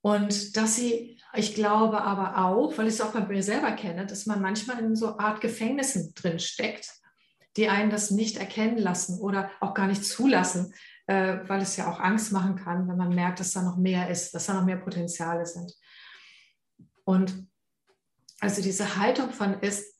Und 0.00 0.56
dass 0.56 0.76
sie, 0.76 1.20
ich 1.34 1.54
glaube 1.54 2.02
aber 2.02 2.44
auch, 2.44 2.76
weil 2.76 2.88
ich 2.88 2.94
es 2.94 3.00
auch 3.00 3.12
bei 3.12 3.20
mir 3.20 3.42
selber 3.42 3.72
kenne, 3.72 4.06
dass 4.06 4.26
man 4.26 4.40
manchmal 4.40 4.80
in 4.80 4.96
so 4.96 5.18
Art 5.18 5.40
Gefängnissen 5.40 6.12
drin 6.14 6.38
steckt, 6.38 6.90
die 7.56 7.68
einen 7.68 7.90
das 7.90 8.10
nicht 8.10 8.36
erkennen 8.38 8.78
lassen 8.78 9.20
oder 9.20 9.50
auch 9.60 9.74
gar 9.74 9.86
nicht 9.86 10.04
zulassen, 10.04 10.74
äh, 11.06 11.38
weil 11.46 11.62
es 11.62 11.76
ja 11.76 11.90
auch 11.90 12.00
Angst 12.00 12.32
machen 12.32 12.56
kann, 12.56 12.88
wenn 12.88 12.96
man 12.96 13.14
merkt, 13.14 13.40
dass 13.40 13.52
da 13.52 13.62
noch 13.62 13.76
mehr 13.76 14.08
ist, 14.08 14.34
dass 14.34 14.46
da 14.46 14.54
noch 14.54 14.64
mehr 14.64 14.78
Potenziale 14.78 15.46
sind. 15.46 15.72
Und 17.04 17.46
also 18.40 18.62
diese 18.62 18.96
Haltung 18.96 19.30
von 19.30 19.60
ist 19.60 19.98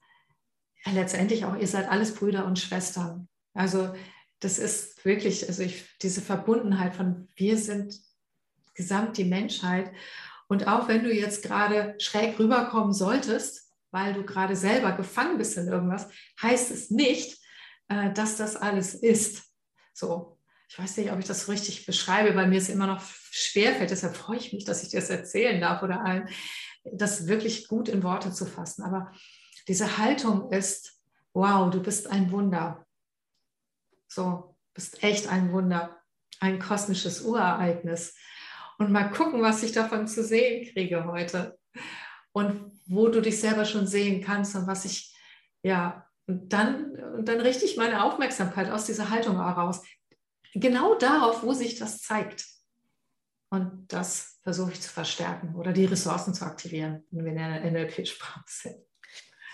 ja, 0.84 0.92
letztendlich 0.92 1.44
auch, 1.44 1.56
ihr 1.56 1.68
seid 1.68 1.88
alles 1.88 2.14
Brüder 2.14 2.44
und 2.44 2.58
Schwestern. 2.58 3.28
Also 3.54 3.94
das 4.40 4.58
ist 4.58 5.04
wirklich, 5.04 5.46
also 5.48 5.62
ich, 5.62 5.84
diese 6.02 6.20
Verbundenheit 6.20 6.94
von 6.94 7.28
wir 7.36 7.56
sind 7.56 8.00
gesamt 8.74 9.16
die 9.16 9.24
Menschheit. 9.24 9.92
Und 10.48 10.66
auch 10.66 10.88
wenn 10.88 11.04
du 11.04 11.12
jetzt 11.12 11.42
gerade 11.42 11.94
schräg 11.98 12.38
rüberkommen 12.38 12.92
solltest, 12.92 13.70
weil 13.90 14.14
du 14.14 14.24
gerade 14.24 14.56
selber 14.56 14.92
gefangen 14.92 15.38
bist 15.38 15.56
in 15.56 15.68
irgendwas, 15.68 16.08
heißt 16.40 16.70
es 16.70 16.90
nicht, 16.90 17.38
äh, 17.88 18.12
dass 18.12 18.36
das 18.36 18.56
alles 18.56 18.94
ist. 18.94 19.44
So, 19.92 20.38
ich 20.68 20.78
weiß 20.78 20.96
nicht, 20.96 21.12
ob 21.12 21.18
ich 21.18 21.26
das 21.26 21.48
richtig 21.48 21.84
beschreibe, 21.86 22.34
weil 22.34 22.48
mir 22.48 22.58
es 22.58 22.70
immer 22.70 22.86
noch 22.86 23.02
schwerfällt. 23.30 23.90
Deshalb 23.90 24.16
freue 24.16 24.38
ich 24.38 24.52
mich, 24.52 24.64
dass 24.64 24.82
ich 24.82 24.90
das 24.90 25.10
erzählen 25.10 25.60
darf 25.60 25.82
oder 25.82 26.04
allen 26.04 26.28
das 26.84 27.26
wirklich 27.26 27.68
gut 27.68 27.88
in 27.88 28.02
Worte 28.02 28.32
zu 28.32 28.46
fassen. 28.46 28.82
Aber 28.82 29.12
diese 29.68 29.98
Haltung 29.98 30.50
ist, 30.50 31.00
wow, 31.32 31.70
du 31.70 31.82
bist 31.82 32.08
ein 32.10 32.30
Wunder. 32.30 32.86
So, 34.08 34.56
bist 34.74 35.02
echt 35.02 35.28
ein 35.28 35.52
Wunder, 35.52 36.02
ein 36.40 36.58
kosmisches 36.58 37.22
Urereignis. 37.22 38.16
Und 38.78 38.90
mal 38.90 39.10
gucken, 39.10 39.42
was 39.42 39.62
ich 39.62 39.72
davon 39.72 40.08
zu 40.08 40.24
sehen 40.24 40.70
kriege 40.72 41.04
heute. 41.04 41.58
Und 42.32 42.72
wo 42.86 43.08
du 43.08 43.20
dich 43.20 43.40
selber 43.40 43.64
schon 43.64 43.86
sehen 43.86 44.22
kannst 44.22 44.56
und 44.56 44.66
was 44.66 44.84
ich, 44.84 45.14
ja, 45.62 46.06
und 46.26 46.52
dann, 46.52 46.92
und 47.14 47.28
dann 47.28 47.40
richte 47.40 47.64
ich 47.64 47.76
meine 47.76 48.04
Aufmerksamkeit 48.04 48.70
aus 48.70 48.86
dieser 48.86 49.10
Haltung 49.10 49.36
heraus. 49.36 49.82
Genau 50.54 50.94
darauf, 50.96 51.42
wo 51.42 51.52
sich 51.52 51.78
das 51.78 52.00
zeigt. 52.00 52.46
Und 53.50 53.92
das 53.92 54.31
versuche 54.42 54.72
ich 54.72 54.82
zu 54.82 54.90
verstärken 54.90 55.54
oder 55.54 55.72
die 55.72 55.84
Ressourcen 55.84 56.34
zu 56.34 56.44
aktivieren, 56.44 57.04
wenn 57.10 57.24
wir 57.24 57.32
in 57.32 57.38
der 57.38 57.70
NLP-Sprache 57.70 58.44
sind. 58.46 58.76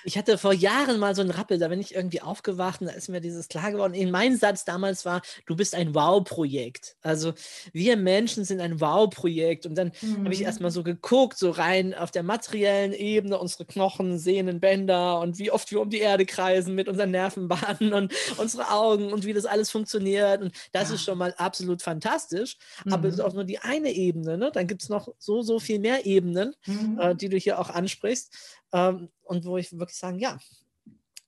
Ich 0.05 0.17
hatte 0.17 0.39
vor 0.39 0.53
Jahren 0.53 0.99
mal 0.99 1.15
so 1.15 1.23
einen 1.23 1.31
Rappel, 1.31 1.59
da 1.59 1.69
bin 1.69 1.81
ich 1.81 1.95
irgendwie 1.95 2.23
aufgewacht 2.23 2.81
und 2.81 2.87
da 2.87 2.93
ist 2.93 3.09
mir 3.09 3.21
dieses 3.21 3.49
klar 3.49 3.73
geworden. 3.73 3.95
In 3.95 4.11
mein 4.11 4.37
Satz 4.37 4.65
damals 4.65 5.05
war, 5.05 5.23
du 5.47 5.57
bist 5.57 5.75
ein 5.75 5.95
Wow-Projekt. 5.95 6.97
Also 7.03 7.35
wir 7.73 7.97
Menschen 7.97 8.45
sind 8.45 8.61
ein 8.61 8.81
Wow-Projekt. 8.81 9.67
Und 9.67 9.77
dann 9.77 9.93
mhm. 10.01 10.25
habe 10.25 10.35
ich 10.35 10.43
erstmal 10.43 10.71
so 10.71 10.83
geguckt, 10.83 11.39
so 11.39 11.51
rein 11.51 11.95
auf 11.95 12.11
der 12.11 12.23
materiellen 12.23 12.93
Ebene, 12.93 13.39
unsere 13.39 13.65
Knochen, 13.65 14.19
Sehnen, 14.19 14.61
Bänder 14.61 15.21
und 15.21 15.39
wie 15.39 15.51
oft 15.51 15.71
wir 15.71 15.81
um 15.81 15.91
die 15.91 15.99
Erde 15.99 16.27
kreisen 16.27 16.75
mit 16.75 16.89
unseren 16.89 17.11
Nervenbahnen 17.11 17.93
und 17.93 18.13
unsere 18.37 18.71
Augen 18.71 19.13
und 19.13 19.25
wie 19.25 19.33
das 19.33 19.47
alles 19.47 19.71
funktioniert. 19.71 20.43
Und 20.43 20.53
das 20.73 20.89
ja. 20.89 20.95
ist 20.95 21.05
schon 21.05 21.19
mal 21.19 21.35
absolut 21.37 21.83
fantastisch. 21.83 22.57
Mhm. 22.85 22.93
Aber 22.93 23.09
es 23.09 23.15
ist 23.15 23.21
auch 23.21 23.35
nur 23.35 23.45
die 23.45 23.59
eine 23.59 23.91
Ebene. 23.91 24.39
Ne? 24.39 24.51
Dann 24.53 24.67
gibt 24.67 24.83
es 24.83 24.89
noch 24.89 25.09
so, 25.19 25.43
so 25.43 25.59
viel 25.59 25.79
mehr 25.79 26.07
Ebenen, 26.07 26.55
mhm. 26.67 26.99
äh, 27.01 27.15
die 27.15 27.29
du 27.29 27.37
hier 27.37 27.59
auch 27.59 27.71
ansprichst. 27.71 28.58
Ähm, 28.73 29.11
und 29.23 29.45
wo 29.45 29.57
ich 29.57 29.79
wirklich 29.79 29.99
sagen, 29.99 30.19
ja, 30.19 30.39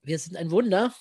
wir 0.02 0.18
sind 0.18 0.36
ein 0.36 0.50
Wunder 0.50 0.92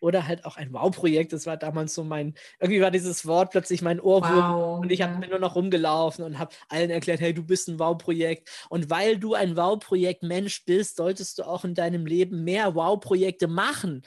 oder 0.00 0.26
halt 0.26 0.44
auch 0.44 0.56
ein 0.56 0.72
Wow-Projekt. 0.72 1.32
Das 1.32 1.46
war 1.46 1.56
damals 1.56 1.94
so 1.94 2.04
mein, 2.04 2.34
irgendwie 2.60 2.80
war 2.80 2.90
dieses 2.90 3.26
Wort 3.26 3.50
plötzlich 3.50 3.82
mein 3.82 4.00
Ohrwurm 4.00 4.52
wow, 4.52 4.80
und 4.80 4.92
ich 4.92 5.00
ja. 5.00 5.08
habe 5.08 5.26
nur 5.26 5.38
noch 5.38 5.56
rumgelaufen 5.56 6.24
und 6.24 6.38
habe 6.38 6.54
allen 6.68 6.90
erklärt, 6.90 7.20
hey, 7.20 7.32
du 7.32 7.42
bist 7.42 7.68
ein 7.68 7.78
Wow-Projekt. 7.78 8.48
Und 8.68 8.90
weil 8.90 9.18
du 9.18 9.34
ein 9.34 9.56
Wow-Projekt-Mensch 9.56 10.64
bist, 10.64 10.96
solltest 10.96 11.38
du 11.38 11.44
auch 11.44 11.64
in 11.64 11.74
deinem 11.74 12.06
Leben 12.06 12.44
mehr 12.44 12.74
Wow-Projekte 12.74 13.48
machen. 13.48 14.02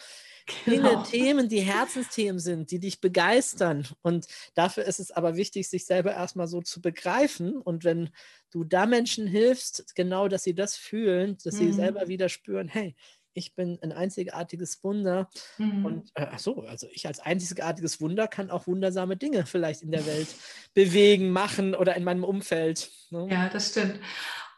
Genau. 0.66 0.90
Dinge, 0.90 1.04
Themen, 1.04 1.50
die 1.50 1.62
Herzensthemen 1.62 2.40
sind, 2.40 2.72
die 2.72 2.80
dich 2.80 3.02
begeistern. 3.02 3.88
Und 4.02 4.28
dafür 4.54 4.86
ist 4.86 5.00
es 5.00 5.12
aber 5.12 5.36
wichtig, 5.36 5.70
sich 5.70 5.86
selber 5.86 6.14
erstmal 6.14 6.48
so 6.48 6.62
zu 6.62 6.82
begreifen. 6.82 7.58
Und 7.58 7.84
wenn 7.84 8.10
du 8.52 8.64
da 8.64 8.86
Menschen 8.86 9.28
hilfst, 9.28 9.96
genau, 9.96 10.28
dass 10.28 10.44
sie 10.44 10.56
das 10.56 10.76
fühlen, 10.76 11.38
dass 11.44 11.56
mhm. 11.56 11.58
sie 11.58 11.74
selber 11.74 12.08
wieder 12.08 12.30
spüren, 12.30 12.68
hey, 12.68 12.96
ich 13.34 13.56
bin 13.56 13.80
ein 13.82 13.92
einzigartiges 13.92 14.84
Wunder. 14.84 15.30
Mhm. 15.58 15.86
Und 15.86 16.12
äh, 16.16 16.38
so, 16.38 16.62
also 16.64 16.88
ich 16.92 17.08
als 17.08 17.20
einzigartiges 17.20 18.02
Wunder 18.02 18.28
kann 18.28 18.52
auch 18.52 18.68
wundersame 18.68 19.18
Dinge 19.18 19.46
vielleicht 19.46 19.82
in 19.82 19.92
der 19.92 20.06
Welt 20.06 20.28
bewegen, 20.74 21.32
machen 21.32 21.76
oder 21.76 21.96
in 21.96 22.04
meinem 22.04 22.24
Umfeld. 22.24 22.92
Ne? 23.10 23.28
Ja, 23.30 23.50
das 23.50 23.70
stimmt. 23.70 24.00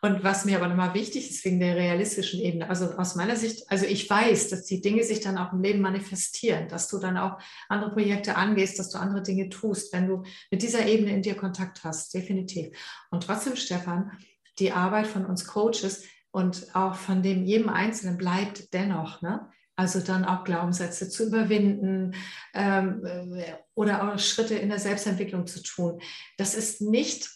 Und 0.04 0.24
was 0.24 0.46
mir 0.46 0.58
aber 0.58 0.68
nochmal 0.68 0.96
wichtig 0.96 1.30
ist, 1.30 1.46
wegen 1.46 1.60
der 1.60 1.76
realistischen 1.76 2.40
Ebene, 2.42 2.68
also 2.68 2.92
aus 2.98 3.14
meiner 3.14 3.36
Sicht, 3.36 3.70
also 3.70 3.86
ich 3.86 4.10
weiß, 4.10 4.50
dass 4.50 4.66
die 4.66 4.82
Dinge 4.82 5.04
sich 5.04 5.20
dann 5.20 5.38
auch 5.38 5.54
im 5.54 5.62
Leben 5.62 5.80
manifestieren, 5.80 6.68
dass 6.70 6.88
du 6.88 6.98
dann 6.98 7.18
auch 7.18 7.38
andere 7.70 7.92
Projekte 7.92 8.36
angehst, 8.36 8.80
dass 8.80 8.90
du 8.90 8.98
andere 8.98 9.22
Dinge 9.22 9.50
tust, 9.50 9.94
wenn 9.94 10.08
du 10.08 10.24
mit 10.50 10.64
dieser 10.64 10.88
Ebene 10.88 11.14
in 11.14 11.22
dir 11.22 11.36
Kontakt 11.36 11.84
hast, 11.84 12.16
definitiv. 12.16 12.76
Und 13.12 13.24
trotzdem, 13.24 13.56
Stefan, 13.56 14.12
die 14.58 14.72
Arbeit 14.72 15.06
von 15.06 15.24
uns 15.26 15.46
Coaches 15.46 16.04
und 16.32 16.76
auch 16.76 16.96
von 16.96 17.22
dem 17.22 17.44
jedem 17.46 17.70
Einzelnen 17.70 18.18
bleibt 18.18 18.74
dennoch, 18.74 19.22
ne? 19.22 19.50
Also 19.76 20.00
dann 20.00 20.26
auch 20.26 20.44
Glaubenssätze 20.44 21.10
zu 21.10 21.28
überwinden 21.28 22.14
ähm, 22.54 23.04
äh, 23.06 23.54
oder 23.74 24.04
auch 24.14 24.20
Schritte 24.20 24.56
in 24.56 24.70
der 24.70 24.80
Selbstentwicklung 24.80 25.48
zu 25.48 25.64
tun. 25.64 26.02
Das 26.38 26.56
ist 26.56 26.82
nicht 26.82 27.30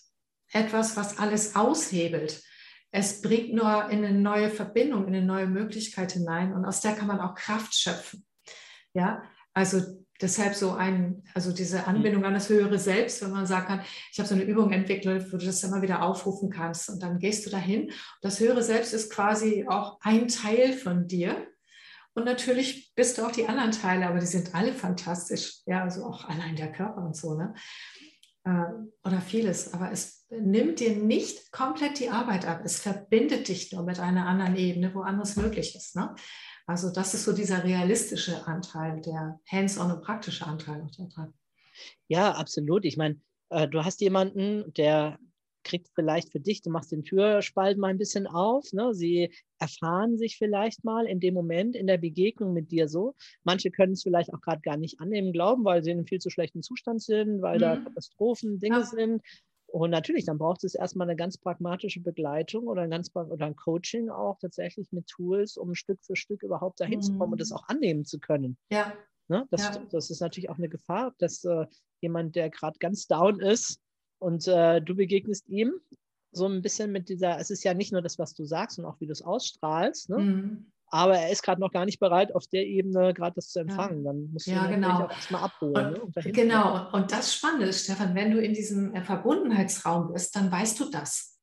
etwas, 0.52 0.96
was 0.96 1.18
alles 1.18 1.56
aushebelt, 1.56 2.44
es 2.98 3.22
bringt 3.22 3.54
nur 3.54 3.90
in 3.90 4.06
eine 4.06 4.18
neue 4.18 4.50
Verbindung, 4.50 5.06
in 5.06 5.16
eine 5.16 5.26
neue 5.26 5.48
Möglichkeit 5.48 6.14
hinein 6.14 6.54
und 6.54 6.64
aus 6.64 6.80
der 6.80 6.94
kann 6.94 7.08
man 7.08 7.20
auch 7.20 7.36
Kraft 7.36 7.76
schöpfen. 7.76 8.26
Ja, 8.94 9.22
also 9.54 9.82
deshalb 10.22 10.56
so 10.56 10.72
ein, 10.72 11.22
also 11.34 11.52
diese 11.52 11.88
Anbindung 11.88 12.24
an 12.24 12.36
das 12.36 12.48
höhere 12.48 12.80
Selbst, 12.80 13.22
wenn 13.22 13.32
man 13.32 13.46
sagen 13.48 13.68
kann, 13.68 13.82
ich 14.14 14.18
habe 14.18 14.30
so 14.30 14.36
eine 14.36 14.46
Übung 14.46 14.72
entwickelt, 14.72 15.28
wo 15.34 15.36
du 15.36 15.46
das 15.46 15.62
immer 15.66 15.82
wieder 15.82 16.04
aufrufen 16.04 16.50
kannst 16.50 16.88
und 16.90 17.04
dann 17.04 17.20
gehst 17.20 17.46
du 17.46 17.50
dahin. 17.50 17.92
Das 18.22 18.40
höhere 18.40 18.64
Selbst 18.64 18.94
ist 18.94 19.12
quasi 19.12 19.66
auch 19.68 20.00
ein 20.00 20.30
Teil 20.30 20.72
von 20.72 21.06
dir. 21.06 21.48
Und 22.14 22.24
natürlich 22.24 22.94
bist 22.96 23.18
du 23.18 23.26
auch 23.26 23.32
die 23.32 23.46
anderen 23.50 23.72
Teile, 23.72 24.08
aber 24.08 24.20
die 24.20 24.26
sind 24.26 24.56
alle 24.56 24.72
fantastisch. 24.72 25.58
Ja, 25.66 25.84
also 25.84 26.06
auch 26.06 26.30
allein 26.30 26.56
der 26.56 26.72
Körper 26.72 27.04
und 27.04 27.18
so, 27.18 27.36
ne? 27.36 27.54
Äh, 28.46 28.68
oder 29.04 29.20
vieles. 29.20 29.74
Aber 29.74 29.92
es 29.92 30.25
nimmt 30.42 30.80
dir 30.80 30.96
nicht 30.96 31.52
komplett 31.52 32.00
die 32.00 32.10
Arbeit 32.10 32.46
ab. 32.46 32.62
Es 32.64 32.80
verbindet 32.80 33.48
dich 33.48 33.72
nur 33.72 33.84
mit 33.84 34.00
einer 34.00 34.26
anderen 34.26 34.56
Ebene, 34.56 34.94
wo 34.94 35.02
anderes 35.02 35.36
möglich 35.36 35.76
ist. 35.76 35.96
Ne? 35.96 36.16
Also 36.68 36.92
das 36.92 37.14
ist 37.14 37.26
so 37.26 37.34
dieser 37.34 37.64
realistische 37.64 38.48
Anteil, 38.48 39.02
der 39.02 39.40
hands-on 39.50 39.92
und 39.92 40.02
praktische 40.02 40.46
Anteil 40.46 40.82
auch 40.82 40.92
daran. 40.92 41.34
Ja, 42.08 42.32
absolut. 42.32 42.86
Ich 42.86 42.98
meine, 42.98 43.20
äh, 43.50 43.68
du 43.68 43.84
hast 43.84 44.02
jemanden, 44.02 44.74
der 44.74 45.20
kriegt 45.66 45.90
vielleicht 45.94 46.32
für 46.32 46.40
dich, 46.40 46.62
du 46.62 46.70
machst 46.70 46.92
den 46.92 47.04
Türspalt 47.04 47.78
mal 47.78 47.88
ein 47.88 47.98
bisschen 47.98 48.28
auf. 48.28 48.72
Ne? 48.72 48.94
Sie 48.94 49.34
erfahren 49.60 50.18
sich 50.18 50.38
vielleicht 50.38 50.86
mal 50.86 51.06
in 51.06 51.20
dem 51.20 51.34
Moment, 51.34 51.76
in 51.76 51.88
der 51.88 51.98
Begegnung 51.98 52.54
mit 52.54 52.72
dir 52.72 52.88
so. 52.88 53.16
Manche 53.44 53.72
können 53.72 53.94
es 53.94 54.04
vielleicht 54.04 54.34
auch 54.34 54.42
gerade 54.42 54.62
gar 54.62 54.78
nicht 54.78 55.02
annehmen, 55.02 55.34
glauben, 55.34 55.66
weil 55.66 55.84
sie 55.84 55.92
in 55.92 55.98
einem 55.98 56.08
viel 56.08 56.20
zu 56.20 56.30
schlechten 56.30 56.62
Zustand 56.62 57.02
sind, 57.02 57.42
weil 57.42 57.58
mhm. 57.58 57.62
da 57.62 57.78
Katastrophen, 57.78 58.60
Dinge 58.60 58.78
ja. 58.78 58.86
sind. 58.86 59.22
Und 59.76 59.90
natürlich, 59.90 60.24
dann 60.24 60.38
braucht 60.38 60.64
es 60.64 60.74
erstmal 60.74 61.06
eine 61.06 61.18
ganz 61.18 61.38
pragmatische 61.38 62.00
Begleitung 62.00 62.66
oder 62.68 62.84
ein, 62.84 62.90
ganz, 62.90 63.14
oder 63.14 63.46
ein 63.46 63.58
Coaching 63.58 64.08
auch 64.08 64.40
tatsächlich 64.40 64.94
mit 64.94 65.06
Tools, 65.08 65.58
um 65.58 65.76
Stück 65.76 66.02
für 66.02 66.16
Stück 66.16 66.44
überhaupt 66.44 66.80
dahin 66.80 67.00
mhm. 67.00 67.04
zu 67.04 67.18
kommen 67.18 67.34
und 67.34 67.42
das 67.42 67.50
mhm. 67.50 67.58
auch 67.58 67.68
annehmen 67.68 68.06
zu 68.06 68.20
können. 68.20 68.56
Ja. 68.70 68.94
Ne? 69.28 69.46
Das, 69.52 69.76
ja. 69.76 69.84
das 69.92 70.12
ist 70.12 70.22
natürlich 70.22 70.50
auch 70.50 70.58
eine 70.58 70.70
Gefahr, 70.70 71.14
dass 71.18 71.44
äh, 71.44 71.66
jemand, 72.00 72.38
der 72.38 72.50
gerade 72.50 72.80
ganz 72.80 73.08
down 73.08 73.42
ist 73.42 73.82
und 74.20 74.48
äh, 74.48 74.82
du 74.82 74.96
begegnest 74.96 75.50
ihm 75.50 75.74
so 76.32 76.48
ein 76.48 76.62
bisschen 76.62 76.94
mit 76.94 77.10
dieser, 77.10 77.38
es 77.38 77.50
ist 77.50 77.66
ja 77.66 77.74
nicht 77.74 77.92
nur 77.92 78.02
das, 78.02 78.18
was 78.18 78.34
du 78.34 78.46
sagst 78.46 78.80
und 78.80 78.86
auch 78.86 79.02
wie 79.02 79.08
du 79.08 79.12
es 79.12 79.24
ausstrahlst, 79.24 80.10
ne? 80.10 80.20
Mhm 80.20 80.72
aber 80.88 81.18
er 81.18 81.32
ist 81.32 81.44
gerade 81.44 81.60
noch 81.60 81.72
gar 81.72 81.86
nicht 81.86 82.00
bereit, 82.00 82.34
auf 82.34 82.48
der 82.48 82.66
Ebene 82.66 83.14
gerade 83.14 83.36
das 83.36 83.50
zu 83.50 83.60
empfangen. 83.60 84.06
Ja. 84.06 84.12
Dann 84.12 84.32
musst 84.32 84.48
du 84.48 84.52
ja, 84.52 84.68
genau. 84.68 85.06
auch 85.06 85.12
erstmal 85.12 85.44
abholen. 85.44 85.96
Und, 85.96 86.16
ne? 86.16 86.32
genau, 86.32 86.92
und 86.92 87.12
das 87.12 87.34
Spannende 87.34 87.68
ist, 87.68 87.86
Stefan, 87.86 88.16
wenn 88.16 88.32
du 88.32 88.40
in 88.40 88.54
diesem 88.54 88.94
äh, 88.94 89.04
Verbundenheitsraum 89.04 90.14
bist, 90.14 90.36
dann 90.36 90.52
weißt 90.52 90.80
du 90.80 90.90
das. 90.90 91.40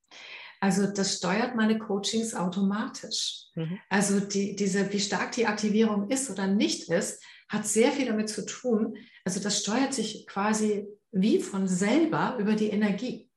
Also 0.61 0.87
das 0.87 1.16
steuert 1.16 1.57
meine 1.57 1.76
Coachings 1.76 2.35
automatisch. 2.35 3.46
Mhm. 3.57 3.81
Also 3.88 4.20
die, 4.20 4.55
diese, 4.55 4.92
wie 4.92 5.00
stark 5.00 5.33
die 5.33 5.46
Aktivierung 5.46 6.09
ist 6.09 6.31
oder 6.31 6.46
nicht 6.46 6.88
ist, 6.88 7.20
hat 7.48 7.66
sehr 7.66 7.90
viel 7.90 8.07
damit 8.07 8.28
zu 8.28 8.46
tun. 8.46 8.96
Also 9.24 9.40
das 9.40 9.61
steuert 9.61 9.92
sich 9.92 10.26
quasi 10.28 10.87
wie 11.11 11.40
von 11.40 11.66
selber 11.66 12.37
über 12.38 12.55
die 12.55 12.70
Energie. 12.70 13.28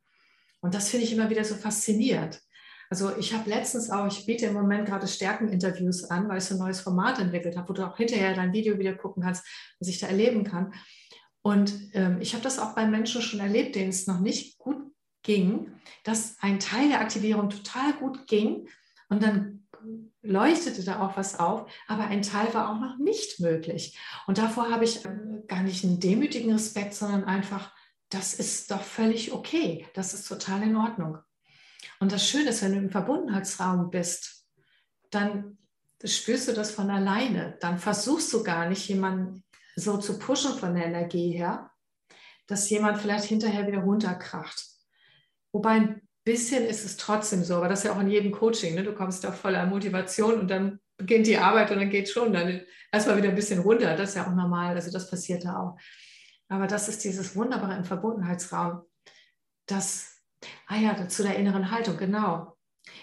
Und 0.62 0.76
das 0.76 0.90
finde 0.90 1.06
ich 1.06 1.14
immer 1.14 1.30
wieder 1.30 1.44
so 1.44 1.56
faszinierend. 1.56 2.42
Also 2.90 3.16
ich 3.18 3.34
habe 3.34 3.50
letztens 3.50 3.90
auch, 3.90 4.08
ich 4.08 4.26
biete 4.26 4.46
im 4.48 4.54
Moment 4.54 4.88
gerade 4.88 5.08
Stärkeninterviews 5.08 6.06
an, 6.06 6.30
weil 6.30 6.38
ich 6.38 6.46
so 6.46 6.56
ein 6.56 6.60
neues 6.60 6.82
Format 6.82 7.20
entwickelt 7.20 7.58
habe, 7.58 7.70
wo 7.70 7.74
du 7.74 7.86
auch 7.86 7.98
hinterher 7.98 8.34
dein 8.34 8.54
Video 8.54 8.78
wieder 8.78 8.94
gucken 8.94 9.24
kannst, 9.24 9.46
was 9.80 9.88
ich 9.88 10.00
da 10.00 10.08
erleben 10.08 10.44
kann. 10.44 10.74
Und 11.42 11.74
ähm, 11.94 12.18
ich 12.22 12.34
habe 12.34 12.44
das 12.44 12.60
auch 12.60 12.74
bei 12.74 12.86
Menschen 12.88 13.22
schon 13.22 13.40
erlebt, 13.40 13.76
denen 13.76 13.90
es 13.90 14.08
noch 14.08 14.20
nicht 14.20 14.58
gut 14.58 14.78
ging, 15.24 15.72
dass 16.04 16.38
ein 16.40 16.60
Teil 16.60 16.90
der 16.90 17.02
Aktivierung 17.02 17.50
total 17.50 17.94
gut 17.94 18.28
ging 18.28 18.68
und 19.10 19.22
dann 19.22 19.66
leuchtete 20.22 20.84
da 20.84 21.06
auch 21.06 21.18
was 21.18 21.40
auf, 21.40 21.72
aber 21.88 22.06
ein 22.06 22.22
Teil 22.22 22.54
war 22.54 22.70
auch 22.70 22.80
noch 22.80 22.98
nicht 22.98 23.40
möglich. 23.40 23.98
Und 24.28 24.38
davor 24.38 24.72
habe 24.72 24.84
ich 24.84 25.06
ähm, 25.06 25.44
gar 25.48 25.62
nicht 25.62 25.84
einen 25.84 26.00
demütigen 26.00 26.52
Respekt, 26.52 26.94
sondern 26.94 27.24
einfach, 27.26 27.74
das 28.10 28.34
ist 28.34 28.72
doch 28.72 28.82
völlig 28.82 29.34
okay, 29.34 29.88
das 29.94 30.14
ist 30.14 30.28
total 30.28 30.64
in 30.64 30.76
Ordnung. 30.76 31.20
Und 32.00 32.12
das 32.12 32.28
Schöne 32.28 32.50
ist, 32.50 32.62
wenn 32.62 32.74
du 32.74 32.80
im 32.80 32.90
Verbundenheitsraum 32.90 33.90
bist, 33.90 34.46
dann 35.12 35.58
spürst 36.04 36.48
du 36.48 36.54
das 36.54 36.72
von 36.72 36.90
alleine. 36.90 37.58
Dann 37.62 37.80
versuchst 37.80 38.32
du 38.34 38.44
gar 38.44 38.68
nicht, 38.68 38.88
jemanden 38.88 39.44
so 39.76 39.98
zu 39.98 40.20
pushen 40.20 40.54
von 40.54 40.76
der 40.76 40.86
Energie 40.86 41.32
her, 41.32 41.72
dass 42.48 42.70
jemand 42.70 42.98
vielleicht 42.98 43.26
hinterher 43.26 43.68
wieder 43.68 43.80
runterkracht. 43.80 44.66
Wobei 45.52 45.72
ein 45.72 46.02
bisschen 46.24 46.66
ist 46.66 46.86
es 46.86 46.98
trotzdem 46.98 47.44
so, 47.44 47.56
aber 47.56 47.70
das 47.70 47.80
ist 47.80 47.86
ja 47.86 47.94
auch 47.94 48.00
in 48.00 48.10
jedem 48.10 48.32
Coaching. 48.32 48.76
Ne? 48.76 48.84
Du 48.84 48.94
kommst 48.94 49.24
da 49.24 49.32
voller 49.32 49.66
Motivation 49.66 50.40
und 50.40 50.48
dann 50.50 50.80
beginnt 50.98 51.28
die 51.28 51.38
Arbeit 51.38 51.72
und 51.72 51.80
dann 51.80 51.90
geht 51.90 52.10
schon 52.10 52.34
dann 52.34 52.62
erstmal 52.92 53.18
wieder 53.18 53.30
ein 53.30 53.36
bisschen 53.36 53.60
runter. 53.60 53.96
Das 53.96 54.10
ist 54.10 54.16
ja 54.16 54.28
auch 54.28 54.36
normal. 54.36 54.76
Also 54.76 54.92
das 54.92 55.10
passiert 55.10 55.46
da 55.46 55.60
auch. 55.60 55.78
Aber 56.48 56.68
das 56.68 56.88
ist 56.88 57.04
dieses 57.04 57.36
Wunderbare 57.36 57.76
im 57.76 57.86
Verbundenheitsraum, 57.86 58.82
dass 59.66 60.15
Ah 60.68 60.78
ja, 60.78 61.08
zu 61.08 61.24
der 61.24 61.38
inneren 61.38 61.72
Haltung, 61.72 61.98
genau. 61.98 62.58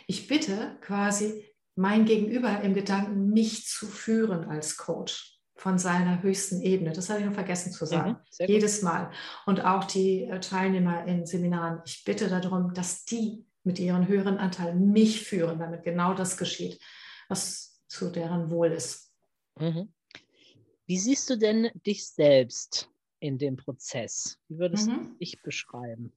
Ich 0.07 0.29
bitte 0.29 0.79
quasi 0.81 1.45
mein 1.75 2.05
Gegenüber 2.05 2.61
im 2.61 2.75
Gedanken, 2.75 3.31
mich 3.31 3.67
zu 3.67 3.87
führen 3.87 4.45
als 4.45 4.77
Coach 4.77 5.41
von 5.57 5.79
seiner 5.79 6.23
höchsten 6.23 6.61
Ebene. 6.61 6.93
Das 6.93 7.09
habe 7.09 7.21
ich 7.21 7.27
noch 7.27 7.35
vergessen 7.35 7.73
zu 7.73 7.87
sagen. 7.87 8.17
Mhm, 8.39 8.47
Jedes 8.47 8.83
Mal. 8.83 9.11
Und 9.47 9.65
auch 9.65 9.85
die 9.85 10.25
äh, 10.25 10.41
Teilnehmer 10.41 11.07
in 11.07 11.25
Seminaren. 11.25 11.81
Ich 11.87 12.05
bitte 12.05 12.29
darum, 12.29 12.75
dass 12.75 13.05
die 13.05 13.47
mit 13.65 13.79
ihren 13.79 14.09
höheren 14.09 14.39
Anteilen 14.39 14.91
mich 14.91 15.23
führen, 15.23 15.61
damit 15.61 15.85
genau 15.85 16.15
das 16.15 16.37
geschieht, 16.37 16.81
was 17.29 17.81
zu 17.87 18.11
deren 18.11 18.51
Wohl 18.51 18.73
ist. 18.73 19.13
Mhm. 19.59 19.93
Wie 20.87 20.99
siehst 20.99 21.31
du 21.31 21.39
denn 21.39 21.71
dich 21.87 22.09
selbst 22.09 22.91
in 23.21 23.39
dem 23.39 23.57
Prozess? 23.57 24.39
Wie 24.49 24.59
würdest 24.59 24.89
mhm. 24.89 25.11
du 25.13 25.19
dich 25.19 25.41
beschreiben? 25.43 26.13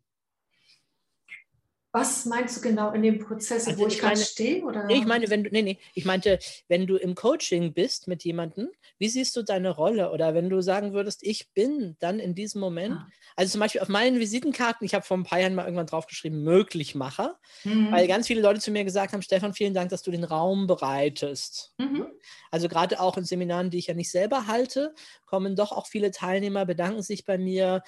Was 1.95 2.25
meinst 2.25 2.57
du 2.57 2.61
genau 2.61 2.91
in 2.91 3.01
dem 3.03 3.19
Prozess, 3.19 3.67
Also 3.67 3.79
wo 3.79 3.87
ich, 3.87 3.93
ich 3.93 3.99
gerade 4.01 4.17
stehe? 4.17 4.65
Oder? 4.65 4.83
Nee, 4.83 4.95
ich 4.97 5.05
meine, 5.05 5.29
wenn 5.29 5.45
du, 5.45 5.49
nee, 5.49 5.61
nee, 5.61 5.79
ich 5.93 6.03
meinte, 6.03 6.39
wenn 6.67 6.85
du 6.87 6.97
im 6.97 7.15
Coaching 7.15 7.73
bist 7.73 8.09
mit 8.09 8.25
jemandem, 8.25 8.67
wie 8.99 9.07
siehst 9.07 9.33
du 9.37 9.43
deine 9.43 9.69
Rolle? 9.69 10.11
Oder 10.11 10.33
wenn 10.33 10.49
du 10.49 10.59
sagen 10.61 10.91
würdest, 10.91 11.23
ich 11.23 11.53
bin 11.53 11.95
dann 11.99 12.19
in 12.19 12.35
diesem 12.35 12.59
Moment, 12.59 12.95
Ah. 12.97 13.07
also 13.37 13.53
zum 13.53 13.61
Beispiel 13.61 13.79
auf 13.79 13.87
meinen 13.87 14.19
Visitenkarten, 14.19 14.85
ich 14.85 14.93
habe 14.93 15.05
vor 15.05 15.15
ein 15.17 15.23
paar 15.23 15.39
Jahren 15.39 15.55
mal 15.55 15.63
irgendwann 15.63 15.87
draufgeschrieben, 15.87 16.43
Möglichmacher, 16.43 17.39
Mhm. 17.63 17.91
weil 17.93 18.07
ganz 18.07 18.27
viele 18.27 18.41
Leute 18.41 18.59
zu 18.59 18.71
mir 18.71 18.83
gesagt 18.83 19.13
haben, 19.13 19.21
Stefan, 19.21 19.53
vielen 19.53 19.73
Dank, 19.73 19.89
dass 19.89 20.01
du 20.03 20.11
den 20.11 20.25
Raum 20.25 20.67
bereitest. 20.67 21.73
Mhm. 21.77 22.07
Also 22.51 22.67
gerade 22.67 22.99
auch 22.99 23.15
in 23.17 23.23
Seminaren, 23.23 23.69
die 23.69 23.77
ich 23.77 23.87
ja 23.87 23.93
nicht 23.93 24.11
selber 24.11 24.47
halte, 24.47 24.93
kommen 25.25 25.55
doch 25.55 25.71
auch 25.71 25.87
viele 25.87 26.11
Teilnehmer, 26.11 26.65
bedanken 26.65 27.01
sich 27.01 27.23
bei 27.25 27.37
mir, 27.37 27.83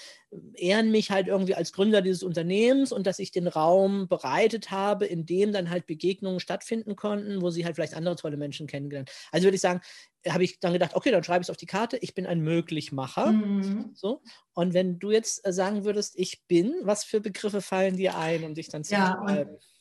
ehren 0.53 0.91
mich 0.91 1.12
halt 1.12 1.28
irgendwie 1.28 1.55
als 1.55 1.74
Gründer 1.74 2.01
dieses 2.01 2.24
Unternehmens 2.24 2.91
und 2.91 3.08
dass 3.08 3.20
ich 3.20 3.32
den 3.32 3.47
Raum 3.47 3.97
bereitet 4.06 4.70
habe, 4.70 5.06
in 5.06 5.26
dem 5.26 5.52
dann 5.52 5.70
halt 5.70 5.88
Begegnungen 5.88 6.39
stattfinden 6.39 6.95
konnten, 6.95 7.41
wo 7.41 7.50
sie 7.50 7.66
halt 7.66 7.76
vielleicht 7.76 7.95
andere 7.95 8.16
tolle 8.16 8.38
Menschen 8.38 8.68
kennengelernt. 8.68 9.10
Also 9.32 9.45
würde 9.45 9.56
ich 9.56 9.62
sagen, 9.62 9.82
habe 10.28 10.43
ich 10.43 10.60
dann 10.60 10.74
gedacht, 10.74 10.95
okay, 10.95 11.12
dann 11.12 11.24
schreibe 11.24 11.41
ich 11.41 11.48
es 11.48 11.50
auf 11.50 11.58
die 11.58 11.66
Karte, 11.66 11.98
ich 11.98 12.14
bin 12.14 12.28
ein 12.28 12.41
Möglichmacher. 12.41 13.32
Mhm. 13.32 13.91
So. 13.95 14.22
Und 14.54 14.74
wenn 14.74 15.00
du 15.00 15.12
jetzt 15.12 15.45
äh, 15.48 15.52
sagen 15.52 15.86
würdest, 15.86 16.14
ich 16.18 16.43
bin, 16.48 16.76
was 16.84 17.04
für 17.04 17.22
Begriffe 17.22 17.62
fallen 17.62 17.98
dir 17.98 18.18
ein, 18.18 18.43
um 18.43 18.54
dich 18.54 18.70
dann 18.70 18.84
zu 18.84 18.93
Ja, 18.93 19.18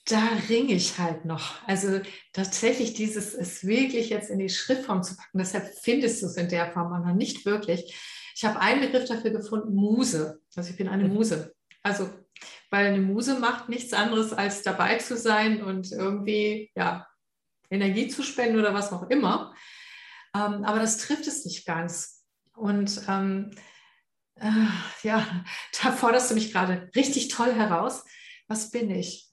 da 0.08 0.28
ringe 0.48 0.72
ich 0.74 0.98
halt 0.98 1.24
noch. 1.24 1.66
Also 1.66 2.00
tatsächlich 2.32 2.94
dieses 2.94 3.34
es 3.34 3.66
wirklich 3.66 4.10
jetzt 4.10 4.30
in 4.30 4.38
die 4.38 4.48
Schriftform 4.48 5.02
zu 5.02 5.16
packen, 5.16 5.38
deshalb 5.38 5.66
findest 5.82 6.22
du 6.22 6.26
es 6.26 6.36
in 6.36 6.48
der 6.48 6.70
Form 6.72 6.90
noch 6.90 7.14
nicht 7.14 7.44
wirklich. 7.44 7.94
Ich 8.36 8.44
habe 8.44 8.60
einen 8.60 8.80
Begriff 8.82 9.08
dafür 9.08 9.30
gefunden, 9.30 9.74
Muse. 9.74 10.40
Also 10.54 10.70
ich 10.70 10.76
bin 10.76 10.88
eine 10.88 11.04
Mhm. 11.08 11.14
Muse. 11.14 11.54
Also, 11.82 12.10
weil 12.76 12.88
eine 12.88 13.00
Muse 13.00 13.38
macht 13.38 13.70
nichts 13.70 13.94
anderes, 13.94 14.34
als 14.34 14.62
dabei 14.62 14.98
zu 14.98 15.16
sein 15.16 15.62
und 15.62 15.90
irgendwie, 15.92 16.70
ja, 16.76 17.06
Energie 17.70 18.08
zu 18.08 18.22
spenden 18.22 18.58
oder 18.58 18.74
was 18.74 18.92
auch 18.92 19.08
immer. 19.08 19.54
Ähm, 20.34 20.62
aber 20.62 20.78
das 20.78 20.98
trifft 20.98 21.26
es 21.26 21.46
nicht 21.46 21.64
ganz. 21.64 22.22
Und 22.54 23.00
ähm, 23.08 23.50
äh, 24.34 24.66
ja, 25.02 25.26
da 25.82 25.90
forderst 25.90 26.30
du 26.30 26.34
mich 26.34 26.52
gerade 26.52 26.90
richtig 26.94 27.28
toll 27.28 27.54
heraus. 27.54 28.04
Was 28.46 28.70
bin 28.70 28.90
ich? 28.90 29.26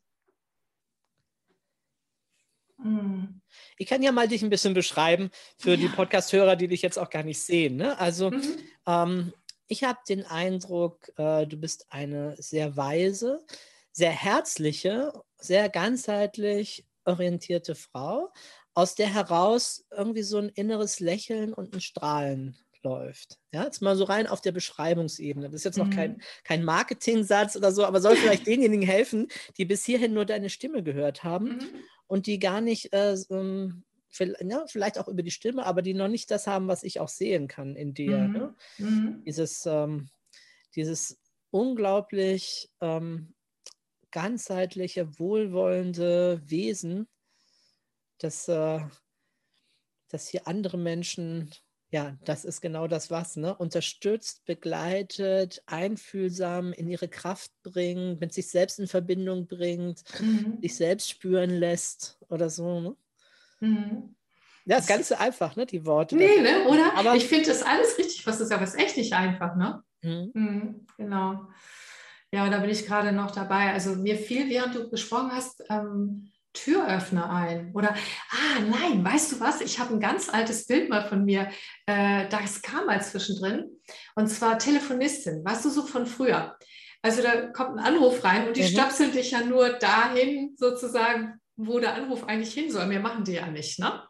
Hm. 2.81 3.41
Ich 3.77 3.87
kann 3.87 4.01
ja 4.03 4.13
mal 4.13 4.29
dich 4.29 4.41
ein 4.41 4.49
bisschen 4.49 4.73
beschreiben 4.73 5.31
für 5.57 5.75
die 5.75 5.87
Ja. 5.87 5.91
Podcast-Hörer, 5.91 6.55
die 6.55 6.69
dich 6.69 6.81
jetzt 6.81 6.97
auch 6.97 7.09
gar 7.09 7.23
nicht 7.23 7.41
sehen. 7.41 7.75
Ne? 7.75 7.99
Also 7.99 8.31
Mhm. 8.31 8.57
ähm, 8.87 9.33
ich 9.73 9.83
habe 9.83 9.99
den 10.07 10.25
Eindruck, 10.25 11.11
äh, 11.17 11.45
du 11.47 11.57
bist 11.57 11.87
eine 11.89 12.35
sehr 12.41 12.77
weise, 12.77 13.45
sehr 13.91 14.11
herzliche, 14.11 15.13
sehr 15.37 15.69
ganzheitlich 15.69 16.87
orientierte 17.05 17.75
Frau, 17.75 18.31
aus 18.73 18.95
der 18.95 19.13
heraus 19.13 19.85
irgendwie 19.91 20.23
so 20.23 20.37
ein 20.39 20.49
inneres 20.49 20.99
Lächeln 20.99 21.53
und 21.53 21.73
ein 21.75 21.81
Strahlen 21.81 22.57
läuft. 22.83 23.39
Ja, 23.53 23.63
jetzt 23.65 23.81
mal 23.81 23.95
so 23.95 24.03
rein 24.05 24.27
auf 24.27 24.41
der 24.41 24.51
Beschreibungsebene. 24.51 25.47
Das 25.47 25.55
ist 25.55 25.63
jetzt 25.65 25.77
noch 25.77 25.89
kein, 25.89 26.17
Mhm. 26.17 26.23
kein 26.43 26.63
Marketing-Satz 26.63 27.55
oder 27.55 27.71
so, 27.71 27.85
aber 27.85 28.01
soll 28.01 28.17
vielleicht 28.17 28.45
denjenigen 28.47 28.85
helfen, 28.85 29.27
die 29.57 29.65
bis 29.65 29.85
hierhin 29.85 30.13
nur 30.13 30.25
deine 30.25 30.49
Stimme 30.49 30.83
gehört 30.83 31.23
haben 31.23 31.55
Mhm. 31.55 31.87
und 32.07 32.27
die 32.27 32.39
gar 32.39 32.61
nicht, 32.61 32.93
äh, 32.93 33.15
so, 33.17 33.35
ähm, 33.35 33.83
ja, 34.19 34.65
vielleicht 34.67 34.97
auch 34.97 35.07
über 35.07 35.23
die 35.23 35.31
Stimme, 35.31 35.65
aber 35.65 35.81
die 35.81 35.93
noch 35.93 36.07
nicht 36.07 36.31
das 36.31 36.47
haben, 36.47 36.67
was 36.67 36.83
ich 36.83 36.99
auch 36.99 37.09
sehen 37.09 37.47
kann 37.47 37.75
in 37.75 37.93
dir. 37.93 38.19
Mhm. 38.19 38.33
Ne? 38.33 38.55
Mhm. 38.77 39.23
Dieses, 39.25 39.65
ähm, 39.65 40.09
dieses 40.75 41.19
unglaublich 41.51 42.71
ähm, 42.81 43.35
ganzheitliche, 44.11 45.19
wohlwollende 45.19 46.41
Wesen, 46.45 47.07
das, 48.19 48.47
äh, 48.47 48.79
das 50.09 50.27
hier 50.27 50.47
andere 50.47 50.77
Menschen, 50.77 51.51
ja, 51.91 52.17
das 52.25 52.43
ist 52.43 52.61
genau 52.61 52.87
das 52.87 53.11
was, 53.11 53.35
ne? 53.35 53.55
Unterstützt, 53.55 54.45
begleitet, 54.45 55.61
einfühlsam 55.67 56.73
in 56.73 56.87
ihre 56.87 57.07
Kraft 57.07 57.51
bringt, 57.61 58.19
mit 58.19 58.33
sich 58.33 58.49
selbst 58.49 58.79
in 58.79 58.87
Verbindung 58.87 59.47
bringt, 59.47 60.03
Mhm. 60.19 60.57
sich 60.61 60.75
selbst 60.75 61.09
spüren 61.09 61.51
lässt 61.51 62.17
oder 62.29 62.49
so. 62.49 62.79
Ne? 62.79 62.95
Mhm. 63.67 64.15
Ja, 64.65 64.77
ist 64.77 64.87
ganz 64.87 65.09
so 65.09 65.15
einfach, 65.15 65.55
ne? 65.55 65.65
Die 65.65 65.85
Worte. 65.85 66.15
Nee, 66.15 66.39
ne? 66.39 66.63
oder? 66.67 66.93
Aber- 66.95 67.15
ich 67.15 67.27
finde 67.27 67.47
das 67.47 67.63
alles 67.63 67.97
richtig, 67.97 68.25
was 68.25 68.37
du 68.37 68.45
sagst, 68.45 68.53
aber 68.53 68.63
es 68.63 68.73
ist 68.75 68.79
echt 68.79 68.97
nicht 68.97 69.13
einfach, 69.13 69.55
ne? 69.55 69.83
Mhm. 70.01 70.31
Mhm, 70.33 70.87
genau. 70.97 71.47
Ja, 72.31 72.45
und 72.45 72.51
da 72.51 72.59
bin 72.59 72.69
ich 72.69 72.85
gerade 72.85 73.11
noch 73.11 73.31
dabei. 73.31 73.73
Also 73.73 73.95
mir 73.95 74.17
fiel, 74.17 74.49
während 74.49 74.73
du 74.75 74.89
gesprochen 74.89 75.31
hast, 75.33 75.63
ähm, 75.69 76.31
Türöffner 76.53 77.29
ein. 77.29 77.71
Oder, 77.73 77.93
ah, 78.31 78.59
nein, 78.69 79.03
weißt 79.03 79.33
du 79.33 79.39
was? 79.39 79.59
Ich 79.61 79.79
habe 79.79 79.93
ein 79.93 79.99
ganz 79.99 80.29
altes 80.29 80.65
Bild 80.65 80.89
mal 80.89 81.07
von 81.07 81.25
mir. 81.25 81.49
Äh, 81.85 82.27
das 82.29 82.61
kam 82.61 82.85
mal 82.85 83.01
zwischendrin. 83.01 83.69
Und 84.15 84.27
zwar 84.27 84.59
Telefonistin, 84.59 85.43
weißt 85.43 85.65
du, 85.65 85.69
so 85.69 85.83
von 85.83 86.05
früher. 86.05 86.57
Also 87.01 87.21
da 87.21 87.47
kommt 87.47 87.77
ein 87.79 87.85
Anruf 87.85 88.23
rein 88.23 88.47
und 88.47 88.55
die 88.55 88.61
Mhm. 88.63 88.67
stöpseln 88.67 89.11
dich 89.11 89.31
ja 89.31 89.41
nur 89.41 89.69
dahin, 89.73 90.55
sozusagen, 90.57 91.39
wo 91.55 91.79
der 91.79 91.95
Anruf 91.95 92.23
eigentlich 92.25 92.53
hin 92.53 92.71
soll. 92.71 92.87
Mehr 92.87 92.99
machen 92.99 93.23
die 93.23 93.33
ja 93.33 93.47
nicht, 93.47 93.79
ne? 93.79 94.03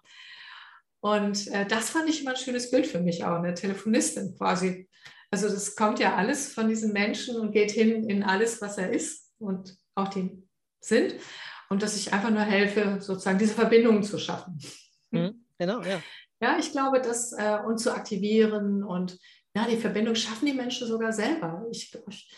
Und 1.02 1.48
äh, 1.48 1.66
das 1.66 1.90
fand 1.90 2.10
ich 2.10 2.22
immer 2.22 2.32
ein 2.32 2.38
schönes 2.38 2.72
Bild 2.72 2.88
für 2.88 3.02
mich 3.02 3.26
auch, 3.26 3.38
eine 3.38 3.54
Telefonistin 3.54 4.38
quasi. 4.38 4.88
Also 5.32 5.50
das 5.50 5.76
kommt 5.76 6.00
ja 6.00 6.16
alles 6.16 6.54
von 6.54 6.70
diesem 6.70 6.94
Menschen 6.94 7.36
und 7.36 7.52
geht 7.52 7.72
hin 7.72 8.10
in 8.10 8.24
alles, 8.24 8.62
was 8.62 8.78
er 8.78 8.92
ist 8.92 9.34
und 9.38 9.76
auch 9.96 10.08
die 10.08 10.32
sind. 10.80 11.16
Und 11.70 11.82
dass 11.82 11.98
ich 11.98 12.14
einfach 12.14 12.30
nur 12.30 12.44
helfe, 12.44 13.02
sozusagen 13.02 13.40
diese 13.40 13.54
Verbindungen 13.54 14.04
zu 14.04 14.18
schaffen. 14.18 14.60
Mhm. 15.12 15.46
Genau, 15.58 15.82
ja. 15.82 16.02
Ja, 16.42 16.58
ich 16.58 16.72
glaube, 16.72 17.02
das 17.02 17.34
äh, 17.34 17.60
und 17.66 17.80
zu 17.80 17.94
aktivieren 17.94 18.84
und 18.84 19.18
ja, 19.56 19.68
die 19.68 19.78
Verbindung 19.78 20.16
schaffen 20.16 20.46
die 20.46 20.54
Menschen 20.54 20.88
sogar 20.88 21.12
selber. 21.14 21.66
Ich, 21.72 21.94
ich, 22.10 22.34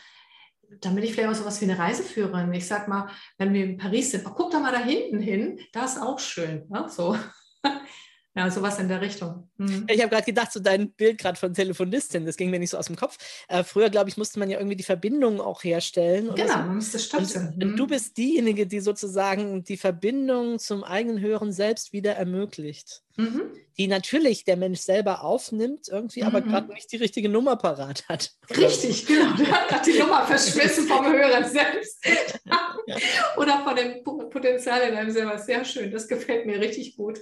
dann 0.82 0.96
bin 0.96 1.04
ich 1.04 1.14
vielleicht 1.14 1.30
auch 1.30 1.36
sowas 1.36 1.62
wie 1.62 1.66
eine 1.66 1.78
Reiseführerin. 1.78 2.54
Ich 2.54 2.68
sag 2.68 2.88
mal, 2.88 3.10
wenn 3.38 3.54
wir 3.54 3.64
in 3.64 3.78
Paris 3.78 4.12
sind, 4.12 4.26
oh, 4.26 4.32
guck 4.36 4.52
doch 4.52 4.62
mal 4.62 4.72
da 4.72 4.80
hinten 4.80 5.20
hin, 5.20 5.60
da 5.72 5.86
ist 5.86 6.02
auch 6.02 6.20
schön. 6.20 6.66
Ne? 6.70 6.88
So. 6.90 7.18
ja, 8.36 8.50
sowas 8.50 8.80
in 8.80 8.88
der 8.88 9.02
Richtung. 9.02 9.50
Mhm. 9.58 9.86
Ich 9.90 10.00
habe 10.02 10.10
gerade 10.10 10.26
gedacht, 10.26 10.52
so 10.52 10.60
dein 10.60 10.92
Bild 10.92 11.18
gerade 11.18 11.40
von 11.40 11.54
Telefonistin, 11.54 12.26
das 12.26 12.36
ging 12.38 12.50
mir 12.50 12.60
nicht 12.60 12.72
so 12.72 12.78
aus 12.78 12.88
dem 12.88 12.96
Kopf. 12.96 13.18
Äh, 13.48 13.64
früher, 13.64 13.90
glaube 13.90 14.10
ich, 14.10 14.18
musste 14.18 14.38
man 14.40 14.50
ja 14.50 14.58
irgendwie 14.58 14.76
die 14.76 14.84
Verbindung 14.84 15.40
auch 15.40 15.64
herstellen. 15.64 16.32
Genau, 16.36 16.52
so. 16.52 16.58
man 16.60 16.76
müsste 16.76 16.98
Und, 16.98 17.04
stöpseln. 17.04 17.48
und 17.62 17.72
Mhm. 17.72 17.76
du 17.78 17.88
bist 17.88 18.18
diejenige, 18.18 18.68
die 18.68 18.80
sozusagen 18.82 19.64
die 19.64 19.78
Verbindung 19.78 20.60
zum 20.60 20.84
eigenen 20.84 21.20
höheren 21.22 21.52
Selbst 21.54 21.94
wieder 21.94 22.14
ermöglicht. 22.14 23.02
Mhm. 23.18 23.44
Die 23.78 23.88
natürlich 23.88 24.44
der 24.44 24.58
Mensch 24.58 24.80
selber 24.82 25.24
aufnimmt, 25.24 25.88
irgendwie, 25.90 26.24
aber 26.24 26.42
Mhm. 26.42 26.50
gerade 26.50 26.74
nicht 26.74 26.92
die 26.92 26.98
richtige 26.98 27.30
Nummer 27.30 27.56
parat 27.56 28.04
hat. 28.10 28.32
Richtig, 28.58 29.06
genau. 29.06 29.36
Der 29.38 29.48
hat 29.52 29.68
gerade 29.70 29.92
die 29.92 29.98
Nummer 30.00 30.26
verschmissen 30.28 30.86
vom 30.88 31.06
Hörer 31.06 31.48
selbst. 31.48 32.04
Oder 33.38 33.64
von 33.64 33.76
dem 33.76 34.04
Po- 34.04 34.30
Potenzial 34.30 34.82
in 34.90 34.96
einem 34.96 35.12
selber. 35.12 35.38
Sehr 35.40 35.64
schön, 35.66 35.92
das 35.92 36.08
gefällt 36.08 36.46
mir 36.46 36.60
richtig 36.60 36.96
gut. 36.98 37.20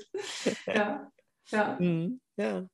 Ja, 0.68 1.12
ja. 1.52 1.78
Mhm, 1.80 2.20
ja. 2.38 2.68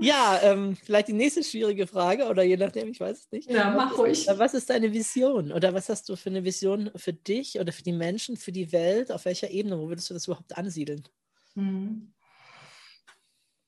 Ja, 0.00 0.38
ähm, 0.42 0.76
vielleicht 0.76 1.08
die 1.08 1.12
nächste 1.12 1.42
schwierige 1.42 1.86
Frage 1.86 2.28
oder 2.28 2.44
je 2.44 2.56
nachdem, 2.56 2.88
ich 2.88 3.00
weiß 3.00 3.18
es 3.18 3.32
nicht. 3.32 3.50
ja 3.50 3.70
mach 3.70 3.98
ruhig. 3.98 4.28
Was 4.36 4.54
ist 4.54 4.70
deine 4.70 4.92
Vision 4.92 5.50
oder 5.50 5.74
was 5.74 5.88
hast 5.88 6.08
du 6.08 6.14
für 6.14 6.30
eine 6.30 6.44
Vision 6.44 6.90
für 6.94 7.12
dich 7.12 7.58
oder 7.58 7.72
für 7.72 7.82
die 7.82 7.92
Menschen, 7.92 8.36
für 8.36 8.52
die 8.52 8.70
Welt? 8.70 9.10
Auf 9.10 9.24
welcher 9.24 9.50
Ebene? 9.50 9.78
Wo 9.78 9.88
würdest 9.88 10.08
du 10.08 10.14
das 10.14 10.26
überhaupt 10.26 10.56
ansiedeln? 10.56 11.02
Mhm. 11.56 12.12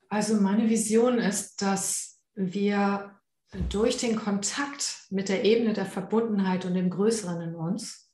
Also 0.09 0.35
meine 0.35 0.69
Vision 0.69 1.19
ist, 1.19 1.63
dass 1.63 2.21
wir 2.35 3.21
durch 3.69 3.97
den 3.97 4.17
Kontakt 4.17 5.07
mit 5.11 5.29
der 5.29 5.45
Ebene 5.45 5.73
der 5.73 5.87
Verbundenheit 5.87 6.65
und 6.65 6.75
dem 6.75 6.91
Größeren 6.91 7.41
in 7.41 7.55
uns, 7.57 8.13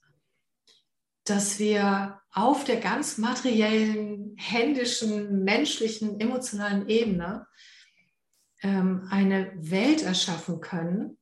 dass 1.24 1.59
wir 1.59 2.20
auf 2.37 2.64
der 2.64 2.76
ganz 2.76 3.16
materiellen, 3.16 4.37
händischen, 4.37 5.43
menschlichen, 5.43 6.20
emotionalen 6.20 6.87
Ebene 6.87 7.47
ähm, 8.62 9.09
eine 9.11 9.53
Welt 9.57 10.03
erschaffen 10.03 10.61
können, 10.61 11.16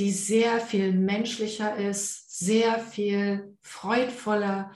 die 0.00 0.10
sehr 0.10 0.60
viel 0.60 0.92
menschlicher 0.92 1.76
ist, 1.76 2.36
sehr 2.40 2.80
viel 2.80 3.56
freudvoller, 3.62 4.72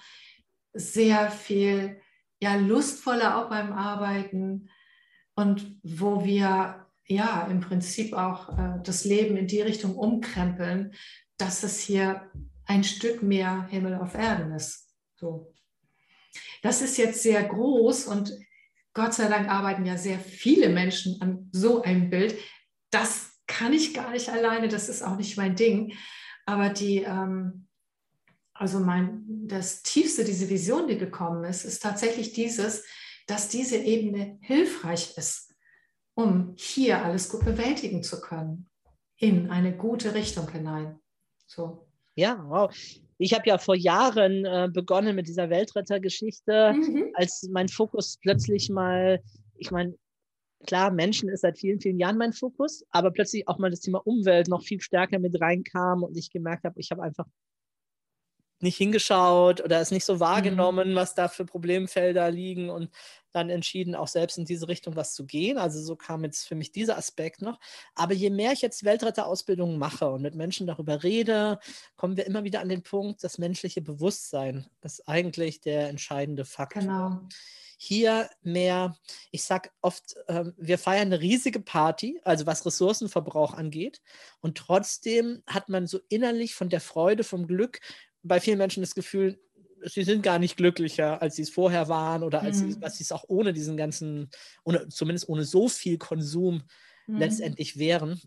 sehr 0.73 1.33
viel 1.33 2.01
ja, 2.41 2.55
lustvoller 2.55 3.37
auch 3.37 3.51
beim 3.51 3.73
Arbeiten 3.73 4.71
und 5.35 5.81
wo 5.83 6.25
wir 6.25 6.87
ja 7.07 7.49
im 7.51 7.59
Prinzip 7.61 8.13
auch 8.13 8.57
äh, 8.57 8.81
das 8.85 9.05
Leben 9.05 9.37
in 9.37 9.49
die 9.49 9.63
Richtung 9.63 9.97
umkrempeln, 9.97 10.95
dass 11.39 11.65
es 11.65 11.81
hier 11.81 12.31
ein 12.67 12.85
Stück 12.85 13.21
mehr 13.21 13.67
Himmel 13.69 13.97
auf 13.97 14.15
Erden 14.15 14.53
ist. 14.53 14.90
So. 15.21 15.53
Das 16.63 16.81
ist 16.81 16.97
jetzt 16.97 17.23
sehr 17.23 17.43
groß 17.43 18.07
und 18.07 18.33
Gott 18.95 19.15
sei 19.15 19.29
Dank 19.29 19.49
arbeiten 19.49 19.85
ja 19.85 19.97
sehr 19.97 20.19
viele 20.19 20.69
Menschen 20.71 21.21
an 21.21 21.49
so 21.53 21.83
einem 21.83 22.11
Bild. 22.11 22.37
Das 22.91 23.39
kann 23.47 23.73
ich 23.73 23.95
gar 23.95 24.11
nicht 24.11 24.31
alleine, 24.31 24.69
das 24.69 24.89
ist 24.89 25.03
auch 25.03 25.17
nicht 25.17 25.37
mein 25.37 25.55
Ding. 25.57 25.95
Aber 26.47 26.71
die, 26.71 27.03
ähm, 27.03 27.67
also 28.55 28.81
mein, 28.81 29.25
das 29.47 29.83
tiefste, 29.83 30.25
diese 30.25 30.49
Vision, 30.49 30.89
die 30.89 30.99
gekommen 30.99 31.45
ist, 31.45 31.65
ist 31.65 31.83
tatsächlich 31.83 32.33
dieses, 32.33 32.85
dass 33.27 33.49
diese 33.49 33.77
Ebene 33.77 34.39
hilfreich 34.41 35.17
ist, 35.17 35.55
um 36.15 36.55
hier 36.57 37.05
alles 37.05 37.29
gut 37.29 37.45
bewältigen 37.45 38.03
zu 38.03 38.21
können, 38.21 38.69
in 39.17 39.51
eine 39.51 39.77
gute 39.77 40.15
Richtung 40.15 40.51
hinein. 40.51 40.99
So. 41.47 41.87
Ja, 42.15 42.43
wow. 42.49 42.73
Ich 43.23 43.35
habe 43.35 43.47
ja 43.47 43.59
vor 43.59 43.77
Jahren 43.77 44.47
äh, 44.47 44.71
begonnen 44.73 45.15
mit 45.15 45.29
dieser 45.29 45.51
Weltrettergeschichte, 45.51 46.73
mhm. 46.73 47.11
als 47.13 47.47
mein 47.53 47.69
Fokus 47.69 48.17
plötzlich 48.23 48.71
mal, 48.71 49.21
ich 49.59 49.71
meine, 49.71 49.95
klar, 50.67 50.91
Menschen 50.91 51.29
ist 51.29 51.43
seit 51.43 51.59
vielen, 51.59 51.81
vielen 51.81 51.99
Jahren 51.99 52.17
mein 52.17 52.33
Fokus, 52.33 52.83
aber 52.91 53.11
plötzlich 53.11 53.47
auch 53.47 53.59
mal 53.59 53.71
das 53.71 53.81
Thema 53.81 53.99
Umwelt 54.07 54.49
noch 54.49 54.63
viel 54.63 54.81
stärker 54.81 55.19
mit 55.19 55.39
reinkam 55.39 56.03
und 56.03 56.17
ich 56.17 56.31
gemerkt 56.31 56.65
habe, 56.65 56.81
ich 56.81 56.91
habe 56.91 57.03
einfach 57.03 57.27
nicht 58.63 58.77
hingeschaut 58.77 59.63
oder 59.63 59.81
es 59.81 59.91
nicht 59.91 60.05
so 60.05 60.21
wahrgenommen, 60.21 60.93
mhm. 60.93 60.95
was 60.95 61.15
da 61.15 61.29
für 61.29 61.45
Problemfelder 61.45 62.31
liegen 62.31 62.71
und 62.71 62.91
dann 63.33 63.49
entschieden, 63.49 63.95
auch 63.95 64.09
selbst 64.09 64.39
in 64.39 64.45
diese 64.45 64.69
Richtung 64.69 64.97
was 64.97 65.15
zu 65.15 65.25
gehen. 65.25 65.57
Also 65.57 65.81
so 65.81 65.97
kam 65.97 66.25
jetzt 66.25 66.49
für 66.49 66.57
mich 66.57 66.73
dieser 66.73 66.99
Aspekt 66.99 67.43
noch. 67.43 67.61
Aber 67.95 68.13
je 68.13 68.31
mehr 68.31 68.53
ich 68.53 68.61
jetzt 68.61 68.85
Weltretterausbildungen 68.85 69.79
mache 69.79 70.11
und 70.11 70.23
mit 70.23 70.35
Menschen 70.35 70.67
darüber 70.67 71.03
rede, 71.03 71.61
kommen 71.97 72.17
wir 72.17 72.27
immer 72.27 72.45
wieder 72.45 72.61
an 72.61 72.69
den 72.69 72.83
Punkt, 72.83 73.23
das 73.23 73.39
menschliche 73.39 73.83
Bewusstsein 73.83 74.67
ist 74.83 75.09
eigentlich 75.09 75.61
der 75.61 75.89
entscheidende 75.89 76.45
Faktor. 76.45 76.83
Genau 76.83 77.21
hier 77.83 78.29
mehr, 78.43 78.95
ich 79.31 79.43
sage 79.43 79.71
oft, 79.81 80.15
äh, 80.27 80.45
wir 80.59 80.77
feiern 80.77 81.07
eine 81.07 81.21
riesige 81.21 81.61
Party, 81.61 82.21
also 82.25 82.45
was 82.45 82.67
Ressourcenverbrauch 82.67 83.55
angeht. 83.55 84.03
Und 84.43 84.59
trotzdem 84.59 85.43
hat 85.47 85.71
man 85.71 85.87
so 85.87 85.99
innerlich 86.11 86.55
von 86.55 86.69
der 86.69 86.83
Freude, 86.83 87.25
vom 87.25 87.47
Glück 87.47 87.81
bei 88.23 88.41
vielen 88.41 88.59
Menschen 88.59 88.83
das 88.83 88.95
Gefühl, 88.95 89.41
sie 89.83 90.05
sind 90.05 90.23
gar 90.23 90.39
nicht 90.39 90.57
glücklicher, 90.57 91.23
als 91.23 91.37
sie 91.37 91.43
es 91.43 91.51
vorher 91.51 91.89
waren 91.89 92.23
oder 92.23 92.43
als 92.43 92.61
mhm. 92.61 92.73
sie, 92.73 92.83
was 92.83 92.99
sie 92.99 93.05
es 93.05 93.13
auch 93.13 93.25
ohne 93.29 93.53
diesen 93.53 93.77
ganzen, 93.77 94.31
ohne, 94.65 94.89
zumindest 94.89 95.29
ohne 95.29 95.45
so 95.45 95.69
viel 95.69 95.99
Konsum 95.99 96.63
mhm. 97.07 97.19
letztendlich 97.19 97.79
wären. 97.79 98.21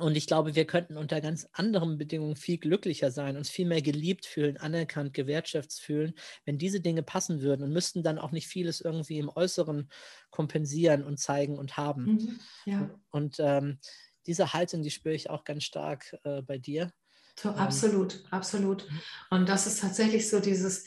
Und 0.00 0.16
ich 0.16 0.26
glaube, 0.26 0.56
wir 0.56 0.66
könnten 0.66 0.96
unter 0.96 1.20
ganz 1.20 1.46
anderen 1.52 1.98
Bedingungen 1.98 2.34
viel 2.34 2.58
glücklicher 2.58 3.12
sein, 3.12 3.36
uns 3.36 3.48
viel 3.48 3.66
mehr 3.66 3.80
geliebt 3.80 4.26
fühlen, 4.26 4.56
anerkannt, 4.56 5.14
gewertschätzt 5.14 5.80
fühlen, 5.80 6.14
wenn 6.44 6.58
diese 6.58 6.80
Dinge 6.80 7.04
passen 7.04 7.42
würden 7.42 7.62
und 7.62 7.72
müssten 7.72 8.02
dann 8.02 8.18
auch 8.18 8.32
nicht 8.32 8.48
vieles 8.48 8.80
irgendwie 8.80 9.18
im 9.18 9.28
Äußeren 9.28 9.88
kompensieren 10.30 11.04
und 11.04 11.20
zeigen 11.20 11.56
und 11.56 11.76
haben. 11.76 12.04
Mhm, 12.04 12.40
ja. 12.66 12.90
Und 13.10 13.36
ähm, 13.38 13.78
diese 14.26 14.52
Haltung, 14.52 14.82
die 14.82 14.90
spüre 14.90 15.14
ich 15.14 15.30
auch 15.30 15.44
ganz 15.44 15.62
stark 15.62 16.16
äh, 16.24 16.42
bei 16.42 16.58
dir. 16.58 16.90
So, 17.38 17.50
ähm, 17.50 17.54
absolut, 17.56 18.24
absolut. 18.30 18.88
Mhm. 18.90 19.00
Und 19.30 19.48
das 19.48 19.66
ist 19.66 19.80
tatsächlich 19.80 20.28
so 20.28 20.40
dieses, 20.40 20.84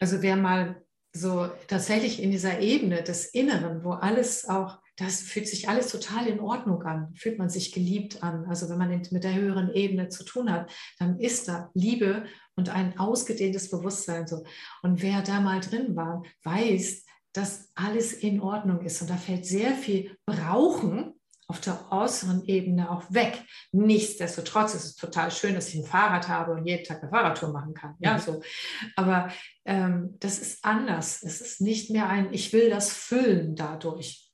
also 0.00 0.22
wer 0.22 0.36
mal 0.36 0.82
so 1.12 1.48
tatsächlich 1.68 2.22
in 2.22 2.30
dieser 2.30 2.60
Ebene 2.60 3.02
des 3.02 3.26
Inneren, 3.26 3.84
wo 3.84 3.92
alles 3.92 4.48
auch 4.48 4.78
das 4.96 5.20
fühlt 5.20 5.46
sich 5.46 5.68
alles 5.68 5.88
total 5.88 6.26
in 6.26 6.40
Ordnung 6.40 6.82
an, 6.82 7.14
fühlt 7.14 7.38
man 7.38 7.50
sich 7.50 7.72
geliebt 7.72 8.22
an. 8.22 8.46
Also 8.46 8.70
wenn 8.70 8.78
man 8.78 9.02
mit 9.10 9.24
der 9.24 9.34
höheren 9.34 9.70
Ebene 9.72 10.08
zu 10.08 10.24
tun 10.24 10.50
hat, 10.50 10.72
dann 10.98 11.20
ist 11.20 11.48
da 11.48 11.70
Liebe 11.74 12.24
und 12.54 12.70
ein 12.70 12.98
ausgedehntes 12.98 13.70
Bewusstsein 13.70 14.26
so. 14.26 14.44
Und 14.82 15.02
wer 15.02 15.20
da 15.20 15.40
mal 15.40 15.60
drin 15.60 15.96
war, 15.96 16.22
weiß, 16.44 17.04
dass 17.34 17.70
alles 17.74 18.14
in 18.14 18.40
Ordnung 18.40 18.80
ist. 18.80 19.02
Und 19.02 19.10
da 19.10 19.18
fällt 19.18 19.44
sehr 19.44 19.74
viel 19.74 20.16
Brauchen 20.24 21.15
auf 21.48 21.60
der 21.60 21.92
äußeren 21.92 22.44
Ebene 22.46 22.90
auch 22.90 23.04
weg. 23.08 23.44
Nichtsdestotrotz 23.72 24.74
ist 24.74 24.84
es 24.84 24.96
total 24.96 25.30
schön, 25.30 25.54
dass 25.54 25.68
ich 25.68 25.76
ein 25.76 25.84
Fahrrad 25.84 26.28
habe 26.28 26.52
und 26.52 26.66
jeden 26.66 26.84
Tag 26.84 27.02
eine 27.02 27.10
Fahrradtour 27.10 27.52
machen 27.52 27.72
kann. 27.72 27.94
Ja, 28.00 28.14
mhm. 28.14 28.20
so. 28.20 28.42
Aber 28.96 29.30
ähm, 29.64 30.16
das 30.18 30.38
ist 30.38 30.64
anders. 30.64 31.22
Es 31.22 31.40
ist 31.40 31.60
nicht 31.60 31.90
mehr 31.90 32.08
ein, 32.08 32.32
ich 32.32 32.52
will 32.52 32.68
das 32.68 32.92
füllen 32.92 33.54
dadurch. 33.54 34.26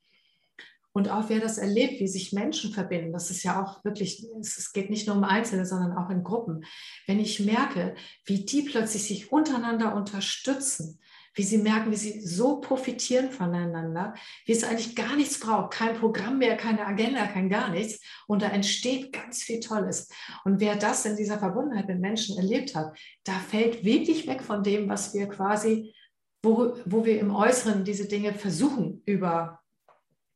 Und 0.94 1.08
auch 1.08 1.30
wer 1.30 1.40
das 1.40 1.56
erlebt, 1.56 2.00
wie 2.00 2.08
sich 2.08 2.32
Menschen 2.32 2.72
verbinden, 2.72 3.12
das 3.12 3.30
ist 3.30 3.42
ja 3.42 3.62
auch 3.62 3.82
wirklich, 3.82 4.26
es 4.40 4.72
geht 4.72 4.90
nicht 4.90 5.06
nur 5.06 5.16
um 5.16 5.24
Einzelne, 5.24 5.64
sondern 5.64 5.96
auch 5.96 6.10
in 6.10 6.22
Gruppen. 6.22 6.64
Wenn 7.06 7.18
ich 7.18 7.40
merke, 7.40 7.94
wie 8.26 8.44
die 8.44 8.62
plötzlich 8.62 9.04
sich 9.04 9.32
untereinander 9.32 9.94
unterstützen, 9.94 11.00
wie 11.34 11.42
sie 11.42 11.58
merken, 11.58 11.90
wie 11.90 11.96
sie 11.96 12.20
so 12.20 12.60
profitieren 12.60 13.30
voneinander, 13.30 14.14
wie 14.44 14.52
es 14.52 14.64
eigentlich 14.64 14.94
gar 14.94 15.16
nichts 15.16 15.40
braucht, 15.40 15.72
kein 15.72 15.96
Programm 15.96 16.38
mehr, 16.38 16.56
keine 16.56 16.86
Agenda, 16.86 17.26
kein 17.26 17.48
gar 17.48 17.70
nichts. 17.70 18.02
Und 18.26 18.42
da 18.42 18.48
entsteht 18.48 19.12
ganz 19.12 19.42
viel 19.42 19.60
Tolles. 19.60 20.08
Und 20.44 20.60
wer 20.60 20.76
das 20.76 21.04
in 21.06 21.16
dieser 21.16 21.38
Verbundenheit 21.38 21.88
mit 21.88 22.00
Menschen 22.00 22.36
erlebt 22.36 22.74
hat, 22.74 22.96
da 23.24 23.32
fällt 23.32 23.84
wirklich 23.84 24.26
weg 24.26 24.42
von 24.42 24.62
dem, 24.62 24.88
was 24.88 25.14
wir 25.14 25.28
quasi, 25.28 25.94
wo, 26.42 26.76
wo 26.84 27.04
wir 27.04 27.20
im 27.20 27.34
Äußeren 27.34 27.84
diese 27.84 28.08
Dinge 28.08 28.34
versuchen 28.34 29.02
über 29.06 29.62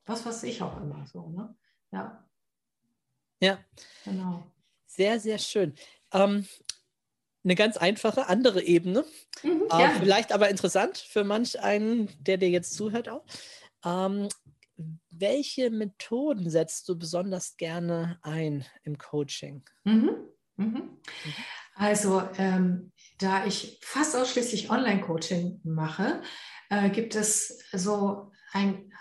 was 0.07 0.25
weiß 0.25 0.45
ich 0.45 0.63
auch 0.63 0.81
immer 0.81 1.05
so. 1.07 1.29
Ne? 1.29 1.55
Ja. 1.93 2.25
Ja. 3.41 3.59
Genau. 4.05 4.51
Sehr, 4.87 5.21
sehr 5.21 5.39
schön. 5.39 5.75
Ähm, 6.13 6.47
eine 7.47 7.55
ganz 7.55 7.77
einfache 7.77 8.29
andere 8.29 8.61
Ebene, 8.61 9.05
mhm, 9.43 9.63
äh, 9.71 9.89
vielleicht 10.01 10.33
aber 10.33 10.51
interessant 10.51 10.99
für 10.99 11.23
manch 11.23 11.61
einen, 11.61 12.09
der 12.21 12.39
dir 12.39 12.51
jetzt 12.51 12.75
zuhört 12.75 13.09
auch. 13.09 13.25
Ähm, 13.85 14.29
welche 15.11 15.71
Methoden 15.71 16.51
setzt 16.51 16.89
du 16.89 16.99
besonders 16.99 17.57
gerne 17.57 18.19
ein 18.23 18.67
im 18.83 18.99
Coaching? 18.99 19.63
Mhm. 19.85 20.11
mhm. 20.57 20.99
Also, 21.77 22.23
ähm, 22.39 22.93
da 23.19 23.47
ich 23.47 23.79
fast 23.83 24.17
ausschließlich 24.17 24.71
Online-Coaching 24.71 25.61
mache, 25.63 26.23
äh, 26.69 26.91
gibt 26.91 27.15
es 27.15 27.63
so 27.73 28.33
ein, 28.53 28.93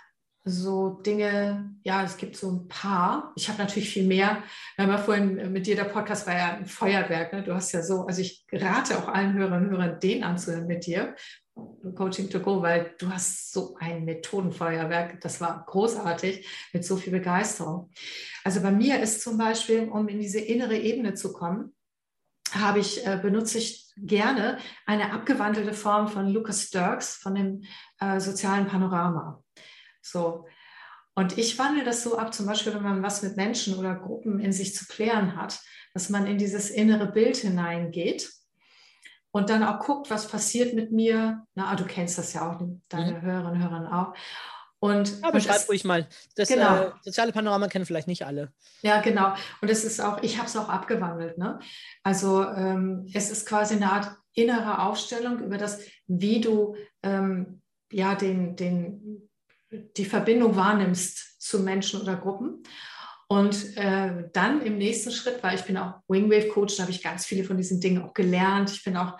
so 0.48 0.92
Dinge, 0.92 1.76
ja, 1.84 2.04
es 2.04 2.18
gibt 2.18 2.38
so 2.38 2.52
ein 2.52 2.68
paar. 2.68 3.34
Ich 3.36 3.50
habe 3.50 3.58
natürlich 3.58 3.90
viel 3.90 4.06
mehr. 4.06 4.44
Wir 4.76 4.86
haben 4.86 4.92
ja 4.92 4.98
vorhin 5.00 5.52
mit 5.52 5.66
dir, 5.66 5.76
der 5.76 5.86
Podcast 5.86 6.28
war 6.28 6.38
ja 6.38 6.54
ein 6.54 6.68
Feuerwerk. 6.68 7.34
Ne? 7.34 7.44
Du 7.44 7.54
hast 7.56 7.72
ja 7.72 7.82
so, 7.82 8.06
also 8.06 8.22
ich 8.22 8.46
rate 8.52 9.00
auch 9.00 9.08
allen 9.08 9.34
Hörern 9.34 9.66
und 9.66 9.72
Hörern, 9.72 10.00
den 10.00 10.24
anzuhören 10.24 10.68
mit 10.68 10.86
dir, 10.86 11.16
Coaching 11.96 12.30
to 12.30 12.40
Go, 12.42 12.62
weil 12.62 12.94
du 13.00 13.10
hast 13.10 13.54
so 13.54 13.76
ein 13.80 14.06
Methodenfeuerwerk. 14.06 15.20
Das 15.22 15.42
war 15.42 15.66
großartig 15.66 16.48
mit 16.74 16.86
so 16.86 16.96
viel 16.96 17.12
Begeisterung. 17.12 17.90
Also 18.44 18.62
bei 18.62 18.72
mir 18.72 19.00
ist 19.00 19.22
zum 19.22 19.40
Beispiel, 19.40 19.90
um 19.90 20.08
in 20.08 20.20
diese 20.20 20.40
innere 20.40 20.78
Ebene 20.78 21.16
zu 21.16 21.34
kommen, 21.34 21.74
habe 22.52 22.80
ich, 22.80 23.06
äh, 23.08 23.18
benutze 23.20 23.58
ich 23.58 23.92
gerne 23.98 24.60
eine 24.86 25.12
abgewandelte 25.12 25.74
Form 25.74 26.08
von 26.08 26.28
Lucas 26.28 26.64
Sturks 26.64 27.16
von 27.16 27.34
dem 27.34 27.64
äh, 28.00 28.20
sozialen 28.20 28.68
Panorama. 28.68 29.42
So. 30.06 30.46
Und 31.16 31.38
ich 31.38 31.58
wandle 31.58 31.84
das 31.84 32.04
so 32.04 32.18
ab, 32.18 32.34
zum 32.34 32.46
Beispiel, 32.46 32.74
wenn 32.74 32.84
man 32.84 33.04
was 33.04 33.24
mit 33.24 33.38
Menschen 33.38 33.76
oder 33.76 33.96
Gruppen 33.96 34.40
in 34.40 34.52
sich 34.52 34.76
zu 34.76 34.86
klären 34.86 35.36
hat, 35.38 35.60
dass 35.94 36.10
man 36.10 36.28
in 36.28 36.38
dieses 36.38 36.70
innere 36.70 37.12
Bild 37.12 37.38
hineingeht 37.38 38.30
und 39.32 39.50
dann 39.50 39.64
auch 39.64 39.80
guckt, 39.80 40.10
was 40.10 40.28
passiert 40.28 40.74
mit 40.74 40.92
mir. 40.92 41.46
Na, 41.56 41.76
du 41.76 41.86
kennst 41.86 42.18
das 42.18 42.34
ja 42.34 42.50
auch, 42.50 42.62
deine 42.90 43.14
mhm. 43.14 43.22
Hörerinnen 43.22 43.62
und 43.64 43.70
Hörer 43.70 44.00
auch. 44.12 44.18
Und, 44.80 45.22
ja, 45.22 45.32
beschreib 45.32 45.68
ruhig 45.68 45.84
mal. 45.84 46.08
Das 46.36 46.50
genau. 46.50 46.76
äh, 46.76 46.92
soziale 47.02 47.32
Panorama 47.32 47.68
kennen 47.68 47.86
vielleicht 47.86 48.08
nicht 48.08 48.26
alle. 48.26 48.52
Ja, 48.82 49.02
genau. 49.02 49.34
Und 49.62 49.70
es 49.70 49.84
ist 49.84 50.02
auch, 50.02 50.22
ich 50.22 50.38
habe 50.38 50.48
es 50.48 50.56
auch 50.58 50.70
abgewandelt. 50.70 51.38
Ne? 51.38 51.60
Also 52.04 52.44
ähm, 52.44 53.10
es 53.14 53.32
ist 53.32 53.48
quasi 53.48 53.76
eine 53.76 53.92
Art 53.92 54.16
innere 54.34 54.80
Aufstellung 54.80 55.40
über 55.40 55.58
das, 55.58 55.80
wie 56.08 56.42
du 56.42 56.76
ähm, 57.04 57.62
ja 57.92 58.16
den, 58.16 58.56
den 58.58 59.30
die 59.98 60.06
Verbindung 60.06 60.56
wahrnimmst 60.56 61.42
zu 61.42 61.60
Menschen 61.60 62.02
oder 62.02 62.16
Gruppen. 62.16 62.64
Und 63.28 63.76
äh, 63.78 64.30
dann 64.34 64.62
im 64.62 64.78
nächsten 64.78 65.12
Schritt, 65.12 65.42
weil 65.42 65.56
ich 65.56 65.64
bin 65.64 65.78
auch 65.78 65.96
Wingwave 66.08 66.50
Coach, 66.50 66.78
da 66.78 66.84
habe 66.84 66.92
ich 66.92 67.02
ganz 67.02 67.26
viele 67.26 67.44
von 67.44 67.58
diesen 67.58 67.82
Dingen 67.82 68.04
auch 68.04 68.14
gelernt. 68.14 68.70
Ich 68.70 68.84
bin 68.84 68.98
auch 68.98 69.18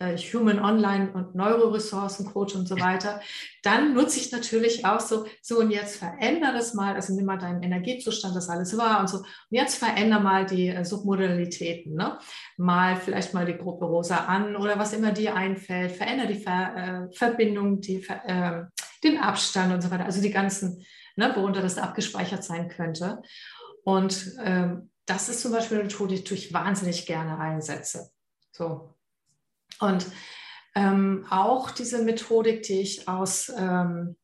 äh, 0.00 0.16
Human 0.16 0.60
Online 0.60 1.10
und 1.12 1.34
Neuroressourcen 1.34 2.26
Coach 2.26 2.54
und 2.54 2.68
so 2.68 2.78
weiter. 2.78 3.20
Dann 3.62 3.94
nutze 3.94 4.20
ich 4.20 4.30
natürlich 4.30 4.84
auch 4.84 5.00
so, 5.00 5.26
so 5.42 5.58
und 5.58 5.70
jetzt 5.70 5.96
veränder 5.96 6.52
das 6.52 6.74
mal, 6.74 6.94
also 6.94 7.14
nimm 7.14 7.26
mal 7.26 7.38
deinen 7.38 7.62
Energiezustand, 7.62 8.36
das 8.36 8.48
alles 8.48 8.76
war 8.78 9.00
und 9.00 9.10
so. 9.10 9.18
Und 9.18 9.26
jetzt 9.50 9.76
veränder 9.76 10.20
mal 10.20 10.46
die 10.46 10.68
äh, 10.68 10.84
Submodalitäten. 10.84 11.94
Ne? 11.94 12.16
Mal 12.56 12.96
vielleicht 12.96 13.34
mal 13.34 13.46
die 13.46 13.58
Gruppe 13.58 13.86
Rosa 13.86 14.18
an 14.26 14.54
oder 14.54 14.78
was 14.78 14.92
immer 14.92 15.10
dir 15.10 15.34
einfällt. 15.34 15.92
Veränder 15.92 16.26
die 16.26 16.38
Ver, 16.38 17.08
äh, 17.10 17.16
Verbindung, 17.16 17.80
die 17.80 18.00
Ver, 18.00 18.22
äh, 18.24 18.80
den 19.04 19.18
Abstand 19.18 19.72
und 19.72 19.82
so 19.82 19.90
weiter, 19.90 20.04
also 20.04 20.20
die 20.20 20.30
ganzen, 20.30 20.84
ne, 21.16 21.34
worunter 21.36 21.62
das 21.62 21.78
abgespeichert 21.78 22.44
sein 22.44 22.68
könnte. 22.68 23.22
Und 23.84 24.34
ähm, 24.42 24.90
das 25.06 25.28
ist 25.28 25.40
zum 25.40 25.52
Beispiel 25.52 25.78
eine 25.78 25.88
Methode, 25.88 26.20
die 26.20 26.34
ich 26.34 26.52
wahnsinnig 26.52 27.06
gerne 27.06 27.38
einsetze. 27.38 28.10
So. 28.52 28.94
Und 29.80 30.06
ähm, 30.74 31.26
auch 31.30 31.70
diese 31.70 32.02
Methodik, 32.02 32.62
die 32.62 32.80
ich 32.80 33.08
aus 33.08 33.50
ähm, 33.56 34.16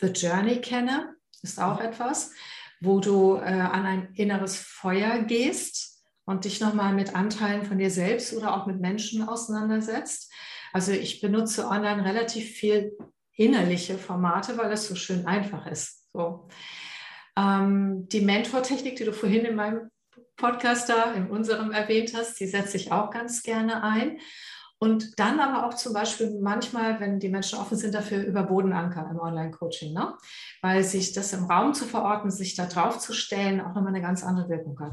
The 0.00 0.08
Journey 0.08 0.60
kenne, 0.60 1.16
ist 1.42 1.60
auch 1.60 1.80
etwas, 1.80 2.32
wo 2.80 3.00
du 3.00 3.36
äh, 3.36 3.40
an 3.40 3.86
ein 3.86 4.14
inneres 4.14 4.56
Feuer 4.56 5.20
gehst 5.20 6.04
und 6.24 6.44
dich 6.44 6.60
nochmal 6.60 6.92
mit 6.92 7.14
Anteilen 7.14 7.64
von 7.64 7.78
dir 7.78 7.90
selbst 7.90 8.34
oder 8.34 8.54
auch 8.54 8.66
mit 8.66 8.80
Menschen 8.80 9.26
auseinandersetzt. 9.26 10.30
Also 10.72 10.92
ich 10.92 11.20
benutze 11.20 11.66
online 11.68 12.04
relativ 12.04 12.50
viel 12.50 12.96
innerliche 13.36 13.98
Formate, 13.98 14.58
weil 14.58 14.72
es 14.72 14.88
so 14.88 14.94
schön 14.94 15.26
einfach 15.26 15.66
ist. 15.66 16.10
So. 16.12 16.48
Ähm, 17.38 18.08
die 18.08 18.22
Mentor-Technik, 18.22 18.96
die 18.96 19.04
du 19.04 19.12
vorhin 19.12 19.44
in 19.44 19.56
meinem 19.56 19.90
Podcast 20.36 20.88
da, 20.88 21.12
in 21.12 21.30
unserem 21.30 21.70
erwähnt 21.70 22.12
hast, 22.14 22.40
die 22.40 22.46
setze 22.46 22.76
ich 22.76 22.92
auch 22.92 23.10
ganz 23.10 23.42
gerne 23.42 23.82
ein. 23.82 24.18
Und 24.78 25.18
dann 25.18 25.40
aber 25.40 25.66
auch 25.66 25.74
zum 25.74 25.94
Beispiel 25.94 26.38
manchmal, 26.40 27.00
wenn 27.00 27.18
die 27.18 27.30
Menschen 27.30 27.58
offen 27.58 27.78
sind 27.78 27.94
dafür, 27.94 28.22
über 28.22 28.42
Bodenanker 28.42 29.08
im 29.10 29.18
Online-Coaching, 29.18 29.94
ne? 29.94 30.14
weil 30.60 30.84
sich 30.84 31.14
das 31.14 31.32
im 31.32 31.44
Raum 31.44 31.72
zu 31.72 31.86
verorten, 31.86 32.30
sich 32.30 32.56
da 32.56 32.66
drauf 32.66 32.98
zu 32.98 33.14
stellen, 33.14 33.62
auch 33.62 33.74
nochmal 33.74 33.88
eine 33.88 34.02
ganz 34.02 34.22
andere 34.22 34.50
Wirkung 34.50 34.78
hat. 34.80 34.92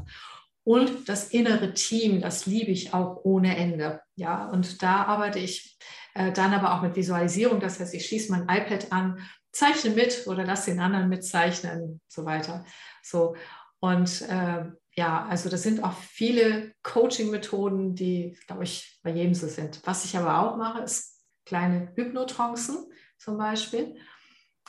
Und 0.64 1.10
das 1.10 1.28
innere 1.28 1.74
Team, 1.74 2.22
das 2.22 2.46
liebe 2.46 2.70
ich 2.70 2.94
auch 2.94 3.20
ohne 3.24 3.58
Ende. 3.58 4.00
Ja, 4.16 4.48
und 4.48 4.82
da 4.82 5.04
arbeite 5.04 5.38
ich 5.38 5.76
äh, 6.14 6.32
dann 6.32 6.54
aber 6.54 6.74
auch 6.74 6.82
mit 6.82 6.96
Visualisierung. 6.96 7.60
Das 7.60 7.78
heißt, 7.78 7.94
ich 7.94 8.06
schieße 8.06 8.32
mein 8.32 8.42
iPad 8.42 8.92
an, 8.92 9.18
zeichne 9.52 9.90
mit 9.90 10.26
oder 10.26 10.44
lasse 10.44 10.70
den 10.70 10.80
anderen 10.80 11.08
mitzeichnen 11.08 11.82
und 11.82 12.00
so 12.08 12.24
weiter. 12.24 12.64
So. 13.02 13.36
Und 13.80 14.22
äh, 14.22 14.64
ja, 14.96 15.26
also 15.26 15.48
das 15.48 15.62
sind 15.62 15.82
auch 15.82 15.96
viele 15.98 16.72
Coaching-Methoden, 16.82 17.94
die, 17.94 18.38
glaube 18.46 18.64
ich, 18.64 18.98
bei 19.02 19.10
jedem 19.10 19.34
so 19.34 19.48
sind. 19.48 19.80
Was 19.84 20.04
ich 20.04 20.16
aber 20.16 20.40
auch 20.40 20.56
mache, 20.56 20.82
ist 20.82 21.24
kleine 21.44 21.92
Hypnotrancen 21.94 22.90
zum 23.18 23.38
Beispiel. 23.38 23.96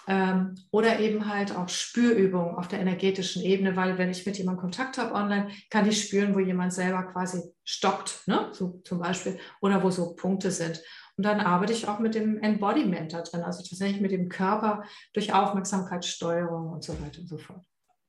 Ähm, 0.08 0.56
oder 0.70 1.00
eben 1.00 1.28
halt 1.28 1.56
auch 1.56 1.68
Spürübungen 1.68 2.56
auf 2.56 2.68
der 2.68 2.80
energetischen 2.80 3.42
Ebene, 3.42 3.76
weil 3.76 3.98
wenn 3.98 4.12
ich 4.12 4.26
mit 4.26 4.38
jemandem 4.38 4.62
Kontakt 4.62 5.00
habe 5.00 5.16
online, 5.16 5.50
kann 5.72 5.88
ich 5.88 6.04
spüren, 6.04 6.36
wo 6.36 6.40
jemand 6.40 6.74
selber 6.74 7.04
quasi 7.04 7.42
stockt, 7.64 8.22
ne? 8.28 8.50
so 8.52 8.82
zum 8.84 9.00
Beispiel, 9.00 9.40
oder 9.62 9.82
wo 9.82 9.90
so 9.90 10.16
Punkte 10.16 10.52
sind. 10.52 10.82
Und 11.18 11.24
dann 11.24 11.40
arbeite 11.40 11.74
ich 11.74 11.88
auch 11.88 12.00
mit 12.00 12.16
dem 12.16 12.38
Embodiment 12.40 13.14
da 13.14 13.22
drin, 13.22 13.42
also 13.42 13.64
tatsächlich 13.64 14.02
mit 14.02 14.12
dem 14.12 14.28
Körper 14.28 14.84
durch 15.14 15.34
Aufmerksamkeitssteuerung 15.34 16.70
und 16.70 16.84
so 16.84 16.94
weiter 17.02 17.20
und 17.22 17.28
so 17.28 17.38
fort. 17.38 17.64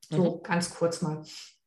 So 0.09 0.37
mhm. 0.37 0.43
ganz 0.43 0.75
kurz 0.75 1.03
mal. 1.03 1.23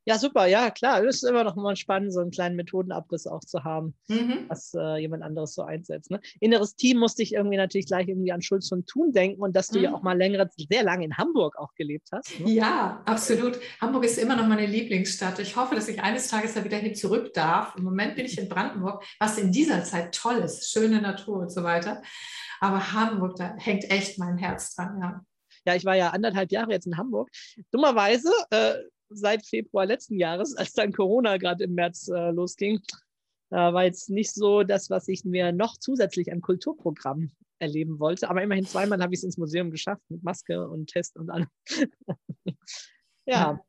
Ja, 0.09 0.17
super, 0.17 0.47
ja, 0.47 0.71
klar. 0.71 1.03
Es 1.03 1.17
ist 1.17 1.29
immer 1.29 1.43
noch 1.43 1.55
mal 1.55 1.75
spannend, 1.75 2.11
so 2.11 2.19
einen 2.19 2.31
kleinen 2.31 2.55
Methodenabriss 2.55 3.27
auch 3.27 3.41
zu 3.41 3.63
haben, 3.63 3.93
mhm. 4.07 4.45
was 4.47 4.73
äh, 4.73 4.97
jemand 4.97 5.21
anderes 5.21 5.53
so 5.53 5.61
einsetzt. 5.61 6.09
Ne? 6.09 6.19
Inneres 6.39 6.75
Team 6.75 6.97
musste 6.97 7.21
ich 7.21 7.35
irgendwie 7.35 7.57
natürlich 7.57 7.85
gleich 7.85 8.07
irgendwie 8.07 8.31
an 8.31 8.41
Schulz 8.41 8.71
und 8.71 8.87
Thun 8.87 9.11
denken 9.11 9.39
und 9.39 9.55
dass 9.55 9.67
du 9.67 9.77
mhm. 9.77 9.83
ja 9.83 9.93
auch 9.93 10.01
mal 10.01 10.17
längere, 10.17 10.49
sehr 10.67 10.81
lange 10.81 11.05
in 11.05 11.15
Hamburg 11.15 11.59
auch 11.59 11.75
gelebt 11.75 12.07
hast. 12.11 12.39
Ne? 12.39 12.49
Ja, 12.53 13.03
absolut. 13.05 13.59
Hamburg 13.79 14.03
ist 14.03 14.17
immer 14.17 14.35
noch 14.35 14.47
meine 14.47 14.65
Lieblingsstadt. 14.65 15.37
Ich 15.37 15.55
hoffe, 15.55 15.75
dass 15.75 15.87
ich 15.87 16.01
eines 16.01 16.27
Tages 16.27 16.55
da 16.55 16.63
wieder 16.63 16.77
hin 16.77 16.95
zurück 16.95 17.31
darf. 17.35 17.75
Im 17.75 17.83
Moment 17.83 18.15
bin 18.15 18.25
ich 18.25 18.39
in 18.39 18.49
Brandenburg, 18.49 19.03
was 19.19 19.37
in 19.37 19.51
dieser 19.51 19.83
Zeit 19.83 20.15
toll 20.15 20.37
ist, 20.37 20.71
schöne 20.71 21.03
Natur 21.03 21.37
und 21.37 21.51
so 21.51 21.61
weiter. 21.61 22.01
Aber 22.61 22.93
Hamburg, 22.93 23.35
da 23.35 23.53
hängt 23.57 23.83
echt 23.91 24.17
mein 24.17 24.39
Herz 24.39 24.73
dran, 24.73 24.99
ja. 24.99 25.21
Ja, 25.65 25.75
ich 25.75 25.85
war 25.85 25.95
ja 25.95 26.09
anderthalb 26.09 26.51
Jahre 26.51 26.71
jetzt 26.71 26.87
in 26.87 26.97
Hamburg. 26.97 27.29
Dummerweise 27.69 28.31
äh, 28.49 28.73
seit 29.09 29.45
Februar 29.45 29.85
letzten 29.85 30.17
Jahres, 30.17 30.55
als 30.55 30.73
dann 30.73 30.93
Corona 30.93 31.37
gerade 31.37 31.63
im 31.65 31.73
März 31.73 32.07
äh, 32.07 32.31
losging, 32.31 32.79
äh, 33.51 33.55
war 33.55 33.83
jetzt 33.85 34.09
nicht 34.09 34.31
so 34.31 34.63
das, 34.63 34.89
was 34.89 35.07
ich 35.07 35.25
mir 35.25 35.51
noch 35.51 35.77
zusätzlich 35.77 36.31
an 36.31 36.41
Kulturprogramm 36.41 37.31
erleben 37.59 37.99
wollte. 37.99 38.29
Aber 38.29 38.41
immerhin 38.41 38.65
zweimal 38.65 39.01
habe 39.01 39.13
ich 39.13 39.19
es 39.19 39.23
ins 39.23 39.37
Museum 39.37 39.71
geschafft 39.71 40.03
mit 40.09 40.23
Maske 40.23 40.67
und 40.67 40.87
Test 40.87 41.17
und 41.17 41.29
allem. 41.29 41.47
ja, 43.25 43.59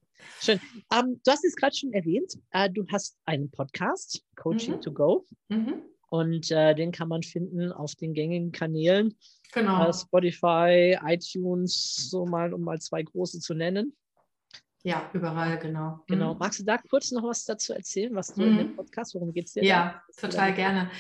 schön. 0.40 0.60
Ähm, 0.92 1.20
du 1.24 1.30
hast 1.30 1.44
es 1.44 1.56
gerade 1.56 1.74
schon 1.74 1.92
erwähnt. 1.92 2.38
Äh, 2.50 2.70
du 2.70 2.86
hast 2.88 3.18
einen 3.24 3.50
Podcast, 3.50 4.24
Coaching 4.36 4.76
mhm. 4.76 4.80
to 4.80 4.92
Go. 4.92 5.26
Mhm. 5.48 5.82
Und 6.10 6.50
äh, 6.50 6.74
den 6.74 6.90
kann 6.90 7.08
man 7.08 7.22
finden 7.22 7.72
auf 7.72 7.94
den 7.94 8.14
gängigen 8.14 8.50
Kanälen. 8.50 9.16
Genau. 9.52 9.88
Äh, 9.88 9.92
Spotify, 9.92 10.98
iTunes, 11.04 12.08
so 12.10 12.26
mal, 12.26 12.52
um 12.52 12.62
mal 12.62 12.80
zwei 12.80 13.02
große 13.02 13.38
zu 13.38 13.54
nennen. 13.54 13.96
Ja, 14.82 15.10
überall, 15.12 15.58
genau. 15.58 16.02
Genau. 16.06 16.34
Mhm. 16.34 16.38
Magst 16.38 16.60
du 16.60 16.64
da 16.64 16.78
kurz 16.78 17.10
noch 17.10 17.22
was 17.22 17.44
dazu 17.44 17.72
erzählen, 17.74 18.14
was 18.14 18.34
du 18.34 18.42
mhm. 18.42 18.48
in 18.48 18.58
dem 18.58 18.76
Podcast, 18.76 19.14
worum 19.14 19.32
geht 19.32 19.46
es 19.46 19.52
dir? 19.52 19.64
Ja, 19.64 20.02
da? 20.16 20.28
total 20.28 20.54
gerne. 20.54 20.90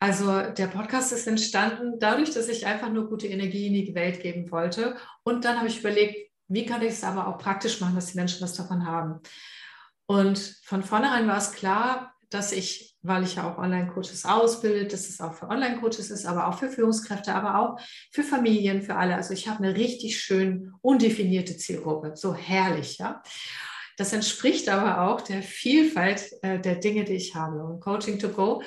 Also 0.00 0.42
der 0.42 0.66
Podcast 0.66 1.12
ist 1.12 1.26
entstanden 1.26 1.98
dadurch, 1.98 2.32
dass 2.32 2.48
ich 2.48 2.66
einfach 2.66 2.90
nur 2.90 3.08
gute 3.08 3.26
Energie 3.26 3.68
in 3.68 3.72
die 3.72 3.94
Welt 3.94 4.20
geben 4.20 4.50
wollte. 4.50 4.96
Und 5.22 5.44
dann 5.44 5.56
habe 5.56 5.68
ich 5.68 5.80
überlegt, 5.80 6.30
wie 6.48 6.66
kann 6.66 6.82
ich 6.82 6.90
es 6.90 7.04
aber 7.04 7.26
auch 7.26 7.38
praktisch 7.38 7.80
machen, 7.80 7.94
dass 7.94 8.12
die 8.12 8.18
Menschen 8.18 8.42
was 8.42 8.54
davon 8.54 8.86
haben. 8.86 9.20
Und 10.06 10.38
von 10.62 10.82
vornherein 10.82 11.26
war 11.26 11.38
es 11.38 11.52
klar, 11.52 12.13
dass 12.34 12.50
ich, 12.50 12.96
weil 13.02 13.22
ich 13.22 13.36
ja 13.36 13.48
auch 13.48 13.58
Online-Coaches 13.58 14.24
ausbilde, 14.24 14.86
dass 14.86 15.08
es 15.08 15.20
auch 15.20 15.34
für 15.34 15.48
Online-Coaches 15.48 16.10
ist, 16.10 16.26
aber 16.26 16.48
auch 16.48 16.58
für 16.58 16.68
Führungskräfte, 16.68 17.32
aber 17.32 17.60
auch 17.60 17.80
für 18.10 18.24
Familien, 18.24 18.82
für 18.82 18.96
alle. 18.96 19.14
Also 19.14 19.32
ich 19.32 19.48
habe 19.48 19.62
eine 19.62 19.76
richtig 19.76 20.18
schön 20.18 20.72
undefinierte 20.82 21.56
Zielgruppe, 21.56 22.16
so 22.16 22.34
herrlich, 22.34 22.98
ja. 22.98 23.22
Das 23.96 24.12
entspricht 24.12 24.68
aber 24.68 25.08
auch 25.08 25.20
der 25.20 25.42
Vielfalt 25.42 26.32
äh, 26.42 26.58
der 26.58 26.74
Dinge, 26.74 27.04
die 27.04 27.12
ich 27.12 27.36
habe. 27.36 27.62
Und 27.62 27.78
Coaching 27.78 28.18
to 28.18 28.30
Go, 28.30 28.60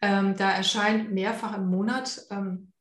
ähm, 0.00 0.34
da 0.38 0.52
erscheint 0.52 1.12
mehrfach 1.12 1.54
im 1.54 1.66
Monat 1.66 2.22
ähm, 2.30 2.72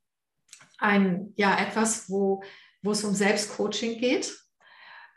ein, 0.78 1.34
ja, 1.36 1.60
etwas, 1.60 2.10
wo, 2.10 2.42
wo 2.82 2.92
es 2.92 3.04
um 3.04 3.14
Selbstcoaching 3.14 4.00
geht. 4.00 4.34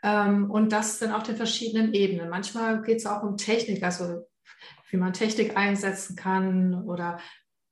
Ähm, 0.03 0.51
und 0.51 0.73
das 0.73 0.99
dann 0.99 1.13
auf 1.13 1.23
den 1.23 1.37
verschiedenen 1.37 1.93
Ebenen. 1.93 2.29
Manchmal 2.29 2.81
geht 2.81 2.97
es 2.97 3.05
auch 3.05 3.23
um 3.23 3.37
Technik, 3.37 3.81
also 3.83 4.26
wie 4.89 4.97
man 4.97 5.13
Technik 5.13 5.57
einsetzen 5.57 6.15
kann 6.15 6.83
oder 6.85 7.19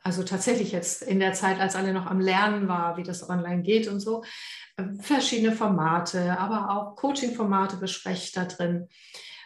also 0.05 0.21
tatsächlich 0.21 0.71
jetzt 0.71 1.01
in 1.01 1.19
der 1.19 1.33
Zeit, 1.33 1.59
als 1.59 1.75
alle 1.75 1.91
noch 1.91 2.05
am 2.05 2.19
Lernen 2.19 2.67
war, 2.67 2.95
wie 2.95 3.03
das 3.03 3.27
online 3.27 3.63
geht 3.63 3.87
und 3.87 3.99
so, 3.99 4.23
ähm, 4.77 4.99
verschiedene 4.99 5.51
Formate, 5.51 6.37
aber 6.37 6.69
auch 6.69 6.95
Coaching-Formate 6.95 7.77
bespreche 7.77 8.25
ich 8.25 8.31
da 8.31 8.45
drin. 8.45 8.87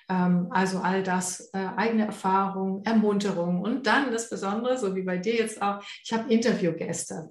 Ähm, 0.09 0.47
also 0.49 0.79
all 0.79 1.01
das, 1.01 1.49
äh, 1.53 1.65
eigene 1.77 2.07
Erfahrung, 2.07 2.83
Ermunterung 2.83 3.61
und 3.61 3.87
dann 3.87 4.11
das 4.11 4.29
Besondere, 4.29 4.77
so 4.77 4.95
wie 4.95 5.03
bei 5.03 5.17
dir 5.17 5.35
jetzt 5.35 5.61
auch, 5.61 5.81
ich 6.03 6.11
habe 6.11 6.31
Interviewgäste 6.31 7.29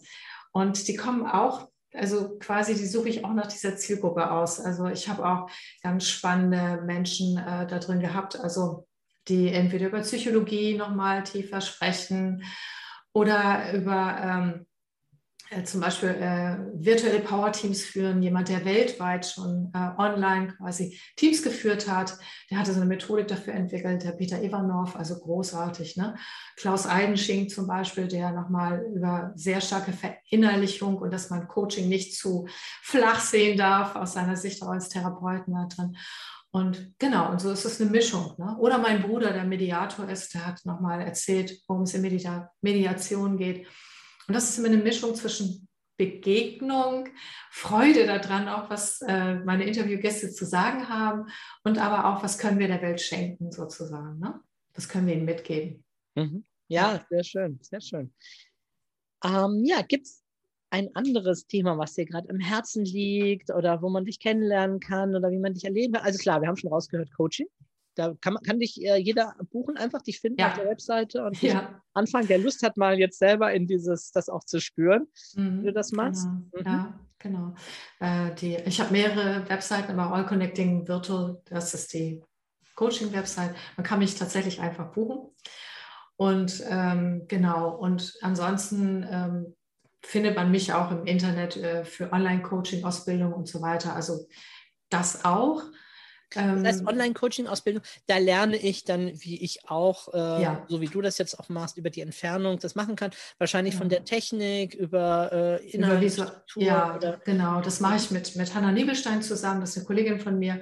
und 0.52 0.88
die 0.88 0.96
kommen 0.96 1.26
auch 1.26 1.68
also 1.94 2.38
quasi, 2.38 2.74
die 2.74 2.86
suche 2.86 3.08
ich 3.08 3.24
auch 3.24 3.32
nach 3.32 3.46
dieser 3.46 3.76
Zielgruppe 3.76 4.30
aus. 4.30 4.60
Also 4.60 4.86
ich 4.86 5.08
habe 5.08 5.26
auch 5.26 5.50
ganz 5.82 6.06
spannende 6.06 6.82
Menschen 6.84 7.38
äh, 7.38 7.66
da 7.66 7.78
drin 7.78 8.00
gehabt. 8.00 8.38
Also 8.38 8.87
die 9.28 9.48
entweder 9.48 9.88
über 9.88 10.00
Psychologie 10.00 10.76
nochmal 10.76 11.22
tiefer 11.22 11.60
sprechen 11.60 12.42
oder 13.12 13.72
über 13.72 14.16
ähm, 14.22 14.66
äh, 15.50 15.64
zum 15.64 15.80
Beispiel 15.80 16.10
äh, 16.10 16.58
virtuelle 16.74 17.20
Power-Teams 17.20 17.82
führen. 17.82 18.22
Jemand, 18.22 18.50
der 18.50 18.66
weltweit 18.66 19.24
schon 19.24 19.72
äh, 19.74 20.00
online 20.00 20.48
quasi 20.48 21.00
Teams 21.16 21.42
geführt 21.42 21.88
hat, 21.88 22.18
der 22.50 22.58
hatte 22.58 22.72
so 22.72 22.80
eine 22.80 22.88
Methodik 22.88 23.28
dafür 23.28 23.54
entwickelt, 23.54 24.04
der 24.04 24.12
Peter 24.12 24.42
Ivanov, 24.42 24.94
also 24.94 25.18
großartig. 25.18 25.96
Ne? 25.96 26.16
Klaus 26.56 26.86
Eidenschink 26.86 27.50
zum 27.50 27.66
Beispiel, 27.66 28.08
der 28.08 28.32
nochmal 28.32 28.84
über 28.94 29.32
sehr 29.36 29.62
starke 29.62 29.92
Verinnerlichung 29.92 30.98
und 30.98 31.12
dass 31.12 31.30
man 31.30 31.48
Coaching 31.48 31.88
nicht 31.88 32.14
zu 32.14 32.46
flach 32.82 33.20
sehen 33.20 33.56
darf, 33.56 33.96
aus 33.96 34.12
seiner 34.12 34.36
Sicht 34.36 34.62
auch 34.62 34.68
als 34.68 34.90
Therapeuten 34.90 35.54
da 35.54 35.66
drin. 35.66 35.96
Und 36.58 36.98
genau, 36.98 37.30
und 37.30 37.40
so 37.40 37.52
ist 37.52 37.64
es 37.64 37.80
eine 37.80 37.88
Mischung. 37.88 38.34
Ne? 38.36 38.56
Oder 38.58 38.78
mein 38.78 39.00
Bruder, 39.00 39.32
der 39.32 39.44
Mediator 39.44 40.08
ist, 40.08 40.34
der 40.34 40.44
hat 40.44 40.64
nochmal 40.64 41.00
erzählt, 41.00 41.62
worum 41.68 41.84
es 41.84 41.94
in 41.94 42.02
Media 42.02 42.50
Mediation 42.62 43.36
geht. 43.36 43.66
Und 44.26 44.34
das 44.34 44.50
ist 44.50 44.58
immer 44.58 44.66
eine 44.66 44.78
Mischung 44.78 45.14
zwischen 45.14 45.68
Begegnung, 45.96 47.08
Freude 47.52 48.06
daran, 48.06 48.48
auch 48.48 48.70
was 48.70 49.00
äh, 49.02 49.36
meine 49.36 49.64
Interviewgäste 49.64 50.30
zu 50.32 50.46
sagen 50.46 50.88
haben 50.88 51.26
und 51.62 51.78
aber 51.78 52.06
auch, 52.06 52.24
was 52.24 52.38
können 52.38 52.58
wir 52.58 52.66
der 52.66 52.82
Welt 52.82 53.00
schenken 53.00 53.52
sozusagen. 53.52 54.18
Ne? 54.18 54.40
Was 54.74 54.88
können 54.88 55.06
wir 55.06 55.14
ihnen 55.14 55.24
mitgeben. 55.24 55.84
Mhm. 56.16 56.44
Ja, 56.68 57.04
sehr 57.08 57.24
schön, 57.24 57.58
sehr 57.62 57.80
schön. 57.80 58.12
Ähm, 59.24 59.64
ja, 59.64 59.82
gibt 59.82 60.06
es 60.06 60.24
ein 60.70 60.94
anderes 60.94 61.46
Thema, 61.46 61.78
was 61.78 61.94
dir 61.94 62.04
gerade 62.04 62.28
im 62.28 62.40
Herzen 62.40 62.84
liegt 62.84 63.50
oder 63.50 63.82
wo 63.82 63.88
man 63.88 64.04
dich 64.04 64.20
kennenlernen 64.20 64.80
kann 64.80 65.14
oder 65.14 65.30
wie 65.30 65.38
man 65.38 65.54
dich 65.54 65.64
erleben 65.64 65.94
kann? 65.94 66.04
Also 66.04 66.18
klar, 66.18 66.40
wir 66.40 66.48
haben 66.48 66.56
schon 66.56 66.72
rausgehört, 66.72 67.12
Coaching. 67.14 67.46
Da 67.94 68.14
kann, 68.20 68.34
man, 68.34 68.42
kann 68.44 68.60
dich 68.60 68.80
äh, 68.84 68.96
jeder 68.96 69.34
buchen, 69.50 69.76
einfach 69.76 70.02
dich 70.02 70.20
finden 70.20 70.40
ja. 70.40 70.48
auf 70.48 70.54
der 70.54 70.66
Webseite 70.66 71.24
und 71.24 71.42
ja. 71.42 71.82
anfangen, 71.94 72.28
der 72.28 72.38
Lust 72.38 72.62
hat, 72.62 72.76
mal 72.76 72.96
jetzt 72.96 73.18
selber 73.18 73.52
in 73.52 73.66
dieses, 73.66 74.12
das 74.12 74.28
auch 74.28 74.44
zu 74.44 74.60
spüren, 74.60 75.08
mhm, 75.34 75.62
wie 75.62 75.66
du 75.66 75.72
das 75.72 75.90
machst. 75.90 76.28
Genau. 76.52 76.70
Mhm. 76.70 76.76
Ja, 76.76 77.00
genau. 77.18 77.54
Äh, 77.98 78.34
die, 78.36 78.54
ich 78.54 78.80
habe 78.80 78.92
mehrere 78.92 79.48
Webseiten, 79.48 79.98
aber 79.98 80.14
All 80.14 80.26
Connecting 80.26 80.86
Virtual, 80.86 81.42
das 81.46 81.74
ist 81.74 81.92
die 81.92 82.22
Coaching-Website. 82.76 83.56
Man 83.76 83.84
kann 83.84 83.98
mich 83.98 84.14
tatsächlich 84.14 84.60
einfach 84.60 84.92
buchen. 84.92 85.34
Und 86.14 86.62
ähm, 86.68 87.24
genau, 87.26 87.76
und 87.76 88.16
ansonsten 88.22 89.04
ähm, 89.10 89.56
findet 90.08 90.36
man 90.36 90.50
mich 90.50 90.72
auch 90.72 90.90
im 90.90 91.04
Internet 91.04 91.58
äh, 91.58 91.84
für 91.84 92.10
Online-Coaching, 92.10 92.82
Ausbildung 92.82 93.34
und 93.34 93.46
so 93.46 93.60
weiter. 93.60 93.94
Also 93.94 94.26
das 94.88 95.26
auch. 95.26 95.62
Das 96.34 96.64
heißt, 96.64 96.80
Ähm, 96.80 96.86
Online-Coaching-Ausbildung, 96.88 97.82
da 98.06 98.18
lerne 98.18 98.56
ich 98.56 98.84
dann, 98.84 99.12
wie 99.22 99.42
ich 99.42 99.68
auch, 99.68 100.12
äh, 100.12 100.42
Ja. 100.42 100.66
so 100.68 100.80
wie 100.80 100.86
du 100.88 101.00
das 101.00 101.18
jetzt 101.18 101.38
auch 101.38 101.48
machst, 101.48 101.76
über 101.76 101.90
die 101.90 102.00
Entfernung 102.02 102.58
das 102.58 102.74
machen 102.74 102.96
kann. 102.96 103.10
Wahrscheinlich 103.38 103.74
von 103.74 103.88
Genau. 103.88 104.00
der 104.00 104.04
Technik, 104.04 104.74
über 104.74 105.30
äh, 105.32 105.56
Über 105.56 105.74
Inhalt, 105.74 106.12
Struktur 106.12 106.62
ja, 106.62 106.96
oder 106.96 107.20
genau. 107.24 107.60
Das 107.60 107.80
mache 107.80 107.96
ich 107.96 108.10
mit, 108.10 108.36
mit 108.36 108.54
Hanna 108.54 108.72
Niebelstein 108.72 109.22
zusammen. 109.22 109.60
Das 109.60 109.70
ist 109.70 109.78
eine 109.78 109.86
Kollegin 109.86 110.20
von 110.20 110.38
mir. 110.38 110.60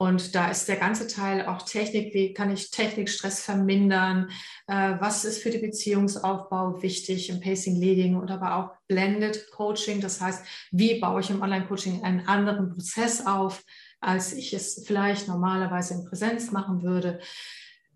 Und 0.00 0.36
da 0.36 0.48
ist 0.48 0.68
der 0.68 0.76
ganze 0.76 1.08
Teil 1.08 1.44
auch 1.46 1.62
Technik. 1.62 2.14
Wie 2.14 2.32
kann 2.32 2.52
ich 2.52 2.70
Technikstress 2.70 3.40
vermindern? 3.42 4.30
Äh, 4.68 4.94
was 5.00 5.24
ist 5.24 5.42
für 5.42 5.50
den 5.50 5.60
Beziehungsaufbau 5.60 6.80
wichtig 6.82 7.28
im 7.30 7.40
Pacing 7.40 7.74
Leading 7.74 8.14
und 8.14 8.30
aber 8.30 8.54
auch 8.54 8.70
Blended 8.86 9.50
Coaching? 9.50 10.00
Das 10.00 10.20
heißt, 10.20 10.44
wie 10.70 11.00
baue 11.00 11.20
ich 11.20 11.30
im 11.30 11.42
Online-Coaching 11.42 12.04
einen 12.04 12.28
anderen 12.28 12.70
Prozess 12.70 13.26
auf, 13.26 13.64
als 14.00 14.32
ich 14.32 14.52
es 14.52 14.84
vielleicht 14.86 15.28
normalerweise 15.28 15.94
in 15.94 16.04
Präsenz 16.04 16.52
machen 16.52 16.82
würde? 16.82 17.20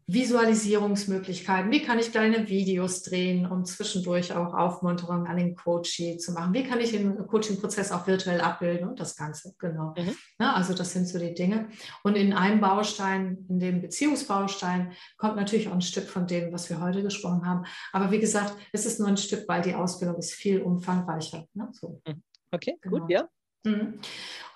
Visualisierungsmöglichkeiten, 0.09 1.71
wie 1.71 1.83
kann 1.83 1.99
ich 1.99 2.11
kleine 2.11 2.49
Videos 2.49 3.03
drehen, 3.03 3.47
um 3.47 3.65
zwischendurch 3.65 4.35
auch 4.35 4.53
Aufmunterung 4.53 5.27
an 5.27 5.37
den 5.37 5.55
Coachee 5.55 6.17
zu 6.19 6.33
machen, 6.33 6.53
wie 6.55 6.65
kann 6.65 6.81
ich 6.81 6.91
den 6.91 7.17
Coaching-Prozess 7.27 7.93
auch 7.93 8.07
virtuell 8.07 8.41
abbilden 8.41 8.89
und 8.89 8.99
das 8.99 9.17
Ganze, 9.17 9.55
genau. 9.59 9.95
Mhm. 9.97 10.17
Ja, 10.41 10.55
also 10.55 10.75
das 10.75 10.93
sind 10.93 11.07
so 11.07 11.19
die 11.19 11.35
Dinge. 11.35 11.69
Und 12.03 12.17
in 12.17 12.33
einem 12.33 12.61
Baustein, 12.61 13.47
in 13.49 13.61
dem 13.61 13.81
Beziehungsbaustein, 13.81 14.93
kommt 15.17 15.37
natürlich 15.37 15.69
auch 15.69 15.75
ein 15.75 15.83
Stück 15.83 16.09
von 16.09 16.27
dem, 16.27 16.53
was 16.53 16.69
wir 16.69 16.81
heute 16.81 17.03
gesprochen 17.03 17.47
haben. 17.47 17.65
Aber 17.93 18.11
wie 18.11 18.21
gesagt, 18.21 18.57
es 18.73 18.85
ist 18.87 18.99
nur 18.99 19.09
ein 19.09 19.17
Stück, 19.17 19.49
weil 19.49 19.63
die 19.63 19.75
Ausbildung 19.75 20.17
ist 20.19 20.33
viel 20.33 20.63
umfangreicher. 20.63 21.47
Ne? 21.55 21.69
So. 21.73 22.03
Okay, 22.51 22.77
Genau. 22.83 22.99
gut, 22.99 23.11
ja. 23.11 23.29
Mhm. 23.65 24.01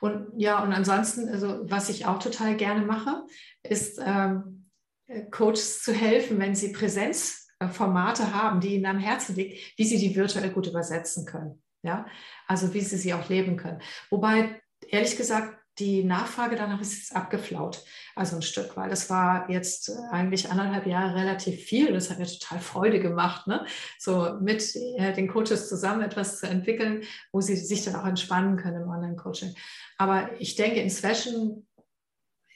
Und 0.00 0.28
ja, 0.36 0.62
und 0.62 0.72
ansonsten, 0.72 1.28
also 1.28 1.60
was 1.70 1.88
ich 1.88 2.06
auch 2.06 2.18
total 2.18 2.56
gerne 2.56 2.84
mache, 2.84 3.24
ist 3.62 4.00
ähm, 4.04 4.70
äh, 5.06 5.22
Coaches 5.30 5.82
zu 5.82 5.92
helfen, 5.92 6.38
wenn 6.38 6.54
sie 6.54 6.72
Präsenzformate 6.72 8.34
haben, 8.34 8.60
die 8.60 8.74
ihnen 8.74 8.86
am 8.86 8.98
Herzen 8.98 9.36
liegen, 9.36 9.56
wie 9.76 9.84
sie 9.84 9.98
die 9.98 10.14
virtuell 10.14 10.50
gut 10.50 10.66
übersetzen 10.66 11.24
können. 11.24 11.62
Ja, 11.82 12.06
also 12.46 12.74
wie 12.74 12.80
sie 12.80 12.96
sie 12.96 13.14
auch 13.14 13.28
leben 13.28 13.56
können. 13.56 13.80
Wobei, 14.10 14.60
ehrlich 14.88 15.16
gesagt, 15.16 15.56
die 15.78 16.04
Nachfrage 16.04 16.56
danach 16.56 16.80
ist 16.80 16.96
jetzt 16.96 17.16
abgeflaut, 17.16 17.84
also 18.14 18.36
ein 18.36 18.42
Stück, 18.42 18.76
weil 18.76 18.88
das 18.88 19.10
war 19.10 19.50
jetzt 19.50 19.90
äh, 19.90 19.92
eigentlich 20.10 20.50
anderthalb 20.50 20.86
Jahre 20.86 21.14
relativ 21.14 21.62
viel. 21.64 21.92
Das 21.92 22.10
hat 22.10 22.18
mir 22.18 22.26
total 22.26 22.60
Freude 22.60 23.00
gemacht, 23.00 23.46
ne? 23.46 23.66
so 23.98 24.38
mit 24.40 24.74
äh, 24.74 25.12
den 25.12 25.28
Coaches 25.28 25.68
zusammen 25.68 26.02
etwas 26.02 26.40
zu 26.40 26.48
entwickeln, 26.48 27.02
wo 27.30 27.40
sie 27.40 27.56
sich 27.56 27.84
dann 27.84 27.96
auch 27.96 28.06
entspannen 28.06 28.56
können 28.56 28.82
im 28.82 28.88
Online-Coaching. 28.88 29.54
Aber 29.98 30.40
ich 30.40 30.54
denke, 30.56 30.80
inzwischen 30.80 31.66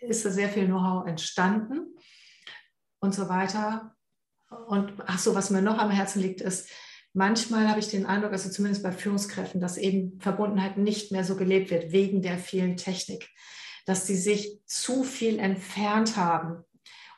ist 0.01 0.25
da 0.25 0.31
sehr 0.31 0.49
viel 0.49 0.67
Know-how 0.67 1.07
entstanden 1.07 1.95
und 3.01 3.15
so 3.15 3.29
weiter. 3.29 3.95
Und 4.67 4.95
ach 5.07 5.19
so, 5.19 5.35
was 5.35 5.51
mir 5.51 5.63
noch 5.63 5.79
am 5.79 5.91
Herzen 5.91 6.21
liegt, 6.21 6.41
ist, 6.41 6.71
manchmal 7.13 7.69
habe 7.69 7.81
ich 7.81 7.89
den 7.89 8.07
Eindruck, 8.07 8.33
also 8.33 8.51
zumindest 8.51 8.83
bei 8.83 8.93
Führungskräften, 8.93 9.61
dass 9.61 9.79
eben 9.79 10.19
Verbundenheit 10.21 10.79
nicht 10.79 11.13
mehr 11.13 11.25
so 11.25 11.37
gelebt 11.37 11.71
wird 11.71 11.93
wegen 11.93 12.23
der 12.23 12.39
vielen 12.39 12.77
Technik, 12.77 13.29
dass 13.87 14.07
sie 14.07 14.17
sich 14.17 14.61
zu 14.67 15.05
viel 15.05 15.39
entfernt 15.39 16.17
haben. 16.17 16.65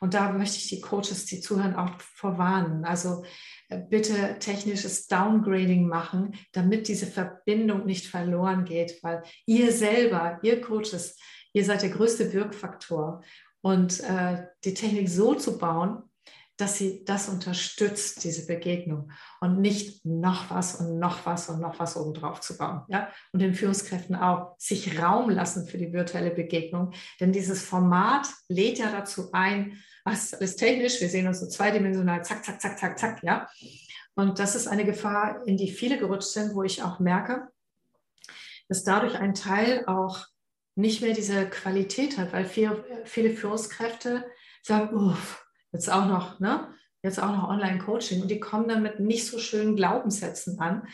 Und 0.00 0.14
da 0.14 0.32
möchte 0.32 0.56
ich 0.56 0.68
die 0.68 0.80
Coaches, 0.80 1.26
die 1.26 1.40
zuhören, 1.40 1.76
auch 1.76 2.00
vorwarnen. 2.00 2.84
Also 2.84 3.24
äh, 3.68 3.78
bitte 3.78 4.36
technisches 4.40 5.06
Downgrading 5.06 5.86
machen, 5.86 6.34
damit 6.50 6.88
diese 6.88 7.06
Verbindung 7.06 7.86
nicht 7.86 8.08
verloren 8.08 8.64
geht, 8.64 9.00
weil 9.02 9.22
ihr 9.46 9.70
selber, 9.70 10.40
ihr 10.42 10.60
Coaches, 10.60 11.16
ihr 11.52 11.64
seid 11.64 11.82
der 11.82 11.90
größte 11.90 12.32
Wirkfaktor. 12.32 13.22
Und 13.60 14.00
äh, 14.00 14.48
die 14.64 14.74
Technik 14.74 15.08
so 15.08 15.34
zu 15.34 15.56
bauen, 15.56 16.02
dass 16.56 16.76
sie 16.76 17.04
das 17.04 17.28
unterstützt, 17.28 18.24
diese 18.24 18.46
Begegnung 18.46 19.10
und 19.40 19.60
nicht 19.60 20.04
noch 20.04 20.50
was 20.50 20.76
und 20.76 20.98
noch 20.98 21.24
was 21.24 21.48
und 21.48 21.60
noch 21.60 21.78
was 21.78 21.96
obendrauf 21.96 22.40
zu 22.40 22.56
bauen. 22.56 22.82
Ja? 22.88 23.10
Und 23.32 23.40
den 23.40 23.54
Führungskräften 23.54 24.14
auch 24.14 24.54
sich 24.58 25.00
Raum 25.00 25.30
lassen 25.30 25.66
für 25.66 25.78
die 25.78 25.92
virtuelle 25.92 26.30
Begegnung. 26.30 26.92
Denn 27.20 27.32
dieses 27.32 27.62
Format 27.62 28.28
lädt 28.48 28.78
ja 28.78 28.90
dazu 28.90 29.32
ein, 29.32 29.78
was 30.04 30.32
ist 30.32 30.56
technisch, 30.56 31.00
wir 31.00 31.08
sehen 31.08 31.26
uns 31.26 31.40
so 31.40 31.48
zweidimensional, 31.48 32.24
zack, 32.24 32.44
zack, 32.44 32.60
zack, 32.60 32.78
zack, 32.78 32.98
zack, 32.98 33.22
ja. 33.22 33.48
Und 34.14 34.38
das 34.38 34.54
ist 34.54 34.66
eine 34.66 34.84
Gefahr, 34.84 35.46
in 35.46 35.56
die 35.56 35.70
viele 35.70 35.98
gerutscht 35.98 36.32
sind, 36.32 36.54
wo 36.54 36.62
ich 36.62 36.82
auch 36.82 36.98
merke, 36.98 37.48
dass 38.68 38.84
dadurch 38.84 39.18
ein 39.18 39.34
Teil 39.34 39.84
auch 39.86 40.26
nicht 40.74 41.02
mehr 41.02 41.14
diese 41.14 41.48
Qualität 41.48 42.18
hat, 42.18 42.32
weil 42.32 42.44
viele, 42.44 42.84
viele 43.04 43.30
Führungskräfte 43.30 44.24
sagen, 44.62 44.94
uff, 44.94 45.41
jetzt 45.72 45.90
auch 45.90 46.06
noch, 46.06 46.40
ne? 46.40 46.68
Jetzt 47.02 47.20
auch 47.20 47.34
noch 47.34 47.48
Online-Coaching 47.48 48.22
und 48.22 48.30
die 48.30 48.38
kommen 48.38 48.68
dann 48.68 48.82
mit 48.82 49.00
nicht 49.00 49.26
so 49.26 49.40
schönen 49.40 49.74
Glaubenssätzen 49.74 50.60
an, 50.60 50.86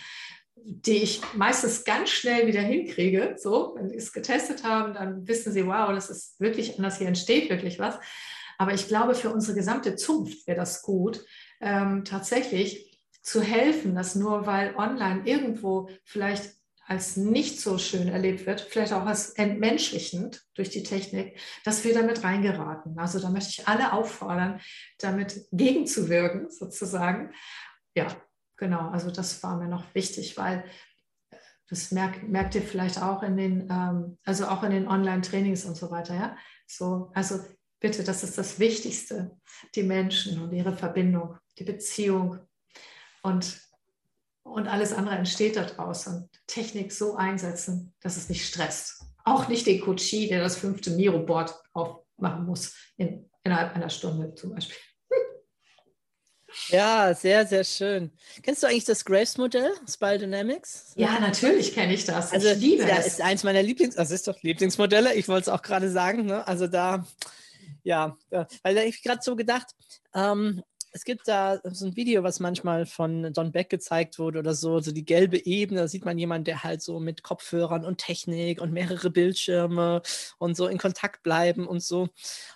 die 0.57 1.03
ich 1.03 1.21
meistens 1.35 1.85
ganz 1.85 2.09
schnell 2.09 2.47
wieder 2.47 2.63
hinkriege. 2.63 3.37
So, 3.37 3.75
wenn 3.77 3.91
die 3.91 3.97
es 3.97 4.13
getestet 4.13 4.65
haben, 4.65 4.95
dann 4.95 5.29
wissen 5.29 5.53
sie, 5.53 5.67
wow, 5.67 5.91
das 5.91 6.09
ist 6.09 6.41
wirklich 6.41 6.79
anders, 6.79 6.97
hier 6.97 7.09
entsteht 7.09 7.51
wirklich 7.51 7.79
was. 7.79 7.99
Aber 8.57 8.73
ich 8.73 8.89
glaube, 8.89 9.15
für 9.15 9.31
unsere 9.31 9.57
gesamte 9.57 9.97
Zunft 9.97 10.47
wäre 10.47 10.57
das 10.57 10.83
gut, 10.83 11.25
ähm, 11.61 12.05
tatsächlich 12.05 12.99
zu 13.23 13.43
helfen, 13.43 13.95
dass 13.95 14.15
nur 14.15 14.47
weil 14.47 14.75
online 14.77 15.23
irgendwo 15.25 15.89
vielleicht 16.05 16.58
als 16.89 17.19
nicht 17.19 17.61
so 17.61 17.77
schön 17.77 18.09
erlebt 18.09 18.47
wird, 18.47 18.63
vielleicht 18.63 18.95
auch 18.95 19.05
als 19.05 19.31
entmenschlichend 19.31 20.43
durch 20.55 20.71
die 20.71 20.83
Technik, 20.83 21.39
dass 21.63 21.85
wir 21.85 21.93
damit 21.93 22.25
reingeraten. 22.25 22.99
Also 22.99 23.21
da 23.21 23.29
möchte 23.29 23.51
ich 23.51 23.69
alle 23.69 23.93
auffordern, 23.93 24.59
damit 24.99 25.47
gegenzuwirken, 25.53 26.51
sozusagen. 26.51 27.35
Ja, 27.95 28.07
genau. 28.57 28.89
Also 28.89 29.11
das 29.11 29.43
war 29.43 29.59
mir 29.59 29.69
noch 29.69 29.85
wichtig, 29.95 30.39
weil 30.39 30.65
das 31.69 31.91
merkt, 31.91 32.27
merkt 32.27 32.55
ihr 32.55 32.63
vielleicht 32.63 33.03
auch 33.03 33.23
in 33.23 33.37
den, 33.37 33.69
ähm, 33.71 34.17
also 34.25 34.47
auch 34.47 34.63
in 34.63 34.71
den 34.71 34.89
Online-Trainings 34.89 35.67
und 35.67 35.77
so 35.77 35.91
weiter, 35.91 36.15
ja. 36.15 36.37
So, 36.67 37.11
also 37.13 37.39
bitte, 37.81 38.03
das 38.03 38.25
ist 38.25 38.39
das 38.39 38.59
Wichtigste, 38.59 39.37
die 39.75 39.83
Menschen 39.83 40.43
und 40.43 40.53
ihre 40.53 40.75
Verbindung, 40.75 41.37
die 41.59 41.65
Beziehung 41.65 42.39
und 43.23 43.68
und 44.49 44.69
alles 44.69 44.93
andere 44.93 45.17
entsteht 45.17 45.57
daraus. 45.57 46.07
Und 46.07 46.29
Technik 46.47 46.93
so 46.93 47.17
einsetzen, 47.17 47.95
dass 48.01 48.17
es 48.17 48.29
nicht 48.29 48.47
stresst. 48.47 49.03
Auch 49.25 49.49
nicht 49.49 49.67
den 49.67 49.81
Coachie, 49.81 50.29
der 50.29 50.41
das 50.41 50.57
fünfte 50.57 50.91
Miro-Board 50.91 51.55
aufmachen 51.73 52.47
muss, 52.47 52.75
in, 52.97 53.31
innerhalb 53.45 53.75
einer 53.75 53.91
Stunde 53.91 54.35
zum 54.35 54.55
Beispiel. 54.55 54.77
Ja, 56.71 57.15
sehr, 57.15 57.47
sehr 57.47 57.63
schön. 57.63 58.11
Kennst 58.43 58.63
du 58.63 58.67
eigentlich 58.67 58.87
das 58.87 59.05
Graves-Modell, 59.05 59.71
Spire 59.87 60.19
Dynamics? 60.19 60.93
Ja, 60.97 61.21
natürlich 61.21 61.75
kenne 61.75 61.93
ich 61.93 62.07
das. 62.07 62.33
Also, 62.33 62.49
ich 62.49 62.59
liebe 62.59 62.83
ja, 62.85 62.97
es. 62.97 63.07
ist 63.07 63.21
eins 63.21 63.45
meiner 63.45 63.63
Lieblings-, 63.63 63.97
das 63.97 64.11
ist 64.11 64.27
doch 64.27 64.43
Lieblingsmodelle. 64.43 65.15
Ich 65.15 65.29
wollte 65.29 65.43
es 65.43 65.49
auch 65.51 65.61
gerade 65.61 65.91
sagen. 65.91 66.25
Ne? 66.25 66.47
Also 66.49 66.67
da, 66.67 67.07
ja, 67.83 68.17
ja, 68.31 68.47
weil 68.63 68.75
da 68.75 68.83
ich 68.83 69.03
gerade 69.03 69.21
so 69.23 69.37
gedacht, 69.37 69.67
ähm, 70.15 70.63
es 70.99 71.05
gibt 71.05 71.29
da 71.29 71.61
so 71.63 71.87
ein 71.87 71.95
Video, 71.95 72.25
was 72.25 72.41
manchmal 72.41 72.85
von 72.85 73.33
Don 73.33 73.53
Beck 73.53 73.71
gezeigt 73.71 74.19
wurde 74.19 74.41
oder 74.41 74.53
so, 74.53 74.81
so 74.81 74.91
die 74.91 75.05
gelbe 75.05 75.47
Ebene, 75.47 75.83
da 75.83 75.89
sieht 75.89 76.05
man 76.05 76.19
jemanden, 76.19 76.47
der 76.47 76.65
halt 76.65 76.83
so 76.83 76.99
mit 76.99 77.23
Kopfhörern 77.23 77.85
und 77.85 77.99
Technik 77.99 78.61
und 78.61 78.73
mehrere 78.73 79.09
Bildschirme 79.09 80.03
und 80.39 80.57
so 80.57 80.67
in 80.67 80.77
Kontakt 80.77 81.23
bleiben 81.23 81.69
und 81.69 81.85
so. 81.85 82.09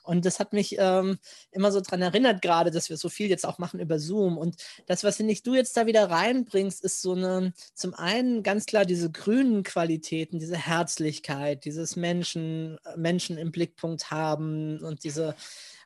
Und 0.03 0.27
das 0.27 0.41
hat 0.41 0.53
mich 0.53 0.75
ähm, 0.77 1.19
immer 1.53 1.71
so 1.71 1.81
dran 1.81 2.03
erinnert, 2.03 2.43
gerade, 2.43 2.73
dass 2.73 2.91
wir 2.91 2.97
so 2.97 3.09
viel 3.09 3.31
jetzt 3.31 3.47
auch 3.47 3.59
machen 3.59 3.79
über 3.79 4.01
Zoom. 4.01 4.37
Und 4.39 4.57
das, 4.87 5.05
was 5.05 5.21
ich, 5.21 5.45
du 5.45 5.55
jetzt 5.55 5.77
da 5.77 5.87
wieder 5.87 6.11
reinbringst, 6.11 6.83
ist 6.83 7.01
so 7.01 7.13
eine, 7.13 7.55
zum 7.75 7.95
einen 7.95 8.43
ganz 8.43 8.67
klar 8.67 8.85
diese 8.85 9.13
grünen 9.13 9.63
Qualitäten, 9.63 10.41
diese 10.41 10.57
Herzlichkeit, 10.57 11.65
dieses 11.65 11.95
Menschen, 11.95 12.81
Menschen 12.97 13.39
im 13.39 13.53
Blickpunkt 13.53 14.11
haben 14.11 14.81
und 14.81 15.05
diese 15.05 15.37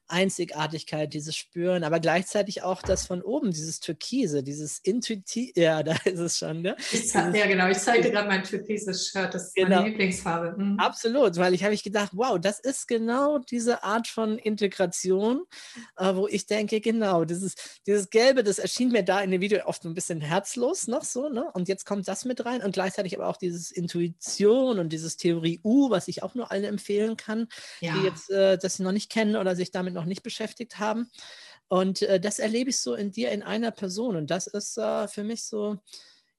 Einzigartigkeit, 0.08 1.12
dieses 1.14 1.36
Spüren, 1.36 1.84
aber 1.84 2.00
gleichzeitig 2.00 2.62
auch 2.62 2.82
das 2.82 3.06
von 3.06 3.22
oben, 3.22 3.50
dieses 3.50 3.80
Türkise, 3.80 4.42
dieses 4.42 4.78
Intuitiv, 4.78 5.52
ja, 5.56 5.82
da 5.84 5.96
ist 6.04 6.18
es 6.18 6.38
schon, 6.38 6.62
ne? 6.62 6.76
Ich 6.92 7.08
zeig, 7.08 7.34
ja, 7.36 7.46
genau. 7.46 7.68
Ich 7.68 7.78
zeige 7.78 8.02
dir 8.04 8.10
gerade 8.10 8.28
mein 8.28 8.44
türkises 8.44 9.08
Shirt. 9.08 9.34
Das 9.34 9.48
ist 9.48 9.54
Genau. 9.54 9.76
meine 9.76 9.88
Lieblingsfarbe. 9.90 10.62
Mhm. 10.62 10.78
Absolut, 10.78 11.36
weil 11.36 11.54
ich 11.54 11.64
habe 11.64 11.74
ich 11.74 11.82
gedacht, 11.82 12.10
wow, 12.14 12.38
das 12.40 12.60
ist 12.60 12.86
genau 12.88 13.38
diese 13.38 13.82
Art 13.82 14.06
von 14.08 14.38
Integration, 14.38 15.44
äh, 15.96 16.14
wo 16.14 16.28
ich 16.28 16.46
denke, 16.46 16.80
genau, 16.80 17.24
dieses, 17.24 17.54
dieses 17.86 18.10
Gelbe, 18.10 18.42
das 18.44 18.58
erschien 18.58 18.90
mir 18.90 19.02
da 19.02 19.20
in 19.20 19.30
dem 19.30 19.40
Video 19.40 19.64
oft 19.66 19.84
ein 19.84 19.94
bisschen 19.94 20.20
herzlos 20.20 20.86
noch 20.86 21.04
so, 21.04 21.28
ne? 21.28 21.50
Und 21.54 21.68
jetzt 21.68 21.86
kommt 21.86 22.06
das 22.08 22.24
mit 22.24 22.44
rein 22.44 22.62
und 22.62 22.72
gleichzeitig 22.72 23.16
aber 23.16 23.28
auch 23.28 23.36
dieses 23.36 23.70
Intuition 23.70 24.78
und 24.78 24.90
dieses 24.90 25.16
Theorie 25.16 25.60
U, 25.64 25.90
was 25.90 26.08
ich 26.08 26.22
auch 26.22 26.34
nur 26.34 26.50
allen 26.50 26.64
empfehlen 26.64 27.16
kann, 27.16 27.48
Ja. 27.80 27.94
die 27.94 28.04
jetzt 28.04 28.30
äh, 28.30 28.58
das 28.58 28.78
noch 28.78 28.92
nicht 28.92 29.10
kennen 29.10 29.36
oder 29.36 29.56
sich 29.56 29.70
damit 29.70 29.95
noch 29.96 30.04
nicht 30.04 30.22
beschäftigt 30.22 30.78
haben. 30.78 31.10
Und 31.68 32.02
äh, 32.02 32.20
das 32.20 32.38
erlebe 32.38 32.70
ich 32.70 32.78
so 32.78 32.94
in 32.94 33.10
dir 33.10 33.32
in 33.32 33.42
einer 33.42 33.72
Person. 33.72 34.16
Und 34.16 34.30
das 34.30 34.46
ist 34.46 34.78
äh, 34.78 35.08
für 35.08 35.24
mich 35.24 35.44
so, 35.44 35.78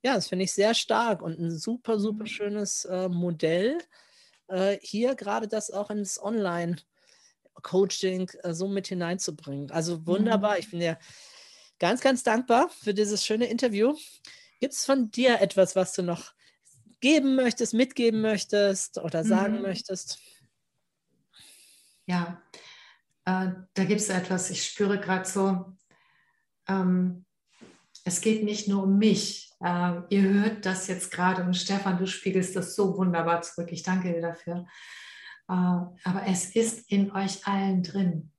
ja, 0.01 0.15
das 0.15 0.27
finde 0.27 0.45
ich 0.45 0.53
sehr 0.53 0.73
stark 0.73 1.21
und 1.21 1.37
ein 1.37 1.57
super, 1.57 1.99
super 1.99 2.25
schönes 2.25 2.85
äh, 2.85 3.09
Modell, 3.09 3.79
äh, 4.47 4.77
hier 4.81 5.15
gerade 5.15 5.47
das 5.47 5.71
auch 5.71 5.89
ins 5.89 6.21
Online 6.21 6.77
Coaching 7.61 8.29
äh, 8.43 8.53
so 8.53 8.67
mit 8.67 8.87
hineinzubringen. 8.87 9.71
Also 9.71 10.05
wunderbar. 10.05 10.53
Mhm. 10.53 10.59
Ich 10.59 10.69
bin 10.71 10.79
dir 10.79 10.97
ganz, 11.79 12.01
ganz 12.01 12.23
dankbar 12.23 12.69
für 12.69 12.93
dieses 12.93 13.25
schöne 13.25 13.47
Interview. 13.47 13.95
Gibt 14.59 14.73
es 14.73 14.85
von 14.85 15.11
dir 15.11 15.41
etwas, 15.41 15.75
was 15.75 15.93
du 15.93 16.03
noch 16.03 16.33
geben 16.99 17.35
möchtest, 17.35 17.73
mitgeben 17.73 18.21
möchtest 18.21 18.97
oder 18.97 19.23
sagen 19.23 19.57
mhm. 19.57 19.61
möchtest? 19.63 20.19
Ja, 22.05 22.41
äh, 23.27 23.51
da 23.73 23.83
gibt 23.83 23.99
es 23.99 24.07
etwas, 24.07 24.49
ich 24.49 24.63
spüre 24.63 24.99
gerade 24.99 25.27
so, 25.27 25.65
ähm, 26.69 27.25
es 28.05 28.21
geht 28.21 28.45
nicht 28.45 28.69
nur 28.69 28.83
um 28.83 28.97
mich. 28.97 29.51
Äh, 29.59 29.99
ihr 30.09 30.21
hört 30.21 30.65
das 30.65 30.87
jetzt 30.87 31.11
gerade 31.11 31.43
und 31.43 31.53
Stefan, 31.53 31.97
du 31.97 32.07
spiegelst 32.07 32.55
das 32.55 32.73
so 32.73 32.97
wunderbar 32.97 33.41
zurück. 33.41 33.69
Ich 33.73 33.83
danke 33.83 34.13
dir 34.13 34.21
dafür. 34.21 34.65
Äh, 35.49 35.53
aber 35.53 36.23
es 36.25 36.55
ist 36.55 36.89
in 36.89 37.11
euch 37.11 37.45
allen 37.45 37.83
drin. 37.83 38.31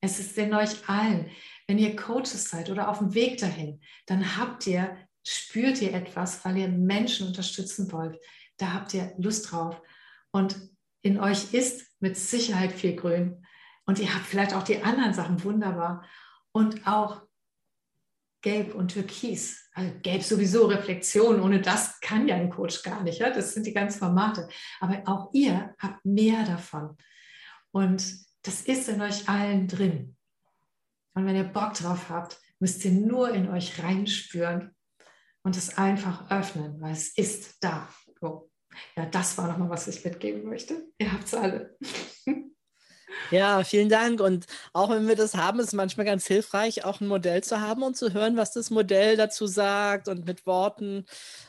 Es 0.00 0.20
ist 0.20 0.38
in 0.38 0.54
euch 0.54 0.88
allen. 0.88 1.28
Wenn 1.66 1.78
ihr 1.78 1.96
Coaches 1.96 2.50
seid 2.50 2.70
oder 2.70 2.88
auf 2.88 2.98
dem 2.98 3.14
Weg 3.14 3.38
dahin, 3.38 3.80
dann 4.06 4.36
habt 4.36 4.64
ihr, 4.68 4.96
spürt 5.26 5.82
ihr 5.82 5.92
etwas, 5.92 6.44
weil 6.44 6.56
ihr 6.56 6.68
Menschen 6.68 7.26
unterstützen 7.26 7.90
wollt. 7.90 8.16
Da 8.58 8.74
habt 8.74 8.94
ihr 8.94 9.12
Lust 9.18 9.50
drauf. 9.50 9.82
Und 10.30 10.56
in 11.02 11.18
euch 11.18 11.52
ist 11.52 11.90
mit 11.98 12.16
Sicherheit 12.16 12.70
viel 12.70 12.94
Grün. 12.94 13.44
Und 13.88 13.98
ihr 13.98 14.14
habt 14.14 14.26
vielleicht 14.26 14.52
auch 14.52 14.64
die 14.64 14.82
anderen 14.82 15.14
Sachen 15.14 15.42
wunderbar. 15.42 16.04
Und 16.52 16.86
auch 16.86 17.22
Gelb 18.42 18.74
und 18.74 18.88
Türkis. 18.88 19.70
Also 19.72 19.90
Gelb 20.02 20.22
sowieso 20.22 20.66
Reflexion. 20.66 21.40
Ohne 21.40 21.62
das 21.62 21.98
kann 22.00 22.28
ja 22.28 22.34
ein 22.34 22.50
Coach 22.50 22.82
gar 22.82 23.02
nicht. 23.02 23.18
Ja? 23.18 23.30
Das 23.30 23.54
sind 23.54 23.64
die 23.64 23.72
ganzen 23.72 24.00
Formate. 24.00 24.46
Aber 24.80 25.02
auch 25.06 25.30
ihr 25.32 25.74
habt 25.78 26.04
mehr 26.04 26.44
davon. 26.44 26.98
Und 27.70 28.04
das 28.42 28.60
ist 28.60 28.90
in 28.90 29.00
euch 29.00 29.26
allen 29.26 29.68
drin. 29.68 30.16
Und 31.14 31.24
wenn 31.24 31.36
ihr 31.36 31.44
Bock 31.44 31.72
drauf 31.72 32.10
habt, 32.10 32.38
müsst 32.60 32.84
ihr 32.84 32.92
nur 32.92 33.30
in 33.30 33.48
euch 33.48 33.82
reinspüren 33.82 34.76
und 35.42 35.56
es 35.56 35.78
einfach 35.78 36.30
öffnen, 36.30 36.78
weil 36.82 36.92
es 36.92 37.16
ist 37.16 37.64
da. 37.64 37.88
So. 38.20 38.50
Ja, 38.98 39.06
das 39.06 39.38
war 39.38 39.48
nochmal, 39.48 39.70
was 39.70 39.88
ich 39.88 40.04
mitgeben 40.04 40.44
möchte. 40.44 40.86
Ihr 40.98 41.10
habt 41.10 41.24
es 41.24 41.32
alle. 41.32 41.78
Ja, 43.30 43.64
vielen 43.64 43.88
Dank. 43.88 44.20
Und 44.20 44.46
auch 44.72 44.90
wenn 44.90 45.08
wir 45.08 45.16
das 45.16 45.34
haben, 45.34 45.60
ist 45.60 45.68
es 45.68 45.72
manchmal 45.72 46.06
ganz 46.06 46.26
hilfreich, 46.26 46.84
auch 46.84 47.00
ein 47.00 47.08
Modell 47.08 47.42
zu 47.42 47.60
haben 47.60 47.82
und 47.82 47.96
zu 47.96 48.12
hören, 48.12 48.36
was 48.36 48.52
das 48.52 48.70
Modell 48.70 49.16
dazu 49.16 49.46
sagt 49.46 50.08
und 50.08 50.26
mit 50.26 50.46
Worten 50.46 51.06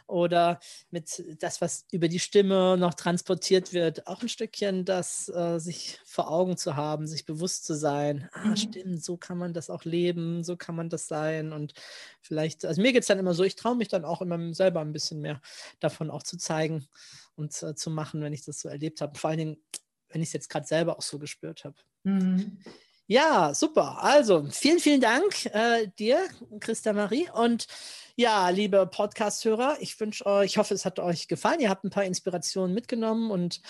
oder 0.07 0.59
mit 0.89 1.23
das, 1.39 1.61
was 1.61 1.85
über 1.91 2.07
die 2.07 2.19
Stimme 2.19 2.77
noch 2.77 2.93
transportiert 2.93 3.73
wird, 3.73 4.07
auch 4.07 4.21
ein 4.21 4.29
Stückchen 4.29 4.85
das 4.85 5.29
äh, 5.29 5.59
sich 5.59 5.99
vor 6.05 6.31
Augen 6.31 6.57
zu 6.57 6.75
haben, 6.75 7.07
sich 7.07 7.25
bewusst 7.25 7.65
zu 7.65 7.75
sein. 7.75 8.29
Ah, 8.33 8.49
mhm. 8.49 8.57
stimmt, 8.57 9.03
so 9.03 9.17
kann 9.17 9.37
man 9.37 9.53
das 9.53 9.69
auch 9.69 9.83
leben, 9.85 10.43
so 10.43 10.55
kann 10.57 10.75
man 10.75 10.89
das 10.89 11.07
sein. 11.07 11.53
Und 11.53 11.73
vielleicht, 12.21 12.65
also 12.65 12.81
mir 12.81 12.93
geht 12.93 13.01
es 13.01 13.07
dann 13.07 13.19
immer 13.19 13.33
so, 13.33 13.43
ich 13.43 13.55
traue 13.55 13.75
mich 13.75 13.89
dann 13.89 14.05
auch 14.05 14.21
immer 14.21 14.53
selber 14.53 14.81
ein 14.81 14.93
bisschen 14.93 15.21
mehr 15.21 15.41
davon 15.79 16.09
auch 16.09 16.23
zu 16.23 16.37
zeigen 16.37 16.87
und 17.35 17.61
äh, 17.63 17.75
zu 17.75 17.89
machen, 17.89 18.21
wenn 18.21 18.33
ich 18.33 18.43
das 18.43 18.59
so 18.61 18.69
erlebt 18.69 19.01
habe. 19.01 19.17
Vor 19.17 19.29
allen 19.29 19.39
Dingen 19.39 19.57
wenn 20.09 20.21
ich 20.21 20.29
es 20.29 20.33
jetzt 20.33 20.49
gerade 20.49 20.67
selber 20.67 20.97
auch 20.97 21.01
so 21.01 21.19
gespürt 21.19 21.63
habe. 21.63 21.75
Mhm. 22.03 22.59
Ja, 23.07 23.55
super. 23.55 24.03
Also 24.03 24.45
vielen, 24.51 24.79
vielen 24.79 25.01
Dank 25.01 25.47
äh, 25.47 25.87
dir, 25.97 26.27
Christa 26.59 26.93
Marie. 26.93 27.27
Und 27.33 27.65
ja, 28.15 28.49
liebe 28.49 28.85
Podcast-Hörer, 28.85 29.77
ich 29.79 29.99
wünsche 29.99 30.25
euch, 30.27 30.51
ich 30.51 30.57
hoffe, 30.59 30.75
es 30.75 30.85
hat 30.85 30.99
euch 30.99 31.27
gefallen. 31.27 31.59
Ihr 31.59 31.69
habt 31.69 31.83
ein 31.83 31.89
paar 31.89 32.03
Inspirationen 32.03 32.75
mitgenommen 32.75 33.31
und 33.31 33.61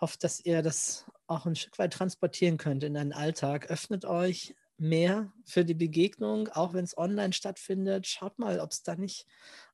hoffe, 0.00 0.16
dass 0.18 0.40
ihr 0.40 0.62
das 0.62 1.04
auch 1.28 1.46
ein 1.46 1.54
Stück 1.54 1.78
weit 1.78 1.92
transportieren 1.92 2.56
könnt 2.56 2.82
in 2.82 2.94
den 2.94 3.12
Alltag. 3.12 3.70
Öffnet 3.70 4.04
euch 4.04 4.56
mehr 4.80 5.32
für 5.44 5.64
die 5.64 5.74
Begegnung, 5.74 6.48
auch 6.48 6.72
wenn 6.72 6.84
es 6.84 6.96
online 6.96 7.32
stattfindet. 7.32 8.06
Schaut 8.06 8.38
mal, 8.38 8.60
ob 8.60 8.72
es 8.72 8.82
da 8.82 8.96
nicht 8.96 9.26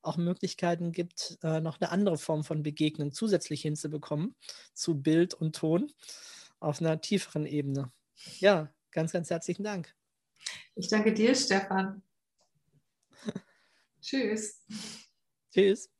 auch 0.03 0.17
Möglichkeiten 0.17 0.93
gibt, 0.93 1.39
äh, 1.43 1.61
noch 1.61 1.81
eine 1.81 1.91
andere 1.91 2.19
Form 2.19 2.45
von 2.45 2.63
Begegnung 2.63 3.13
zusätzlich 3.13 3.63
hinzubekommen 3.63 4.35
zu 4.75 5.01
Bild 5.01 5.35
und 5.35 5.57
Ton 5.57 5.93
auf 6.59 6.81
einer 6.81 7.01
tieferen 7.01 7.47
Ebene. 7.47 7.93
Ja, 8.41 8.73
ganz, 8.91 9.13
ganz 9.13 9.31
herzlichen 9.31 9.63
Dank. 9.63 9.95
Ich 10.75 10.89
danke 10.89 11.13
dir, 11.13 11.35
Stefan. 11.35 12.03
Tschüss. 14.01 14.65
Tschüss. 15.53 15.91